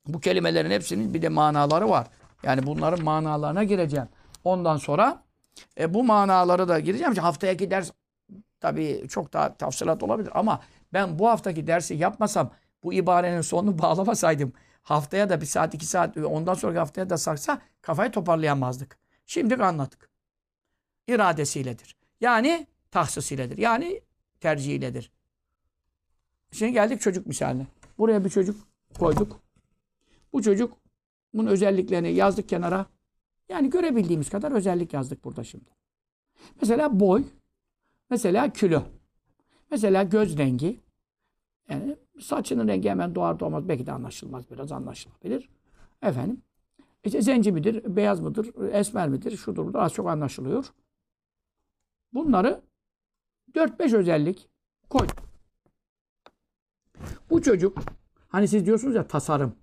bu 0.07 0.19
kelimelerin 0.19 0.71
hepsinin 0.71 1.13
bir 1.13 1.21
de 1.21 1.29
manaları 1.29 1.89
var. 1.89 2.07
Yani 2.43 2.65
bunların 2.65 3.03
manalarına 3.03 3.63
gireceğim. 3.63 4.07
Ondan 4.43 4.77
sonra 4.77 5.23
bu 5.89 6.03
manaları 6.03 6.67
da 6.67 6.79
gireceğim. 6.79 7.15
Haftaya 7.15 7.59
ders 7.59 7.91
tabii 8.59 9.05
çok 9.09 9.33
daha 9.33 9.57
tafsilat 9.57 10.03
olabilir 10.03 10.31
ama 10.33 10.61
ben 10.93 11.19
bu 11.19 11.29
haftaki 11.29 11.67
dersi 11.67 11.93
yapmasam 11.93 12.51
bu 12.83 12.93
ibarenin 12.93 13.41
sonunu 13.41 13.79
bağlamasaydım 13.81 14.53
haftaya 14.83 15.29
da 15.29 15.41
bir 15.41 15.45
saat 15.45 15.73
iki 15.73 15.85
saat 15.85 16.17
ondan 16.17 16.53
sonraki 16.53 16.79
haftaya 16.79 17.09
da 17.09 17.17
saksa 17.17 17.61
kafayı 17.81 18.11
toparlayamazdık. 18.11 18.97
Şimdi 19.25 19.55
anladık. 19.55 20.09
İradesiyledir. 21.07 21.95
Yani 22.21 22.67
tahsisiyledir. 22.91 23.57
Yani 23.57 24.01
tercihiyledir. 24.39 25.11
Şimdi 26.51 26.71
geldik 26.71 27.01
çocuk 27.01 27.27
misaline. 27.27 27.67
Buraya 27.97 28.25
bir 28.25 28.29
çocuk 28.29 28.67
koyduk. 28.99 29.39
Bu 30.33 30.41
çocuk 30.41 30.77
bunun 31.33 31.47
özelliklerini 31.47 32.13
yazdık 32.13 32.49
kenara. 32.49 32.85
Yani 33.49 33.69
görebildiğimiz 33.69 34.29
kadar 34.29 34.51
özellik 34.51 34.93
yazdık 34.93 35.23
burada 35.23 35.43
şimdi. 35.43 35.69
Mesela 36.61 36.99
boy, 36.99 37.23
mesela 38.09 38.53
kilo, 38.53 38.83
mesela 39.71 40.03
göz 40.03 40.37
rengi, 40.37 40.79
yani 41.69 41.95
saçının 42.19 42.67
rengi 42.67 42.89
hemen 42.89 43.15
doğar 43.15 43.39
doğmaz 43.39 43.69
belki 43.69 43.85
de 43.85 43.91
anlaşılmaz 43.91 44.51
biraz 44.51 44.71
anlaşılabilir. 44.71 45.49
Efendim 46.01 46.41
işte 47.03 47.21
zenci 47.21 47.51
midir, 47.51 47.95
beyaz 47.95 48.19
mıdır, 48.19 48.71
esmer 48.73 49.09
midir, 49.09 49.37
şudur 49.37 49.65
budur 49.65 49.79
az 49.79 49.93
çok 49.93 50.09
anlaşılıyor. 50.09 50.65
Bunları 52.13 52.61
4-5 53.55 53.97
özellik 53.97 54.49
koy. 54.89 55.07
Bu 57.29 57.41
çocuk 57.41 57.77
hani 58.29 58.47
siz 58.47 58.65
diyorsunuz 58.65 58.95
ya 58.95 59.07
tasarım, 59.07 59.55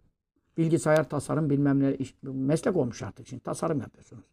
bilgisayar 0.57 1.09
tasarım 1.09 1.51
bilmem 1.51 1.80
ne 1.80 1.95
iş, 1.95 2.14
meslek 2.22 2.76
olmuş 2.76 3.03
artık 3.03 3.26
şimdi 3.26 3.43
tasarım 3.43 3.80
yapıyorsunuz. 3.80 4.24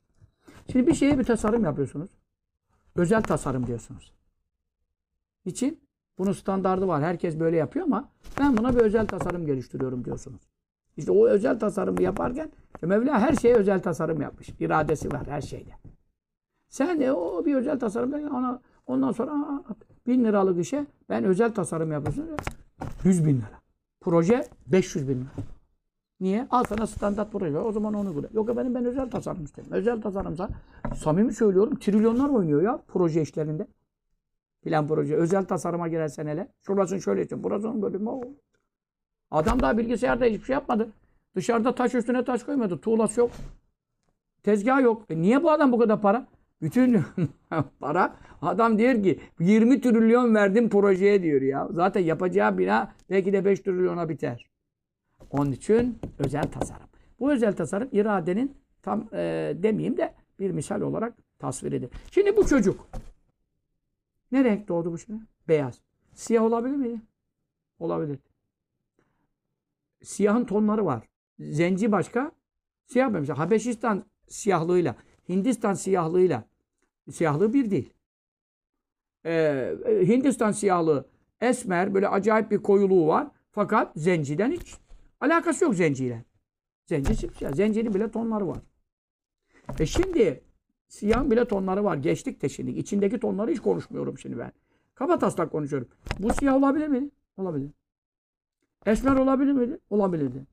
Şimdi 0.71 0.87
bir 0.87 0.93
şeye 0.93 1.19
bir 1.19 1.23
tasarım 1.23 1.63
yapıyorsunuz. 1.63 2.09
Özel 2.95 3.23
tasarım 3.23 3.67
diyorsunuz. 3.67 4.13
İçin 5.45 5.79
bunun 6.17 6.31
standardı 6.31 6.87
var. 6.87 7.03
Herkes 7.03 7.39
böyle 7.39 7.57
yapıyor 7.57 7.85
ama 7.85 8.09
ben 8.39 8.57
buna 8.57 8.75
bir 8.75 8.81
özel 8.81 9.07
tasarım 9.07 9.45
geliştiriyorum 9.45 10.05
diyorsunuz. 10.05 10.41
İşte 10.97 11.11
o 11.11 11.27
özel 11.27 11.59
tasarımı 11.59 12.01
yaparken 12.01 12.51
Mevla 12.81 13.19
her 13.19 13.33
şeye 13.33 13.55
özel 13.55 13.81
tasarım 13.81 14.21
yapmış. 14.21 14.49
İradesi 14.59 15.11
var 15.11 15.27
her 15.27 15.41
şeyde. 15.41 15.71
Sen 16.69 16.99
de 16.99 17.11
o 17.11 17.45
bir 17.45 17.55
özel 17.55 17.79
tasarım 17.79 18.13
ona 18.13 18.61
ondan 18.87 19.11
sonra 19.11 19.63
bin 20.07 20.23
liralık 20.23 20.59
işe 20.59 20.85
ben 21.09 21.23
özel 21.23 21.53
tasarım 21.53 21.91
yapıyorsun. 21.91 22.29
Yüz 23.03 23.25
bin 23.25 23.37
lira. 23.37 23.59
Proje 24.01 24.47
500 24.67 25.09
bin 25.09 25.15
lira. 25.15 25.29
Niye? 26.19 26.47
Al 26.51 26.63
sana 26.63 26.87
standart 26.87 27.31
proje. 27.31 27.59
O 27.59 27.71
zaman 27.71 27.93
onu 27.93 28.09
uygula. 28.09 28.27
Yok 28.33 28.49
efendim 28.49 28.75
ben 28.75 28.85
özel 28.85 29.09
tasarım 29.09 29.43
istedim. 29.43 29.71
Özel 29.71 30.01
tasarımsa 30.01 30.49
samimi 30.95 31.33
söylüyorum 31.33 31.75
trilyonlar 31.79 32.29
oynuyor 32.29 32.61
ya 32.61 32.79
proje 32.87 33.21
işlerinde. 33.21 33.67
Plan 34.61 34.87
proje. 34.87 35.15
Özel 35.15 35.45
tasarıma 35.45 35.87
girersen 35.87 36.27
hele. 36.27 36.47
Şurasını 36.61 37.01
şöyle 37.01 37.21
için. 37.23 37.43
Burasını 37.43 37.81
böyle. 37.81 38.09
Oo. 38.09 38.23
Adam 39.31 39.59
daha 39.59 39.77
bilgisayarda 39.77 40.25
hiçbir 40.25 40.45
şey 40.45 40.53
yapmadı. 40.53 40.89
Dışarıda 41.35 41.75
taş 41.75 41.95
üstüne 41.95 42.25
taş 42.25 42.43
koymadı. 42.43 42.77
Tuğlası 42.77 43.19
yok. 43.19 43.31
Tezgah 44.43 44.81
yok. 44.81 45.03
E 45.09 45.17
niye 45.17 45.43
bu 45.43 45.51
adam 45.51 45.71
bu 45.71 45.79
kadar 45.79 46.01
para? 46.01 46.27
Bütün 46.61 47.03
para 47.79 48.15
adam 48.41 48.77
diyor 48.77 49.03
ki 49.03 49.19
20 49.39 49.81
trilyon 49.81 50.35
verdim 50.35 50.69
projeye 50.69 51.23
diyor 51.23 51.41
ya. 51.41 51.67
Zaten 51.71 52.01
yapacağı 52.01 52.57
bina 52.57 52.93
belki 53.09 53.33
de 53.33 53.45
5 53.45 53.59
trilyona 53.59 54.09
biter. 54.09 54.49
Onun 55.29 55.51
için 55.51 55.99
özel 56.19 56.43
tasarım. 56.43 56.87
Bu 57.19 57.31
özel 57.31 57.55
tasarım 57.55 57.89
iradenin 57.91 58.57
tam 58.81 59.07
e, 59.13 59.53
demeyeyim 59.63 59.97
de 59.97 60.13
bir 60.39 60.51
misal 60.51 60.81
olarak 60.81 61.13
tasvir 61.39 61.71
edilir. 61.71 61.89
Şimdi 62.11 62.37
bu 62.37 62.47
çocuk 62.47 62.87
ne 64.31 64.43
renk 64.43 64.67
doğdu 64.67 64.91
bu 64.91 64.97
şimdi? 64.97 65.23
Beyaz. 65.47 65.81
Siyah 66.13 66.43
olabilir 66.43 66.75
mi? 66.75 67.01
Olabilir. 67.79 68.19
Siyahın 70.03 70.45
tonları 70.45 70.85
var. 70.85 71.03
Zenci 71.39 71.91
başka. 71.91 72.31
Siyah 72.85 73.09
mesela 73.09 73.39
Habeşistan 73.39 74.05
siyahlığıyla 74.27 74.95
Hindistan 75.29 75.73
siyahlığıyla 75.73 76.43
siyahlığı 77.11 77.53
bir 77.53 77.71
değil. 77.71 77.93
Ee, 79.25 79.75
Hindistan 80.07 80.51
siyahlığı 80.51 81.09
esmer 81.41 81.93
böyle 81.93 82.07
acayip 82.07 82.51
bir 82.51 82.57
koyuluğu 82.57 83.07
var. 83.07 83.27
Fakat 83.51 83.91
zenciden 83.95 84.51
hiç 84.51 84.75
alakası 85.21 85.63
yok 85.63 85.75
zenciyle. 85.75 86.25
Zenci 86.85 87.15
simsiyah. 87.15 87.53
Zencinin 87.53 87.93
bile 87.93 88.11
tonları 88.11 88.47
var. 88.47 88.57
E 89.79 89.85
şimdi 89.85 90.43
siyahın 90.87 91.31
bile 91.31 91.45
tonları 91.45 91.83
var. 91.83 91.97
Geçtik 91.97 92.41
de 92.41 92.49
şimdi. 92.49 92.71
İçindeki 92.71 93.19
tonları 93.19 93.51
hiç 93.51 93.59
konuşmuyorum 93.59 94.17
şimdi 94.17 94.37
ben. 94.37 94.51
Kaba 94.95 95.19
taslak 95.19 95.51
konuşuyorum. 95.51 95.87
Bu 96.19 96.33
siyah 96.33 96.55
olabilir 96.55 96.87
mi? 96.87 97.09
Olabilir. 97.37 97.71
Esmer 98.85 99.15
olabilir 99.15 99.51
miydi? 99.51 99.79
Olabilirdi. 99.89 100.45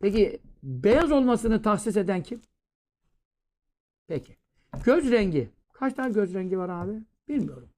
Peki 0.00 0.40
beyaz 0.62 1.12
olmasını 1.12 1.62
tahsis 1.62 1.96
eden 1.96 2.22
kim? 2.22 2.40
Peki. 4.08 4.36
Göz 4.84 5.10
rengi. 5.10 5.50
Kaç 5.72 5.94
tane 5.94 6.12
göz 6.12 6.34
rengi 6.34 6.58
var 6.58 6.68
abi? 6.68 7.02
Bilmiyorum. 7.28 7.68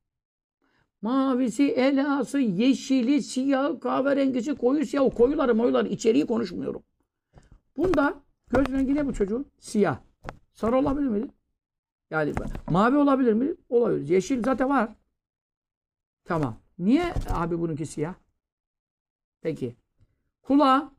Mavisi, 1.03 1.73
elası, 1.73 2.39
yeşili, 2.39 3.23
siyah, 3.23 3.81
kahverengisi, 3.81 4.55
koyu 4.55 4.87
siyah. 4.87 5.11
Koyuları 5.17 5.55
moyuları 5.55 5.89
içeriği 5.89 6.27
konuşmuyorum. 6.27 6.83
Bunda 7.77 8.23
göz 8.49 8.69
rengi 8.69 8.95
ne 8.95 9.07
bu 9.07 9.15
çocuğun? 9.15 9.47
Siyah. 9.59 9.99
Sarı 10.53 10.77
olabilir 10.77 11.09
miydi? 11.09 11.27
Yani 12.11 12.33
mavi 12.71 12.97
olabilir 12.97 13.33
mi? 13.33 13.55
Olabilir. 13.69 14.09
Yeşil 14.09 14.43
zaten 14.43 14.69
var. 14.69 14.95
Tamam. 16.25 16.57
Niye 16.79 17.15
abi 17.31 17.59
bununki 17.61 17.87
siyah? 17.87 18.15
Peki. 19.41 19.77
Kulağı. 20.43 20.91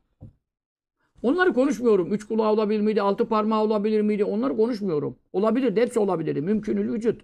Onları 1.22 1.54
konuşmuyorum. 1.54 2.12
Üç 2.12 2.24
kulağı 2.24 2.52
olabilir 2.52 2.80
miydi? 2.80 3.02
Altı 3.02 3.28
parmağı 3.28 3.62
olabilir 3.62 4.00
miydi? 4.00 4.24
Onları 4.24 4.56
konuşmuyorum. 4.56 5.16
Olabilir. 5.32 5.76
Hepsi 5.76 5.98
olabilir. 5.98 6.40
Mümkünül 6.40 6.92
vücut. 6.92 7.22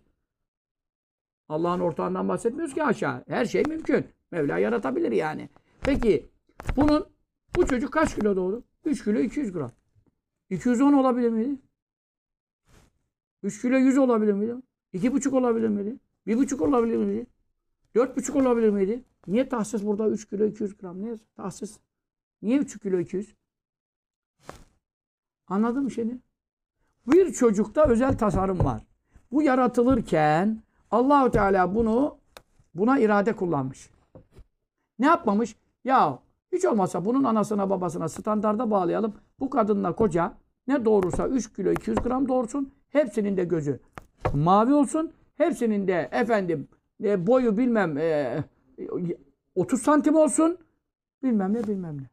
Allah'ın 1.49 1.81
ortağından 1.81 2.29
bahsetmiyoruz 2.29 2.75
ki 2.75 2.85
aşağı. 2.85 3.25
Her 3.29 3.45
şey 3.45 3.63
mümkün. 3.69 4.07
Mevla 4.31 4.59
yaratabilir 4.59 5.13
yani. 5.13 5.49
Peki 5.81 6.29
bunun 6.77 7.07
bu 7.57 7.67
çocuk 7.67 7.93
kaç 7.93 8.15
kilo 8.15 8.37
doğdu? 8.37 8.65
3 8.85 9.05
kilo 9.05 9.19
200 9.19 9.53
gram. 9.53 9.73
210 10.51 10.93
olabilir 10.93 11.31
miydi? 11.31 11.61
3 13.43 13.63
kilo 13.63 13.77
100 13.77 13.99
olabilir 13.99 14.33
miydi? 14.33 14.55
2,5 14.95 15.37
olabilir 15.37 15.69
miydi? 15.69 15.97
1,5 16.27 16.63
olabilir 16.63 16.97
miydi? 16.97 17.27
4,5 17.95 18.43
olabilir 18.43 18.71
miydi? 18.71 19.05
Niye 19.27 19.49
tahsis 19.49 19.85
burada 19.85 20.09
3 20.09 20.29
kilo 20.29 20.45
200 20.45 20.77
gram? 20.77 21.03
Niye 21.03 21.17
tahsis? 21.37 21.79
Niye 22.43 22.59
3 22.59 22.79
kilo 22.79 22.99
200? 22.99 23.35
Anladın 25.49 25.83
mı 25.83 25.91
şimdi? 25.91 26.19
Bir 27.07 27.33
çocukta 27.33 27.85
özel 27.85 28.19
tasarım 28.19 28.65
var. 28.65 28.83
Bu 29.33 29.43
yaratılırken 29.43 30.63
Allahu 30.91 31.31
Teala 31.31 31.75
bunu 31.75 32.17
buna 32.75 32.99
irade 32.99 33.37
kullanmış. 33.37 33.91
Ne 34.99 35.07
yapmamış? 35.07 35.57
Ya 35.85 36.19
hiç 36.53 36.65
olmazsa 36.65 37.05
bunun 37.05 37.25
anasına 37.25 37.71
babasına 37.71 38.09
standarda 38.09 38.71
bağlayalım. 38.71 39.15
Bu 39.41 39.51
kadınla 39.51 39.93
koca 39.93 40.35
ne 40.69 40.85
doğurursa 40.85 41.29
3 41.29 41.53
kilo 41.53 41.73
200 41.73 41.99
gram 41.99 42.29
doğursun. 42.29 42.73
Hepsinin 42.89 43.37
de 43.37 43.45
gözü 43.45 43.81
mavi 44.35 44.75
olsun. 44.75 45.13
Hepsinin 45.37 45.89
de 45.89 46.09
efendim 46.13 46.69
e, 47.03 47.27
boyu 47.27 47.57
bilmem 47.57 47.99
e, 47.99 48.45
30 49.55 49.83
santim 49.83 50.17
olsun. 50.17 50.59
Bilmem 51.23 51.55
ne 51.55 51.65
bilmem 51.65 51.99
ne. 51.99 52.07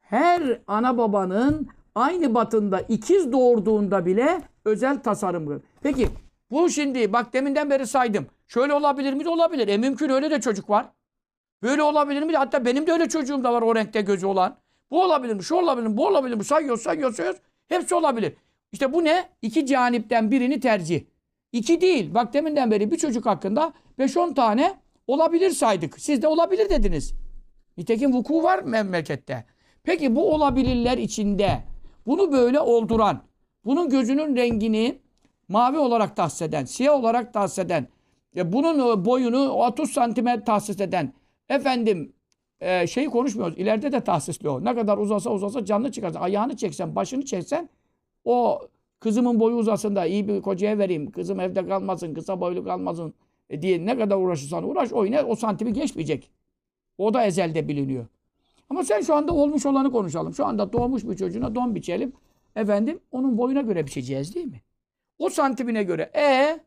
Her 0.00 0.60
ana 0.66 0.98
babanın 0.98 1.68
aynı 1.94 2.34
batında 2.34 2.80
ikiz 2.80 3.32
doğurduğunda 3.32 4.06
bile 4.06 4.40
özel 4.64 5.02
tasarım. 5.02 5.62
Peki 5.82 6.08
bu 6.50 6.70
şimdi 6.70 7.12
bak 7.12 7.32
deminden 7.32 7.70
beri 7.70 7.86
saydım. 7.86 8.26
Şöyle 8.48 8.72
olabilir 8.72 9.12
mi? 9.12 9.28
Olabilir. 9.28 9.68
E 9.68 9.78
mümkün 9.78 10.08
öyle 10.08 10.30
de 10.30 10.40
çocuk 10.40 10.70
var. 10.70 10.86
Böyle 11.62 11.82
olabilir 11.82 12.22
mi? 12.22 12.36
Hatta 12.36 12.64
benim 12.64 12.86
de 12.86 12.92
öyle 12.92 13.08
çocuğum 13.08 13.44
da 13.44 13.52
var 13.52 13.62
o 13.62 13.74
renkte 13.74 14.00
gözü 14.00 14.26
olan. 14.26 14.56
Bu 14.90 15.02
olabilir 15.02 15.34
mi? 15.34 15.44
Şu 15.44 15.54
olabilir 15.54 15.86
mi? 15.86 15.96
Bu 15.96 16.06
olabilir 16.06 16.36
mi? 16.36 16.44
Sayıyoruz, 16.44 16.82
sayıyoruz, 16.82 17.16
sayıyoruz. 17.16 17.40
Hepsi 17.68 17.94
olabilir. 17.94 18.32
İşte 18.72 18.92
bu 18.92 19.04
ne? 19.04 19.28
İki 19.42 19.66
canipten 19.66 20.30
birini 20.30 20.60
tercih. 20.60 21.04
İki 21.52 21.80
değil. 21.80 22.14
Bak 22.14 22.34
deminden 22.34 22.70
beri 22.70 22.90
bir 22.90 22.96
çocuk 22.96 23.26
hakkında 23.26 23.72
5-10 23.98 24.34
tane 24.34 24.74
olabilir 25.06 25.50
saydık. 25.50 26.00
Siz 26.00 26.22
de 26.22 26.26
olabilir 26.26 26.70
dediniz. 26.70 27.14
Nitekim 27.76 28.12
vuku 28.12 28.42
var 28.42 28.62
memlekette. 28.62 29.44
Peki 29.82 30.16
bu 30.16 30.34
olabilirler 30.34 30.98
içinde 30.98 31.62
bunu 32.06 32.32
böyle 32.32 32.60
olduran, 32.60 33.22
bunun 33.64 33.88
gözünün 33.88 34.36
rengini 34.36 34.98
mavi 35.48 35.78
olarak 35.78 36.16
tahsis 36.16 36.42
eden, 36.42 36.64
siyah 36.64 36.94
olarak 36.94 37.34
tahsis 37.34 37.58
eden, 37.58 37.88
e, 38.36 38.52
bunun 38.52 39.04
boyunu 39.04 39.48
30 39.48 39.90
santimetre 39.90 40.44
tahsis 40.44 40.80
eden, 40.80 41.12
efendim 41.48 42.12
e, 42.60 42.86
şeyi 42.86 43.06
konuşmuyoruz. 43.06 43.58
İleride 43.58 43.92
de 43.92 44.00
tahsisli 44.00 44.48
o. 44.48 44.64
Ne 44.64 44.74
kadar 44.74 44.98
uzasa 44.98 45.30
uzasa 45.30 45.64
canlı 45.64 45.92
çıkarsa, 45.92 46.20
ayağını 46.20 46.56
çeksen, 46.56 46.96
başını 46.96 47.24
çeksen 47.24 47.68
o 48.24 48.60
kızımın 49.00 49.40
boyu 49.40 49.56
uzasın 49.56 49.96
da 49.96 50.06
iyi 50.06 50.28
bir 50.28 50.42
kocaya 50.42 50.78
vereyim, 50.78 51.10
kızım 51.10 51.40
evde 51.40 51.66
kalmasın, 51.66 52.14
kısa 52.14 52.40
boylu 52.40 52.64
kalmasın 52.64 53.14
e, 53.50 53.62
diye 53.62 53.86
ne 53.86 53.98
kadar 53.98 54.16
uğraşırsan 54.16 54.68
uğraş 54.68 54.92
o 54.92 55.04
yine 55.04 55.22
o 55.22 55.34
santimi 55.34 55.72
geçmeyecek. 55.72 56.30
O 56.98 57.14
da 57.14 57.24
ezelde 57.26 57.68
biliniyor. 57.68 58.06
Ama 58.70 58.84
sen 58.84 59.00
şu 59.00 59.14
anda 59.14 59.32
olmuş 59.32 59.66
olanı 59.66 59.92
konuşalım. 59.92 60.34
Şu 60.34 60.46
anda 60.46 60.72
doğmuş 60.72 61.04
bir 61.04 61.16
çocuğuna 61.16 61.54
don 61.54 61.74
biçelim. 61.74 62.12
Efendim 62.56 63.00
onun 63.10 63.38
boyuna 63.38 63.60
göre 63.60 63.86
biçeceğiz 63.86 64.34
değil 64.34 64.46
mi? 64.46 64.62
O 65.18 65.28
santimine 65.28 65.82
göre. 65.82 66.10
E 66.16 66.60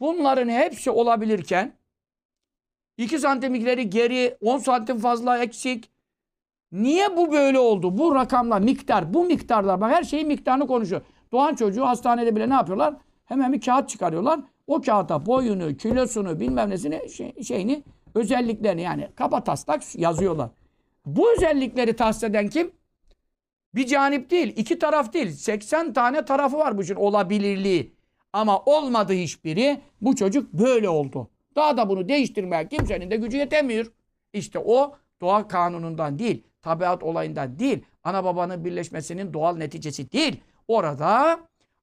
bunların 0.00 0.48
hepsi 0.48 0.90
olabilirken 0.90 1.72
2 2.98 3.18
santimlikleri 3.18 3.90
geri 3.90 4.36
10 4.40 4.58
santim 4.58 4.98
fazla 4.98 5.38
eksik. 5.38 5.90
Niye 6.72 7.16
bu 7.16 7.32
böyle 7.32 7.58
oldu? 7.58 7.98
Bu 7.98 8.14
rakamlar, 8.14 8.60
miktar, 8.60 9.14
bu 9.14 9.24
miktarlar. 9.24 9.80
Bak 9.80 9.90
her 9.90 10.02
şeyin 10.02 10.28
miktarını 10.28 10.66
konuşuyor. 10.66 11.02
Doğan 11.32 11.54
çocuğu 11.54 11.86
hastanede 11.86 12.36
bile 12.36 12.48
ne 12.48 12.54
yapıyorlar? 12.54 12.94
Hemen 13.24 13.52
bir 13.52 13.60
kağıt 13.60 13.88
çıkarıyorlar. 13.88 14.40
O 14.66 14.80
kağıta 14.80 15.26
boyunu, 15.26 15.76
kilosunu, 15.76 16.40
bilmem 16.40 16.70
nesini, 16.70 17.10
şey, 17.10 17.42
şeyini, 17.42 17.82
özelliklerini 18.14 18.82
yani 18.82 19.08
kaba 19.14 19.44
taslak 19.44 19.96
yazıyorlar. 19.96 20.50
Bu 21.06 21.32
özellikleri 21.32 21.96
tahsis 21.96 22.22
eden 22.22 22.48
kim? 22.48 22.70
Bir 23.74 23.86
canip 23.86 24.30
değil, 24.30 24.52
iki 24.56 24.78
taraf 24.78 25.12
değil. 25.12 25.30
80 25.30 25.92
tane 25.92 26.24
tarafı 26.24 26.58
var 26.58 26.78
bu 26.78 26.82
için 26.82 26.94
olabilirliği. 26.94 27.96
Ama 28.32 28.58
olmadı 28.60 29.12
hiçbiri. 29.12 29.80
Bu 30.00 30.16
çocuk 30.16 30.52
böyle 30.52 30.88
oldu. 30.88 31.30
Daha 31.56 31.76
da 31.76 31.88
bunu 31.88 32.08
değiştirmeye 32.08 32.68
kimsenin 32.68 33.10
de 33.10 33.16
gücü 33.16 33.36
yetemiyor. 33.36 33.92
İşte 34.32 34.58
o 34.58 34.96
doğa 35.20 35.48
kanunundan 35.48 36.18
değil, 36.18 36.42
tabiat 36.62 37.02
olayından 37.02 37.58
değil, 37.58 37.84
ana 38.04 38.24
babanın 38.24 38.64
birleşmesinin 38.64 39.32
doğal 39.32 39.56
neticesi 39.56 40.12
değil. 40.12 40.40
Orada 40.68 41.40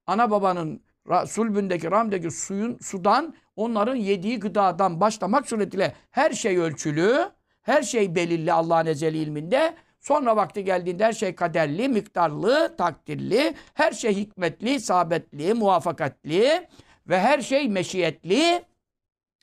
ana 0.07 0.31
babanın 0.31 0.81
sulbündeki, 1.27 1.91
ramdaki 1.91 2.31
suyun 2.31 2.77
sudan 2.81 3.35
onların 3.55 3.95
yediği 3.95 4.39
gıdadan 4.39 5.01
başlamak 5.01 5.47
suretiyle 5.47 5.95
her 6.11 6.31
şey 6.31 6.57
ölçülü, 6.57 7.31
her 7.63 7.83
şey 7.83 8.15
belirli 8.15 8.53
Allah'ın 8.53 8.85
ezeli 8.85 9.17
ilminde. 9.17 9.75
Sonra 9.99 10.35
vakti 10.35 10.63
geldiğinde 10.63 11.05
her 11.05 11.13
şey 11.13 11.35
kaderli, 11.35 11.89
miktarlı, 11.89 12.75
takdirli, 12.77 13.55
her 13.73 13.91
şey 13.91 14.15
hikmetli, 14.15 14.79
sabetli, 14.79 15.53
muvaffakatli 15.53 16.67
ve 17.07 17.19
her 17.19 17.41
şey 17.41 17.69
meşiyetli. 17.69 18.65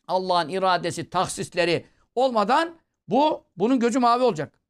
Allah'ın 0.09 0.49
iradesi, 0.49 1.11
tahsisleri 1.11 1.87
olmadan 2.15 2.75
Bu, 3.09 3.45
bunun 3.57 3.81
gözü 3.81 3.99
mavi 3.99 4.23
olacak. 4.23 4.61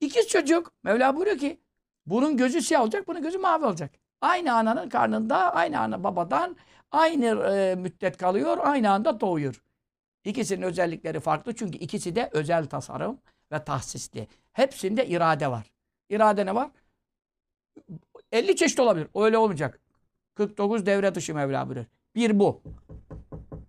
İkiz 0.00 0.28
çocuk, 0.28 0.72
Mevla 0.82 1.16
buyuruyor 1.16 1.38
ki, 1.38 1.60
bunun 2.06 2.36
gözü 2.36 2.62
siyah 2.62 2.82
olacak, 2.82 3.08
bunun 3.08 3.22
gözü 3.22 3.38
mavi 3.38 3.64
olacak. 3.64 3.90
Aynı 4.20 4.54
ananın 4.54 4.88
karnında, 4.88 5.54
aynı 5.54 5.80
ana 5.80 6.04
babadan 6.04 6.56
aynı 6.92 7.26
e, 7.26 7.74
müddet 7.74 8.16
kalıyor, 8.16 8.58
aynı 8.62 8.90
anda 8.90 9.20
doğuyor. 9.20 9.62
İkisinin 10.24 10.62
özellikleri 10.62 11.20
farklı 11.20 11.54
çünkü 11.54 11.78
ikisi 11.78 12.16
de 12.16 12.30
özel 12.32 12.66
tasarım 12.66 13.18
ve 13.52 13.64
tahsisli. 13.64 14.28
Hepsinde 14.52 15.06
irade 15.06 15.50
var. 15.50 15.72
İrade 16.08 16.46
ne 16.46 16.54
var? 16.54 16.70
50 18.32 18.56
çeşit 18.56 18.80
olabilir. 18.80 19.08
Öyle 19.14 19.38
olmayacak. 19.38 19.80
49 20.34 20.86
devre 20.86 21.14
dışı 21.14 21.34
Mevla 21.34 21.66
buyuruyor. 21.66 21.86
Bir 22.14 22.38
bu. 22.38 22.62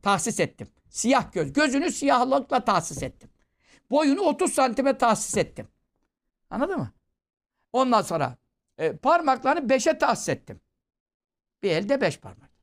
Tahsis 0.01 0.39
ettim. 0.39 0.67
Siyah 0.89 1.33
göz. 1.33 1.53
Gözünü 1.53 1.91
siyahlıkla 1.91 2.65
tahsis 2.65 3.03
ettim. 3.03 3.29
Boyunu 3.91 4.21
30 4.21 4.53
santime 4.53 4.97
tahsis 4.97 5.37
ettim. 5.37 5.67
Anladın 6.49 6.77
mı? 6.77 6.91
Ondan 7.73 8.01
sonra 8.01 8.37
e, 8.77 8.95
parmaklarını 8.95 9.67
5'e 9.67 9.97
tahsis 9.97 10.29
ettim. 10.29 10.61
Bir 11.63 11.71
elde 11.71 12.01
5 12.01 12.19
parmak. 12.19 12.54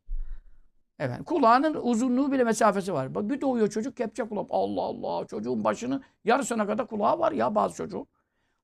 Efendim, 1.02 1.24
kulağının 1.24 1.74
uzunluğu 1.74 2.32
bile 2.32 2.44
mesafesi 2.44 2.92
var. 2.92 3.14
Bak 3.14 3.30
bir 3.30 3.40
doğuyor 3.40 3.68
çocuk 3.70 3.96
kepçe 3.96 4.24
kulak. 4.24 4.46
Allah 4.50 4.82
Allah 4.82 5.26
çocuğun 5.26 5.64
başını 5.64 6.02
yarısına 6.24 6.66
kadar 6.66 6.86
kulağı 6.86 7.18
var 7.18 7.32
ya 7.32 7.54
bazı 7.54 7.74
çocuğun. 7.74 8.06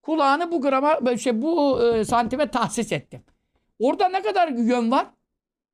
Kulağını 0.02 0.52
bu 0.52 0.60
grama 0.60 1.16
şey 1.16 1.42
bu 1.42 1.82
e, 1.82 2.04
santime 2.04 2.50
tahsis 2.50 2.92
ettim. 2.92 3.22
Orada 3.78 4.08
ne 4.08 4.22
kadar 4.22 4.48
yön 4.48 4.90
var? 4.90 5.06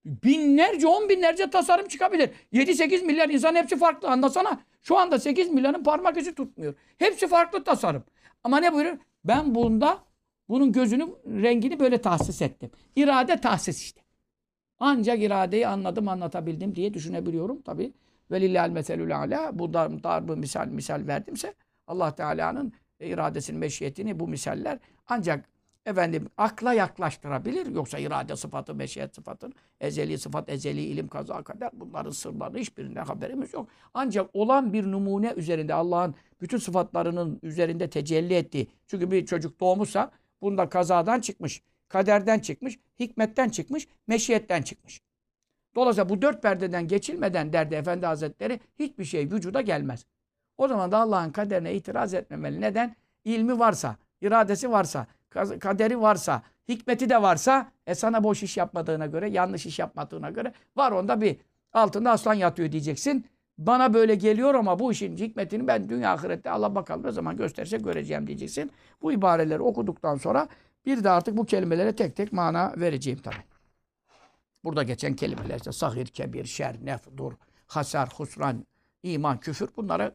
Binlerce, 0.04 0.86
on 0.86 1.08
binlerce 1.08 1.50
tasarım 1.50 1.88
çıkabilir. 1.88 2.30
7-8 2.52 3.04
milyar 3.04 3.28
insan 3.28 3.54
hepsi 3.54 3.76
farklı. 3.76 4.08
Anlasana. 4.08 4.60
Şu 4.82 4.98
anda 4.98 5.18
8 5.18 5.50
milyonun 5.50 5.82
parmak 5.82 6.16
izi 6.16 6.34
tutmuyor. 6.34 6.74
Hepsi 6.98 7.28
farklı 7.28 7.64
tasarım. 7.64 8.04
Ama 8.44 8.58
ne 8.58 8.72
buyuruyor? 8.72 8.98
Ben 9.24 9.54
bunda 9.54 9.98
bunun 10.48 10.72
gözünün 10.72 11.16
rengini 11.26 11.80
böyle 11.80 11.98
tahsis 11.98 12.42
ettim. 12.42 12.70
İrade 12.96 13.40
tahsis 13.40 13.82
işte. 13.82 14.03
Ancak 14.78 15.22
iradeyi 15.22 15.66
anladım, 15.66 16.08
anlatabildim 16.08 16.74
diye 16.74 16.94
düşünebiliyorum 16.94 17.62
tabi. 17.62 17.92
Velillahil 18.30 18.72
meselül 18.72 19.16
ala. 19.16 19.58
Bu 19.58 19.74
dar, 19.74 20.02
darbı 20.02 20.36
misal 20.36 20.68
misal 20.68 21.06
verdimse 21.06 21.54
Allah 21.86 22.14
Teala'nın 22.14 22.72
iradesinin 23.00 23.60
meşiyetini 23.60 24.20
bu 24.20 24.28
misaller 24.28 24.78
ancak 25.08 25.48
efendim 25.86 26.28
akla 26.36 26.72
yaklaştırabilir. 26.72 27.66
Yoksa 27.66 27.98
irade 27.98 28.36
sıfatı, 28.36 28.74
meşiyet 28.74 29.14
sıfatı, 29.14 29.50
ezeli 29.80 30.18
sıfat, 30.18 30.48
ezeli 30.48 30.82
ilim, 30.82 31.08
kaza, 31.08 31.42
kader 31.42 31.70
bunların 31.72 32.10
sırlarını 32.10 32.58
hiçbirinden 32.58 33.04
haberimiz 33.04 33.54
yok. 33.54 33.68
Ancak 33.94 34.30
olan 34.32 34.72
bir 34.72 34.84
numune 34.84 35.32
üzerinde 35.36 35.74
Allah'ın 35.74 36.14
bütün 36.40 36.58
sıfatlarının 36.58 37.38
üzerinde 37.42 37.90
tecelli 37.90 38.34
ettiği. 38.34 38.68
Çünkü 38.86 39.10
bir 39.10 39.26
çocuk 39.26 39.60
doğmuşsa 39.60 40.10
bunda 40.42 40.68
kazadan 40.68 41.20
çıkmış, 41.20 41.62
kaderden 41.88 42.38
çıkmış, 42.38 42.78
hikmetten 42.98 43.48
çıkmış, 43.48 43.88
meşiyetten 44.06 44.62
çıkmış. 44.62 45.00
Dolayısıyla 45.74 46.08
bu 46.08 46.22
dört 46.22 46.42
perdeden 46.42 46.88
geçilmeden 46.88 47.52
derdi 47.52 47.74
Efendi 47.74 48.06
Hazretleri 48.06 48.60
hiçbir 48.78 49.04
şey 49.04 49.30
vücuda 49.30 49.60
gelmez. 49.60 50.06
O 50.58 50.68
zaman 50.68 50.92
da 50.92 50.98
Allah'ın 50.98 51.30
kaderine 51.30 51.74
itiraz 51.74 52.14
etmemeli. 52.14 52.60
Neden? 52.60 52.96
İlmi 53.24 53.58
varsa, 53.58 53.96
iradesi 54.20 54.70
varsa, 54.70 55.06
kaderi 55.60 56.00
varsa, 56.00 56.42
hikmeti 56.68 57.10
de 57.10 57.22
varsa 57.22 57.72
e 57.86 57.94
sana 57.94 58.24
boş 58.24 58.42
iş 58.42 58.56
yapmadığına 58.56 59.06
göre, 59.06 59.30
yanlış 59.30 59.66
iş 59.66 59.78
yapmadığına 59.78 60.30
göre 60.30 60.52
var 60.76 60.92
onda 60.92 61.20
bir 61.20 61.36
altında 61.72 62.10
aslan 62.10 62.34
yatıyor 62.34 62.72
diyeceksin. 62.72 63.26
Bana 63.58 63.94
böyle 63.94 64.14
geliyor 64.14 64.54
ama 64.54 64.78
bu 64.78 64.92
işin 64.92 65.16
hikmetini 65.16 65.66
ben 65.66 65.88
dünya 65.88 66.12
ahirette 66.12 66.50
Allah 66.50 66.74
bakalım 66.74 67.06
ne 67.06 67.12
zaman 67.12 67.36
gösterse 67.36 67.76
göreceğim 67.76 68.26
diyeceksin. 68.26 68.70
Bu 69.02 69.12
ibareleri 69.12 69.62
okuduktan 69.62 70.16
sonra 70.16 70.48
bir 70.86 71.04
de 71.04 71.10
artık 71.10 71.36
bu 71.36 71.46
kelimelere 71.46 71.96
tek 71.96 72.16
tek 72.16 72.32
mana 72.32 72.74
vereceğim 72.76 73.18
tabi. 73.18 73.36
Burada 74.64 74.82
geçen 74.82 75.16
kelimeler 75.16 75.56
işte 75.56 75.72
sahir, 75.72 76.06
kebir, 76.06 76.44
şer, 76.44 76.76
nef, 76.84 77.00
dur, 77.16 77.32
hasar, 77.66 78.08
husran, 78.16 78.66
iman, 79.02 79.40
küfür 79.40 79.68
bunlara 79.76 80.14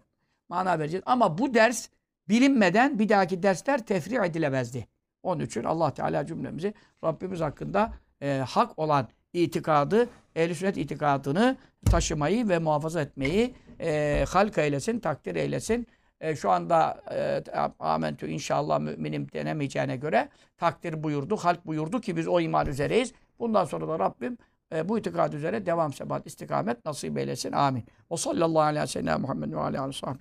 mana 0.49 0.79
vereceğiz. 0.79 1.03
Ama 1.05 1.37
bu 1.37 1.53
ders 1.53 1.89
bilinmeden 2.29 2.99
bir 2.99 3.09
dahaki 3.09 3.43
dersler 3.43 3.85
tefri 3.85 4.25
edilemezdi. 4.25 4.87
Onun 5.23 5.43
için 5.43 5.63
Allah 5.63 5.93
Teala 5.93 6.25
cümlemizi 6.25 6.73
Rabbimiz 7.03 7.41
hakkında 7.41 7.93
e, 8.21 8.43
hak 8.47 8.79
olan 8.79 9.07
itikadı, 9.33 10.09
ehl 10.35 10.53
sünnet 10.53 10.77
itikadını 10.77 11.57
taşımayı 11.85 12.49
ve 12.49 12.59
muhafaza 12.59 13.01
etmeyi 13.01 13.55
e, 13.79 14.25
halk 14.29 14.57
eylesin, 14.57 14.99
takdir 14.99 15.35
eylesin. 15.35 15.87
E, 16.21 16.35
şu 16.35 16.51
anda 16.51 17.01
e, 17.11 17.43
amentü 17.79 18.27
inşallah 18.27 18.79
müminim 18.79 19.31
denemeyeceğine 19.33 19.97
göre 19.97 20.29
takdir 20.57 21.03
buyurdu, 21.03 21.37
halk 21.37 21.65
buyurdu 21.65 22.01
ki 22.01 22.17
biz 22.17 22.27
o 22.27 22.39
iman 22.39 22.67
üzereyiz. 22.67 23.13
Bundan 23.39 23.65
sonra 23.65 23.87
da 23.87 23.99
Rabbim 23.99 24.37
e, 24.73 24.89
bu 24.89 24.99
itikad 24.99 25.33
üzere 25.33 25.65
devam 25.65 25.93
sebat, 25.93 26.27
istikamet 26.27 26.85
nasip 26.85 27.17
eylesin. 27.17 27.51
Amin. 27.51 27.85
O 28.09 28.17
sallallahu 28.17 28.61
aleyhi 28.61 28.83
ve 28.83 28.87
sellem 28.87 29.21
Muhammed 29.21 29.51
ve 29.51 29.59
aleyhi 29.59 29.87
ve 29.87 29.93
sellem. 29.93 30.17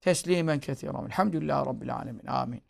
Teslimen 0.00 0.60
kethiren. 0.60 1.04
Elhamdülillahi 1.04 1.66
Rabbil 1.66 1.94
alemin. 1.94 2.26
Amin. 2.26 2.62